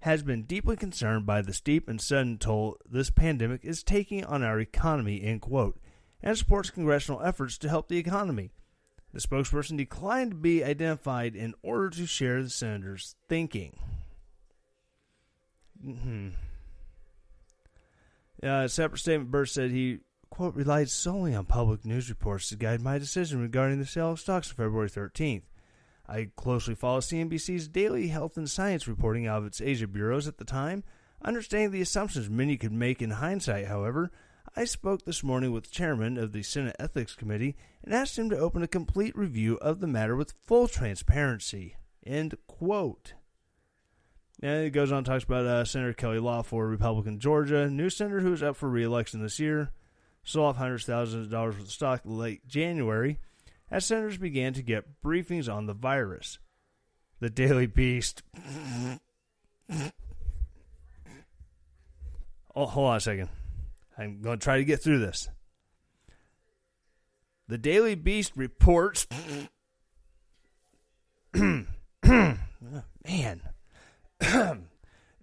has 0.00 0.22
been 0.22 0.42
deeply 0.42 0.76
concerned 0.76 1.24
by 1.24 1.40
the 1.40 1.54
steep 1.54 1.88
and 1.88 2.00
sudden 2.00 2.36
toll 2.36 2.76
this 2.88 3.08
pandemic 3.08 3.64
is 3.64 3.82
taking 3.82 4.22
on 4.24 4.42
our 4.42 4.60
economy, 4.60 5.22
end 5.22 5.40
quote, 5.40 5.80
and 6.22 6.36
supports 6.36 6.68
congressional 6.68 7.22
efforts 7.22 7.56
to 7.56 7.70
help 7.70 7.88
the 7.88 7.96
economy. 7.96 8.52
The 9.14 9.20
spokesperson 9.20 9.78
declined 9.78 10.32
to 10.32 10.36
be 10.36 10.62
identified 10.62 11.34
in 11.34 11.54
order 11.62 11.88
to 11.88 12.06
share 12.06 12.42
the 12.42 12.50
senator's 12.50 13.16
thinking. 13.28 13.78
Mm-hmm. 15.82 16.28
Uh, 18.42 18.64
a 18.64 18.68
separate 18.68 18.98
statement, 18.98 19.30
Burr 19.30 19.46
said 19.46 19.70
he, 19.70 20.00
quote, 20.32 20.54
relied 20.54 20.88
solely 20.88 21.34
on 21.34 21.44
public 21.44 21.84
news 21.84 22.08
reports 22.08 22.48
to 22.48 22.56
guide 22.56 22.80
my 22.80 22.96
decision 22.96 23.38
regarding 23.38 23.78
the 23.78 23.84
sale 23.84 24.12
of 24.12 24.18
stocks 24.18 24.48
on 24.48 24.56
February 24.56 24.88
13th. 24.88 25.42
I 26.08 26.30
closely 26.36 26.74
followed 26.74 27.02
CNBC's 27.02 27.68
daily 27.68 28.08
health 28.08 28.38
and 28.38 28.48
science 28.48 28.88
reporting 28.88 29.26
out 29.26 29.40
of 29.40 29.46
its 29.46 29.60
Asia 29.60 29.86
bureaus 29.86 30.26
at 30.26 30.38
the 30.38 30.46
time. 30.46 30.84
Understanding 31.22 31.70
the 31.70 31.82
assumptions 31.82 32.30
many 32.30 32.56
could 32.56 32.72
make 32.72 33.02
in 33.02 33.10
hindsight, 33.10 33.66
however, 33.66 34.10
I 34.56 34.64
spoke 34.64 35.04
this 35.04 35.22
morning 35.22 35.52
with 35.52 35.64
the 35.64 35.70
chairman 35.70 36.16
of 36.16 36.32
the 36.32 36.42
Senate 36.42 36.76
Ethics 36.78 37.14
Committee 37.14 37.54
and 37.84 37.92
asked 37.92 38.18
him 38.18 38.30
to 38.30 38.38
open 38.38 38.62
a 38.62 38.68
complete 38.68 39.14
review 39.14 39.58
of 39.58 39.80
the 39.80 39.86
matter 39.86 40.16
with 40.16 40.32
full 40.42 40.66
transparency. 40.66 41.76
End 42.06 42.38
quote. 42.46 43.12
And 44.42 44.64
it 44.64 44.70
goes 44.70 44.92
on 44.92 45.04
talks 45.04 45.24
about 45.24 45.44
uh, 45.44 45.66
Senator 45.66 45.92
Kelly 45.92 46.20
Loeffler 46.20 46.66
Republican 46.66 47.18
Georgia, 47.20 47.68
new 47.68 47.90
senator 47.90 48.20
who 48.20 48.32
is 48.32 48.42
up 48.42 48.56
for 48.56 48.70
re-election 48.70 49.20
this 49.20 49.38
year, 49.38 49.72
sold 50.24 50.50
off 50.50 50.56
hundreds 50.56 50.88
of 50.88 50.94
thousands 50.94 51.26
of 51.26 51.32
dollars 51.32 51.56
worth 51.56 51.64
of 51.64 51.70
stock 51.70 52.00
late 52.04 52.46
January 52.46 53.18
as 53.70 53.84
senators 53.86 54.18
began 54.18 54.52
to 54.52 54.62
get 54.62 55.02
briefings 55.02 55.52
on 55.52 55.66
the 55.66 55.74
virus. 55.74 56.38
The 57.20 57.30
Daily 57.30 57.66
Beast. 57.66 58.22
oh, 62.54 62.66
hold 62.66 62.88
on 62.88 62.96
a 62.96 63.00
second. 63.00 63.28
I'm 63.96 64.20
going 64.20 64.38
to 64.38 64.44
try 64.44 64.58
to 64.58 64.64
get 64.64 64.82
through 64.82 64.98
this. 64.98 65.28
The 67.48 67.58
Daily 67.58 67.94
Beast 67.94 68.32
reports. 68.34 69.06
Man. 71.34 71.66
Man, 74.22 74.66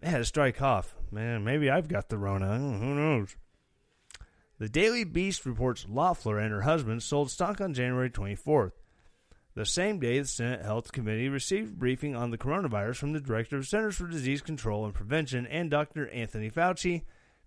to 0.02 0.26
strike 0.26 0.62
off. 0.62 0.95
Man, 1.12 1.43
maybe 1.43 1.70
I've 1.70 1.88
got 1.88 2.10
the 2.10 2.18
Rona. 2.18 2.58
Who 2.58 2.95
knows? 2.95 3.36
The 4.60 4.68
Daily 4.68 5.05
Beast 5.05 5.45
reports 5.45 5.86
Loeffler 5.88 6.38
and 6.38 6.51
her 6.51 6.64
husband 6.64 7.01
sold 7.01 7.32
stock 7.32 7.62
on 7.62 7.74
January 7.74 8.10
24th. 8.10 8.74
The 9.55 9.66
same 9.66 9.99
day, 9.99 10.20
the 10.20 10.28
Senate 10.28 10.66
Health 10.66 10.91
Committee 10.91 11.30
received 11.30 11.72
a 11.72 11.78
briefing 11.78 12.14
on 12.14 12.32
the 12.32 12.38
coronavirus 12.38 12.97
from 12.97 13.14
the 13.14 13.22
Director 13.22 13.55
of 13.55 13.68
Centers 13.68 13.95
for 13.95 14.07
Disease 14.07 14.41
Control 14.41 14.84
and 14.84 14.93
Prevention 14.93 15.47
and 15.47 15.72
Dr. 15.72 16.10
Anthony 16.10 16.51
Fauci, 16.51 17.03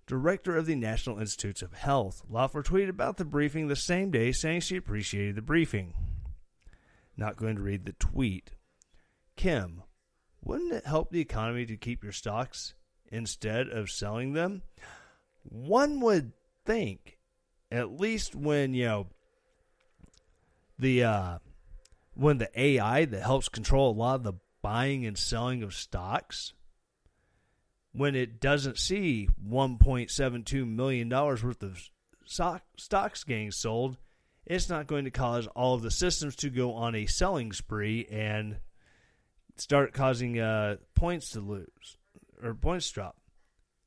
Director 0.07 0.57
of 0.57 0.65
the 0.65 0.75
National 0.75 1.19
Institutes 1.19 1.61
of 1.61 1.75
Health. 1.75 2.23
Loeffler 2.31 2.63
tweeted 2.63 2.89
about 2.89 3.19
the 3.19 3.27
briefing 3.27 3.69
the 3.69 3.77
same 3.77 4.11
day, 4.11 4.33
saying 4.33 4.63
she 4.63 4.77
appreciated 4.77 5.35
the 5.35 5.43
briefing. 5.43 5.93
Not 7.19 7.37
going 7.37 7.57
to 7.57 7.63
read 7.63 7.85
the 7.85 7.93
tweet. 7.93 8.53
Kim, 9.37 9.83
wouldn't 10.43 10.73
it 10.73 10.87
help 10.87 11.11
the 11.11 11.21
economy 11.21 11.67
to 11.67 11.77
keep 11.77 12.03
your 12.03 12.13
stocks 12.13 12.73
instead 13.11 13.69
of 13.69 13.91
selling 13.91 14.33
them? 14.33 14.63
One 15.43 16.01
would 16.01 16.33
think, 16.65 17.19
at 17.71 17.99
least 17.99 18.35
when 18.35 18.75
you 18.75 18.85
know 18.85 19.07
the 20.79 21.05
uh, 21.05 21.39
when 22.15 22.39
the 22.39 22.51
AI 22.61 23.05
that 23.05 23.23
helps 23.23 23.49
control 23.49 23.91
a 23.91 23.99
lot 23.99 24.17
of 24.17 24.23
the 24.23 24.35
buying 24.61 25.07
and 25.07 25.19
selling 25.19 25.63
of 25.63 25.75
stocks, 25.75 26.53
when 27.93 28.15
it 28.15 28.41
doesn't 28.41 28.79
see 28.79 29.29
1.72 29.49 30.67
million 30.67 31.09
dollars 31.09 31.43
worth 31.43 31.63
of 31.63 31.81
stock, 32.25 32.63
stocks 32.77 33.25
getting 33.25 33.51
sold, 33.51 33.97
it's 34.47 34.69
not 34.69 34.87
going 34.87 35.05
to 35.05 35.11
cause 35.11 35.47
all 35.49 35.75
of 35.75 35.83
the 35.83 35.91
systems 35.91 36.37
to 36.37 36.51
go 36.51 36.75
on 36.75 36.95
a 36.95 37.07
selling 37.07 37.53
spree 37.53 38.07
and 38.11 38.57
start 39.57 39.93
causing 39.93 40.39
uh, 40.39 40.77
points 40.95 41.31
to 41.31 41.41
lose 41.41 41.97
or 42.43 42.55
points 42.55 42.91
drop. 42.91 43.17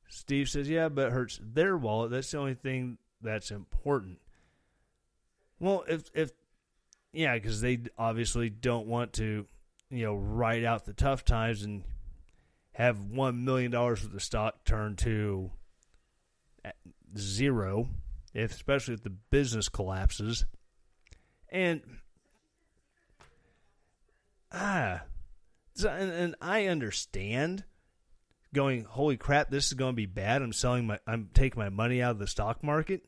Steve 0.07 0.49
says, 0.49 0.69
yeah, 0.69 0.89
but 0.89 1.07
it 1.07 1.13
hurts 1.13 1.39
their 1.41 1.77
wallet. 1.77 2.11
That's 2.11 2.31
the 2.31 2.37
only 2.37 2.53
thing 2.53 2.97
that's 3.21 3.51
important. 3.51 4.19
Well, 5.59 5.83
if 5.87 6.03
if 6.13 6.31
yeah, 7.13 7.33
because 7.35 7.61
they 7.61 7.79
obviously 7.97 8.49
don't 8.49 8.87
want 8.87 9.13
to, 9.13 9.45
you 9.89 10.05
know, 10.05 10.15
ride 10.15 10.63
out 10.63 10.85
the 10.85 10.93
tough 10.93 11.23
times 11.23 11.63
and 11.63 11.83
have 12.73 12.99
one 13.05 13.45
million 13.45 13.71
dollars 13.71 14.03
worth 14.03 14.13
of 14.13 14.21
stock 14.21 14.65
turn 14.65 14.95
to 14.97 15.51
zero, 17.17 17.87
if, 18.33 18.51
especially 18.51 18.93
if 18.93 19.03
the 19.03 19.09
business 19.09 19.69
collapses. 19.69 20.45
And 21.49 21.81
ah, 24.51 25.03
and, 25.79 26.11
and 26.11 26.35
I 26.41 26.67
understand 26.67 27.63
going, 28.55 28.85
holy 28.85 29.17
crap, 29.17 29.51
this 29.51 29.67
is 29.67 29.73
going 29.73 29.91
to 29.91 29.95
be 29.95 30.07
bad. 30.07 30.41
I'm 30.41 30.53
selling 30.53 30.87
my, 30.87 30.97
I'm 31.05 31.29
taking 31.33 31.61
my 31.61 31.69
money 31.69 32.01
out 32.01 32.11
of 32.11 32.19
the 32.19 32.27
stock 32.27 32.63
market. 32.63 33.03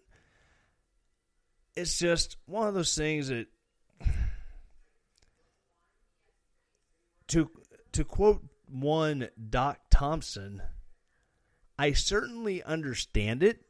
It's 1.75 1.97
just 1.97 2.37
one 2.45 2.67
of 2.67 2.73
those 2.73 2.95
things 2.95 3.29
that 3.29 3.47
to 7.27 7.49
to 7.93 8.03
quote 8.03 8.43
one 8.69 9.29
Doc 9.49 9.79
Thompson, 9.89 10.61
I 11.79 11.93
certainly 11.93 12.63
understand 12.63 13.43
it, 13.43 13.61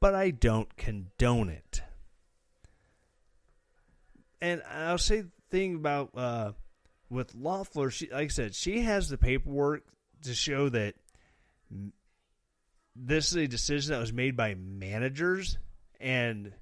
but 0.00 0.14
I 0.14 0.30
don't 0.30 0.76
condone 0.76 1.48
it. 1.48 1.82
And 4.40 4.62
I'll 4.70 4.98
say 4.98 5.22
the 5.22 5.30
thing 5.50 5.74
about 5.74 6.10
uh, 6.16 6.52
with 7.10 7.34
Loeffler, 7.34 7.90
she, 7.90 8.08
like 8.10 8.26
I 8.26 8.28
said, 8.28 8.54
she 8.54 8.82
has 8.82 9.08
the 9.08 9.18
paperwork 9.18 9.82
to 10.22 10.34
show 10.34 10.68
that 10.68 10.94
this 12.94 13.28
is 13.28 13.36
a 13.36 13.46
decision 13.46 13.92
that 13.92 14.00
was 14.00 14.12
made 14.12 14.36
by 14.36 14.54
managers 14.54 15.58
and 16.00 16.52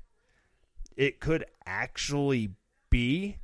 it 0.97 1.21
could 1.21 1.45
actually 1.65 2.51
be 2.91 3.39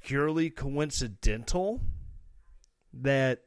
purely 0.00 0.50
coincidental 0.50 1.80
that 2.92 3.42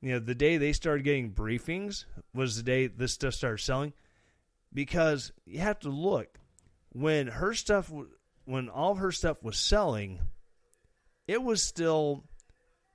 you 0.00 0.12
know 0.12 0.18
the 0.18 0.34
day 0.34 0.56
they 0.56 0.72
started 0.72 1.02
getting 1.02 1.32
briefings 1.32 2.04
was 2.34 2.56
the 2.56 2.62
day 2.62 2.86
this 2.86 3.12
stuff 3.12 3.34
started 3.34 3.62
selling. 3.62 3.92
Because 4.72 5.32
you 5.46 5.58
have 5.58 5.80
to 5.80 5.90
look 5.90 6.38
when 6.92 7.26
her 7.26 7.54
stuff 7.54 7.92
when 8.44 8.68
all 8.68 8.94
her 8.94 9.10
stuff 9.10 9.42
was 9.42 9.58
selling 9.58 10.20
it 11.26 11.42
was 11.42 11.62
still 11.62 12.24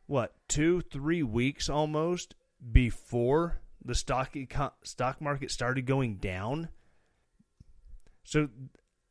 what 0.07 0.33
two 0.47 0.81
three 0.81 1.23
weeks 1.23 1.69
almost 1.69 2.35
before 2.71 3.61
the 3.83 3.95
stock 3.95 4.35
stock 4.83 5.21
market 5.21 5.51
started 5.51 5.85
going 5.85 6.17
down? 6.17 6.69
So 8.23 8.49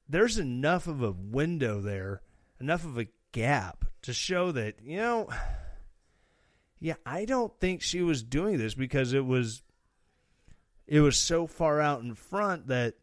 there's 0.09 0.39
enough 0.39 0.87
of 0.87 1.03
a 1.03 1.13
window 1.13 1.81
there 1.81 2.23
enough 2.61 2.85
of 2.85 2.99
a 2.99 3.09
gap 3.33 3.85
to 4.03 4.13
show 4.13 4.53
that 4.53 4.77
you 4.83 4.97
know 4.97 5.29
yeah, 6.85 6.97
I 7.07 7.25
don't 7.25 7.59
think 7.61 7.81
she 7.81 8.03
was 8.03 8.23
doing 8.23 8.59
this 8.59 8.75
because 8.75 9.15
it 9.15 9.25
was 9.25 9.63
it 10.87 11.01
was 11.01 11.17
so 11.17 11.47
far 11.47 11.81
out 11.81 12.03
in 12.03 12.15
front 12.15 12.67
that 12.67 12.97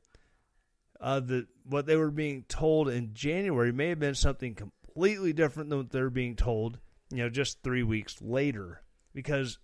uh, 0.99 1.19
the 1.19 1.47
what 1.63 1.87
they 1.87 1.95
were 1.95 2.11
being 2.11 2.43
told 2.47 2.89
in 2.89 3.15
January 3.15 3.71
may 3.71 3.89
have 3.89 3.99
been 3.99 4.13
something 4.13 4.53
completely 4.53 5.33
different 5.33 5.71
than 5.71 5.79
what 5.79 5.89
they 5.89 5.99
were 5.99 6.11
being 6.11 6.35
told, 6.35 6.77
you 7.11 7.17
know, 7.17 7.29
just 7.29 7.61
three 7.61 7.83
weeks 7.83 8.21
later. 8.21 8.81
Because 9.13 9.57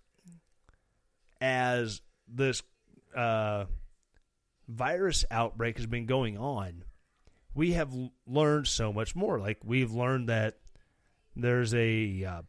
as 1.40 2.02
this 2.28 2.62
uh, 3.16 3.64
virus 4.68 5.24
outbreak 5.30 5.76
has 5.76 5.86
been 5.86 6.06
going 6.06 6.36
on, 6.36 6.84
we 7.54 7.72
have 7.72 7.92
learned 8.26 8.66
so 8.66 8.92
much 8.92 9.16
more. 9.16 9.38
Like 9.38 9.58
we've 9.64 9.92
learned 9.92 10.28
that 10.28 10.58
there's 11.34 11.74
a 11.74 12.24
uh, 12.24 12.42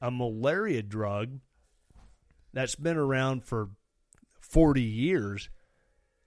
a 0.00 0.10
malaria 0.10 0.82
drug 0.82 1.38
that's 2.52 2.74
been 2.74 2.96
around 2.96 3.44
for 3.44 3.70
40 4.40 4.82
years 4.82 5.48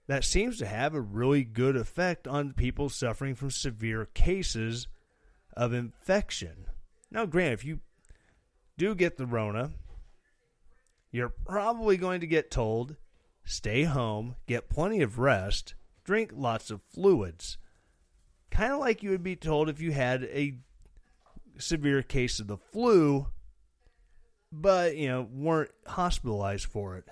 that 0.06 0.24
seems 0.24 0.58
to 0.58 0.66
have 0.66 0.94
a 0.94 1.00
really 1.00 1.44
good 1.44 1.76
effect 1.76 2.28
on 2.28 2.52
people 2.52 2.88
suffering 2.88 3.34
from 3.34 3.50
severe 3.50 4.06
cases 4.14 4.86
of 5.56 5.72
infection. 5.72 6.66
Now, 7.10 7.26
granted, 7.26 7.54
if 7.54 7.64
you 7.64 7.80
do 8.78 8.94
get 8.94 9.16
the 9.16 9.26
Rona, 9.26 9.72
you're 11.10 11.28
probably 11.28 11.96
going 11.96 12.20
to 12.20 12.26
get 12.26 12.50
told 12.50 12.96
stay 13.44 13.84
home, 13.84 14.36
get 14.46 14.68
plenty 14.68 15.02
of 15.02 15.18
rest, 15.18 15.74
drink 16.04 16.32
lots 16.34 16.70
of 16.70 16.82
fluids. 16.82 17.58
Kind 18.50 18.72
of 18.72 18.80
like 18.80 19.02
you 19.02 19.10
would 19.10 19.22
be 19.22 19.36
told 19.36 19.68
if 19.68 19.80
you 19.80 19.92
had 19.92 20.24
a 20.24 20.58
severe 21.58 22.02
case 22.02 22.40
of 22.40 22.48
the 22.48 22.56
flu 22.56 23.28
but 24.52 24.96
you 24.96 25.08
know 25.08 25.28
weren't 25.32 25.70
hospitalized 25.86 26.66
for 26.66 26.96
it. 26.96 27.04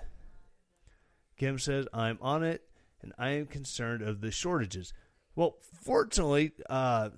Kim 1.37 1.59
says, 1.59 1.87
"I'm 1.93 2.17
on 2.21 2.43
it, 2.43 2.63
and 3.01 3.13
I 3.17 3.29
am 3.31 3.45
concerned 3.45 4.01
of 4.01 4.21
the 4.21 4.31
shortages." 4.31 4.93
Well, 5.35 5.57
fortunately, 5.81 6.53
uh, 6.69 7.09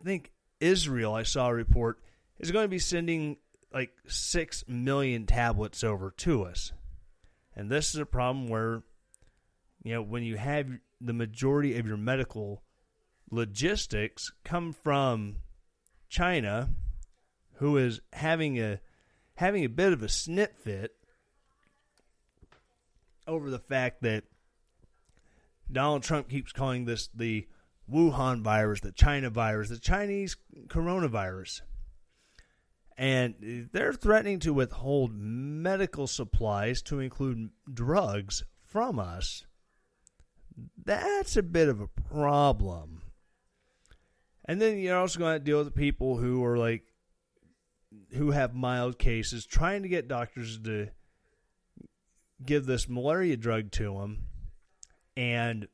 I 0.00 0.04
think 0.04 0.32
Israel. 0.60 1.14
I 1.14 1.22
saw 1.22 1.48
a 1.48 1.54
report 1.54 2.00
is 2.38 2.50
going 2.50 2.64
to 2.64 2.68
be 2.68 2.78
sending 2.78 3.38
like 3.74 3.90
six 4.06 4.64
million 4.68 5.26
tablets 5.26 5.82
over 5.82 6.12
to 6.18 6.44
us, 6.44 6.72
and 7.56 7.68
this 7.68 7.94
is 7.94 8.00
a 8.00 8.06
problem 8.06 8.48
where, 8.48 8.82
you 9.82 9.92
know, 9.92 10.02
when 10.02 10.22
you 10.22 10.36
have 10.36 10.68
the 11.00 11.12
majority 11.12 11.76
of 11.76 11.86
your 11.86 11.96
medical 11.96 12.62
logistics 13.30 14.30
come 14.44 14.72
from 14.72 15.36
China, 16.08 16.70
who 17.54 17.76
is 17.76 18.00
having 18.12 18.58
a 18.60 18.80
having 19.34 19.64
a 19.64 19.68
bit 19.68 19.92
of 19.92 20.02
a 20.02 20.06
snit 20.06 20.56
fit 20.56 20.92
over 23.26 23.50
the 23.50 23.58
fact 23.58 24.02
that 24.02 24.24
Donald 25.70 26.02
Trump 26.02 26.28
keeps 26.28 26.52
calling 26.52 26.84
this 26.84 27.08
the 27.14 27.46
Wuhan 27.90 28.42
virus, 28.42 28.80
the 28.80 28.92
China 28.92 29.30
virus, 29.30 29.68
the 29.68 29.78
Chinese 29.78 30.36
coronavirus. 30.68 31.62
And 32.96 33.68
they're 33.72 33.92
threatening 33.92 34.38
to 34.40 34.54
withhold 34.54 35.12
medical 35.14 36.06
supplies 36.06 36.80
to 36.82 37.00
include 37.00 37.50
drugs 37.72 38.44
from 38.62 38.98
us. 38.98 39.46
That's 40.84 41.36
a 41.36 41.42
bit 41.42 41.68
of 41.68 41.80
a 41.80 41.88
problem. 41.88 43.02
And 44.44 44.60
then 44.60 44.78
you're 44.78 44.98
also 44.98 45.18
going 45.18 45.38
to 45.38 45.44
deal 45.44 45.58
with 45.58 45.74
people 45.74 46.18
who 46.18 46.44
are 46.44 46.58
like 46.58 46.84
who 48.12 48.30
have 48.30 48.54
mild 48.54 48.98
cases, 48.98 49.46
trying 49.46 49.82
to 49.82 49.88
get 49.88 50.08
doctors 50.08 50.58
to 50.58 50.88
give 52.44 52.66
this 52.66 52.88
malaria 52.88 53.36
drug 53.36 53.70
to 53.72 53.98
them. 53.98 54.26
And 55.16 55.68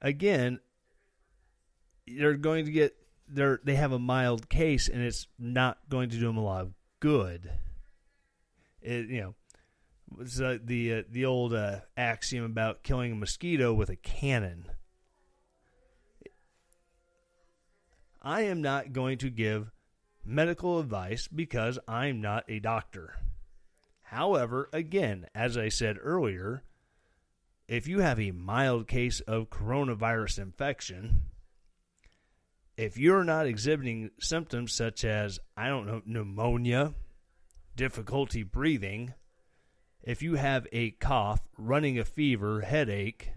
again, 0.00 0.60
you're 2.06 2.36
going 2.36 2.64
to 2.64 2.72
get 2.72 2.96
they're 3.32 3.60
they 3.64 3.76
have 3.76 3.92
a 3.92 3.98
mild 3.98 4.48
case 4.48 4.88
and 4.88 5.02
it's 5.02 5.26
not 5.38 5.78
going 5.88 6.10
to 6.10 6.18
do 6.18 6.26
them 6.26 6.36
a 6.36 6.44
lot 6.44 6.62
of 6.62 6.74
good. 7.00 7.50
It 8.82 9.08
you 9.08 9.20
know 9.20 9.34
it's 10.18 10.40
uh, 10.40 10.58
the 10.62 10.94
uh, 10.94 11.02
the 11.10 11.24
old 11.24 11.54
uh, 11.54 11.80
axiom 11.96 12.44
about 12.44 12.82
killing 12.82 13.12
a 13.12 13.16
mosquito 13.16 13.72
with 13.72 13.88
a 13.88 13.96
cannon. 13.96 14.66
I 18.22 18.42
am 18.42 18.60
not 18.60 18.92
going 18.92 19.18
to 19.18 19.30
give 19.30 19.70
medical 20.24 20.78
advice 20.78 21.26
because 21.28 21.78
I'm 21.88 22.20
not 22.20 22.44
a 22.48 22.58
doctor. 22.58 23.16
However, 24.02 24.68
again, 24.72 25.26
as 25.34 25.56
I 25.56 25.68
said 25.68 25.96
earlier, 26.02 26.64
if 27.68 27.86
you 27.86 28.00
have 28.00 28.20
a 28.20 28.32
mild 28.32 28.88
case 28.88 29.20
of 29.20 29.48
coronavirus 29.48 30.38
infection, 30.40 31.22
if 32.80 32.96
you're 32.96 33.24
not 33.24 33.46
exhibiting 33.46 34.10
symptoms 34.18 34.72
such 34.72 35.04
as, 35.04 35.38
I 35.54 35.68
don't 35.68 35.86
know, 35.86 36.00
pneumonia, 36.06 36.94
difficulty 37.76 38.42
breathing, 38.42 39.12
if 40.02 40.22
you 40.22 40.36
have 40.36 40.66
a 40.72 40.92
cough, 40.92 41.42
running 41.58 41.98
a 41.98 42.06
fever, 42.06 42.62
headache, 42.62 43.32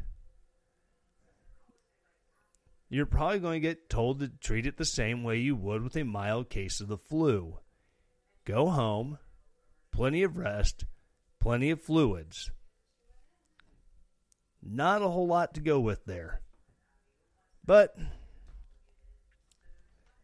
you're 2.88 3.06
probably 3.06 3.40
going 3.40 3.62
to 3.62 3.68
get 3.68 3.90
told 3.90 4.22
to 4.22 4.30
treat 4.30 4.66
it 4.66 4.78
the 4.78 4.86
same 4.86 5.24
way 5.24 5.40
you 5.40 5.58
would 5.58 5.84
with 5.84 5.98
a 5.98 6.06
mild 6.06 6.50
case 6.50 6.80
of 6.80 6.88
the 6.88 6.98
flu. 6.98 7.60
Go 8.46 8.70
home, 8.70 9.18
plenty 9.92 10.24
of 10.24 10.38
rest, 10.38 10.86
plenty 11.42 11.70
of 11.70 11.82
fluids. 11.82 12.50
Not 14.62 15.02
a 15.02 15.10
whole 15.10 15.28
lot 15.28 15.54
to 15.56 15.60
go 15.60 15.82
with 15.82 16.06
there. 16.06 16.40
But, 17.66 17.98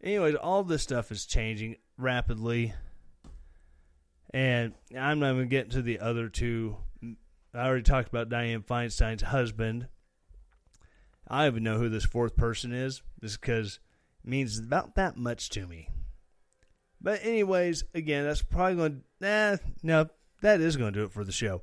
anyways, 0.04 0.36
all 0.36 0.64
this 0.64 0.84
stuff 0.84 1.12
is 1.12 1.26
changing 1.26 1.78
rapidly. 1.98 2.74
And 4.32 4.74
I'm 4.98 5.20
not 5.20 5.34
even 5.34 5.50
getting 5.50 5.72
to 5.72 5.82
the 5.82 6.00
other 6.00 6.30
two. 6.30 6.78
I 7.54 7.66
already 7.66 7.84
talked 7.84 8.10
about 8.10 8.30
Dianne 8.30 8.66
Feinstein's 8.66 9.24
husband 9.24 9.88
I 11.30 11.46
even 11.46 11.64
know 11.64 11.78
who 11.78 11.90
this 11.90 12.06
fourth 12.06 12.36
person 12.36 12.74
is, 12.74 13.04
just 13.22 13.40
because 13.40 13.80
it 14.24 14.30
means 14.30 14.58
about 14.58 14.96
that 14.96 15.16
much 15.16 15.50
to 15.52 15.68
me. 15.68 15.90
But 17.00 17.24
anyways, 17.24 17.84
again, 17.94 18.26
that's 18.26 18.42
probably 18.42 18.76
going. 18.76 19.04
to... 19.22 19.26
Nah, 19.26 19.58
no, 19.84 20.10
that 20.42 20.60
is 20.60 20.76
going 20.76 20.94
to 20.94 21.00
do 21.00 21.06
it 21.06 21.12
for 21.12 21.24
the 21.24 21.32
show. 21.32 21.62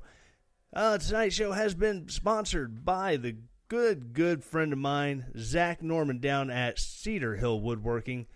Uh, 0.73 0.97
tonight's 0.97 1.35
show 1.35 1.51
has 1.51 1.75
been 1.75 2.07
sponsored 2.07 2.85
by 2.85 3.17
the 3.17 3.35
good, 3.67 4.13
good 4.13 4.43
friend 4.43 4.73
of 4.73 4.79
mine, 4.79 5.25
Zach 5.37 5.81
Norman, 5.81 6.19
down 6.19 6.49
at 6.49 6.79
Cedar 6.79 7.35
Hill 7.35 7.59
Woodworking. 7.59 8.27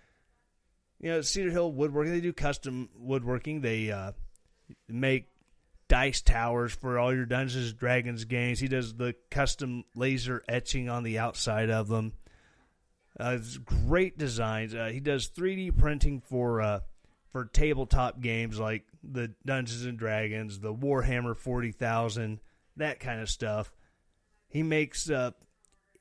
You 1.00 1.12
know, 1.12 1.22
Cedar 1.22 1.52
Hill 1.52 1.72
Woodworking, 1.72 2.14
they 2.14 2.22
do 2.22 2.34
custom 2.34 2.90
woodworking. 2.96 3.62
They 3.62 3.92
uh, 3.92 4.12
make 4.88 5.30
dice 5.88 6.22
towers 6.22 6.74
for 6.74 6.98
all 6.98 7.14
your 7.14 7.26
Dungeons 7.26 7.72
and 7.72 7.78
Dragons 7.78 8.26
games. 8.26 8.60
He 8.60 8.68
does 8.68 8.94
the 8.94 9.16
custom 9.30 9.84
laser 9.96 10.44
etching 10.48 10.90
on 10.90 11.04
the 11.04 11.20
outside 11.20 11.70
of 11.70 11.88
them. 11.88 12.14
Uh, 13.20 13.40
great 13.66 14.18
designs. 14.18 14.74
Uh, 14.74 14.90
he 14.94 15.00
does 15.00 15.30
3D 15.30 15.78
printing 15.78 16.22
for 16.22 16.62
uh, 16.62 16.80
for 17.32 17.46
tabletop 17.46 18.22
games 18.22 18.60
like 18.60 18.86
the 19.04 19.34
Dungeons 19.46 19.86
and 19.86 19.98
Dragons, 19.98 20.60
the 20.60 20.74
Warhammer 20.74 21.36
40,000, 21.36 22.40
that 22.78 23.00
kind 23.00 23.22
of 23.22 23.30
stuff. 23.30 23.72
He 24.52 24.64
makes 24.64 25.10
uh, 25.10 25.32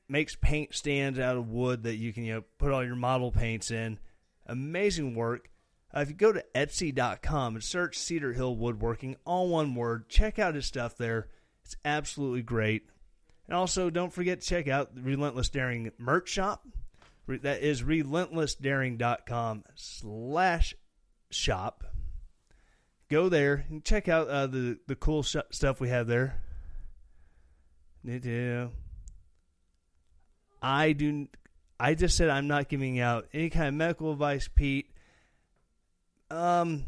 makes 0.08 0.34
paint 0.34 0.74
stands 0.74 1.18
out 1.18 1.36
of 1.36 1.48
wood 1.48 1.84
that 1.84 1.96
you 1.96 2.12
can 2.12 2.24
you 2.24 2.34
know 2.34 2.44
put 2.58 2.72
all 2.72 2.84
your 2.84 2.96
model 2.96 3.30
paints 3.30 3.70
in. 3.70 3.98
Amazing 4.46 5.14
work. 5.14 5.50
Uh, 5.94 6.00
if 6.00 6.08
you 6.08 6.14
go 6.14 6.32
to 6.32 6.44
Etsy.com 6.54 7.54
and 7.54 7.64
search 7.64 7.96
Cedar 7.96 8.32
Hill 8.32 8.56
Woodworking, 8.56 9.16
all 9.24 9.48
one 9.48 9.74
word, 9.74 10.08
check 10.08 10.38
out 10.38 10.54
his 10.54 10.66
stuff 10.66 10.96
there. 10.96 11.28
It's 11.64 11.76
absolutely 11.84 12.42
great. 12.42 12.88
And 13.46 13.56
also, 13.56 13.90
don't 13.90 14.12
forget 14.12 14.40
to 14.40 14.46
check 14.46 14.68
out 14.68 14.94
the 14.94 15.02
Relentless 15.02 15.48
Daring 15.48 15.90
merch 15.98 16.28
shop. 16.28 16.66
That 17.26 17.62
is 17.62 17.82
relentlessdaring.com 17.82 19.64
slash 19.74 20.74
shop. 21.30 21.84
Go 23.08 23.28
there 23.28 23.66
and 23.68 23.84
check 23.84 24.08
out 24.08 24.28
uh, 24.28 24.46
the, 24.48 24.78
the 24.86 24.96
cool 24.96 25.22
sh- 25.22 25.36
stuff 25.50 25.80
we 25.80 25.88
have 25.88 26.06
there. 26.08 26.40
I 30.62 30.92
do. 30.92 31.28
I 31.78 31.94
just 31.94 32.16
said 32.16 32.28
I'm 32.28 32.46
not 32.46 32.68
giving 32.68 33.00
out 33.00 33.26
any 33.32 33.50
kind 33.50 33.68
of 33.68 33.74
medical 33.74 34.12
advice, 34.12 34.48
Pete. 34.54 34.90
Um, 36.30 36.86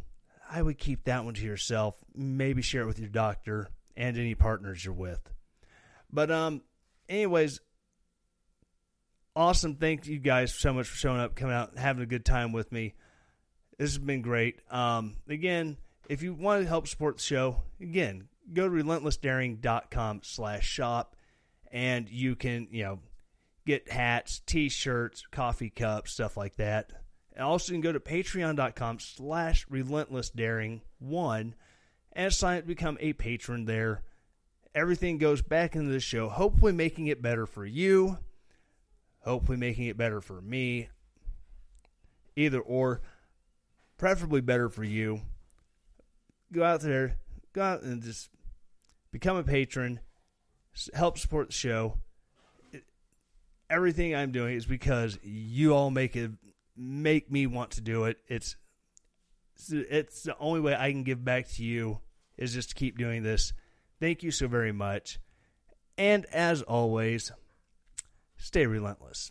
I 0.50 0.60
would 0.60 0.78
keep 0.78 1.04
that 1.04 1.24
one 1.24 1.34
to 1.34 1.44
yourself. 1.44 1.96
Maybe 2.14 2.60
share 2.60 2.82
it 2.82 2.86
with 2.86 2.98
your 2.98 3.08
doctor 3.08 3.70
and 3.96 4.16
any 4.18 4.34
partners 4.34 4.84
you're 4.84 4.94
with. 4.94 5.20
But 6.12 6.30
um, 6.30 6.62
anyways, 7.08 7.60
awesome. 9.34 9.76
Thank 9.76 10.06
you 10.06 10.18
guys 10.18 10.54
so 10.54 10.72
much 10.74 10.88
for 10.88 10.96
showing 10.96 11.20
up, 11.20 11.34
coming 11.34 11.54
out, 11.54 11.78
having 11.78 12.02
a 12.02 12.06
good 12.06 12.24
time 12.24 12.52
with 12.52 12.70
me. 12.70 12.94
This 13.78 13.90
has 13.90 13.98
been 13.98 14.22
great. 14.22 14.60
Um, 14.70 15.16
again, 15.28 15.78
if 16.08 16.22
you 16.22 16.34
want 16.34 16.62
to 16.62 16.68
help 16.68 16.86
support 16.86 17.16
the 17.16 17.22
show, 17.22 17.62
again, 17.80 18.28
go 18.52 18.68
to 18.68 18.74
relentlessdaring.com 18.74 20.20
slash 20.24 20.66
shop 20.66 21.16
and 21.70 22.08
you 22.08 22.36
can, 22.36 22.68
you 22.70 22.84
know, 22.84 22.98
get 23.66 23.90
hats, 23.90 24.40
t-shirts, 24.46 25.24
coffee 25.30 25.70
cups, 25.70 26.12
stuff 26.12 26.36
like 26.36 26.56
that. 26.56 26.92
And 27.34 27.44
also, 27.44 27.72
you 27.72 27.80
can 27.80 27.82
go 27.82 27.92
to 27.92 28.00
patreon.com 28.00 28.98
slash 29.00 29.66
relentlessdaring1 29.68 31.52
and 32.12 32.32
sign 32.32 32.58
up 32.58 32.64
to 32.64 32.68
become 32.68 32.98
a 33.00 33.14
patron 33.14 33.64
there. 33.64 34.02
Everything 34.74 35.18
goes 35.18 35.42
back 35.42 35.74
into 35.74 35.90
the 35.90 36.00
show, 36.00 36.28
hopefully 36.28 36.72
making 36.72 37.06
it 37.06 37.22
better 37.22 37.46
for 37.46 37.64
you, 37.64 38.18
hopefully 39.20 39.58
making 39.58 39.86
it 39.86 39.96
better 39.96 40.20
for 40.20 40.40
me, 40.40 40.88
either 42.36 42.60
or, 42.60 43.00
preferably 43.96 44.40
better 44.40 44.68
for 44.68 44.84
you. 44.84 45.20
Go 46.52 46.64
out 46.64 46.80
there, 46.80 47.16
go 47.52 47.62
out 47.62 47.82
and 47.82 48.02
just 48.02 48.30
become 49.10 49.36
a 49.36 49.42
patron, 49.42 50.00
help 50.94 51.18
support 51.18 51.48
the 51.48 51.52
show. 51.52 51.98
Everything 53.68 54.14
I'm 54.14 54.32
doing 54.32 54.56
is 54.56 54.66
because 54.66 55.18
you 55.22 55.74
all 55.74 55.90
make 55.90 56.14
it 56.16 56.30
make 56.76 57.30
me 57.30 57.46
want 57.46 57.72
to 57.72 57.80
do 57.80 58.04
it. 58.04 58.18
It's 58.28 58.56
it's 59.70 60.22
the 60.22 60.36
only 60.38 60.60
way 60.60 60.74
I 60.74 60.90
can 60.90 61.04
give 61.04 61.24
back 61.24 61.48
to 61.52 61.64
you 61.64 62.00
is 62.36 62.52
just 62.52 62.70
to 62.70 62.74
keep 62.74 62.98
doing 62.98 63.22
this. 63.22 63.52
Thank 64.00 64.22
you 64.22 64.30
so 64.30 64.48
very 64.48 64.72
much. 64.72 65.20
And 65.96 66.26
as 66.26 66.62
always, 66.62 67.32
stay 68.36 68.66
relentless. 68.66 69.30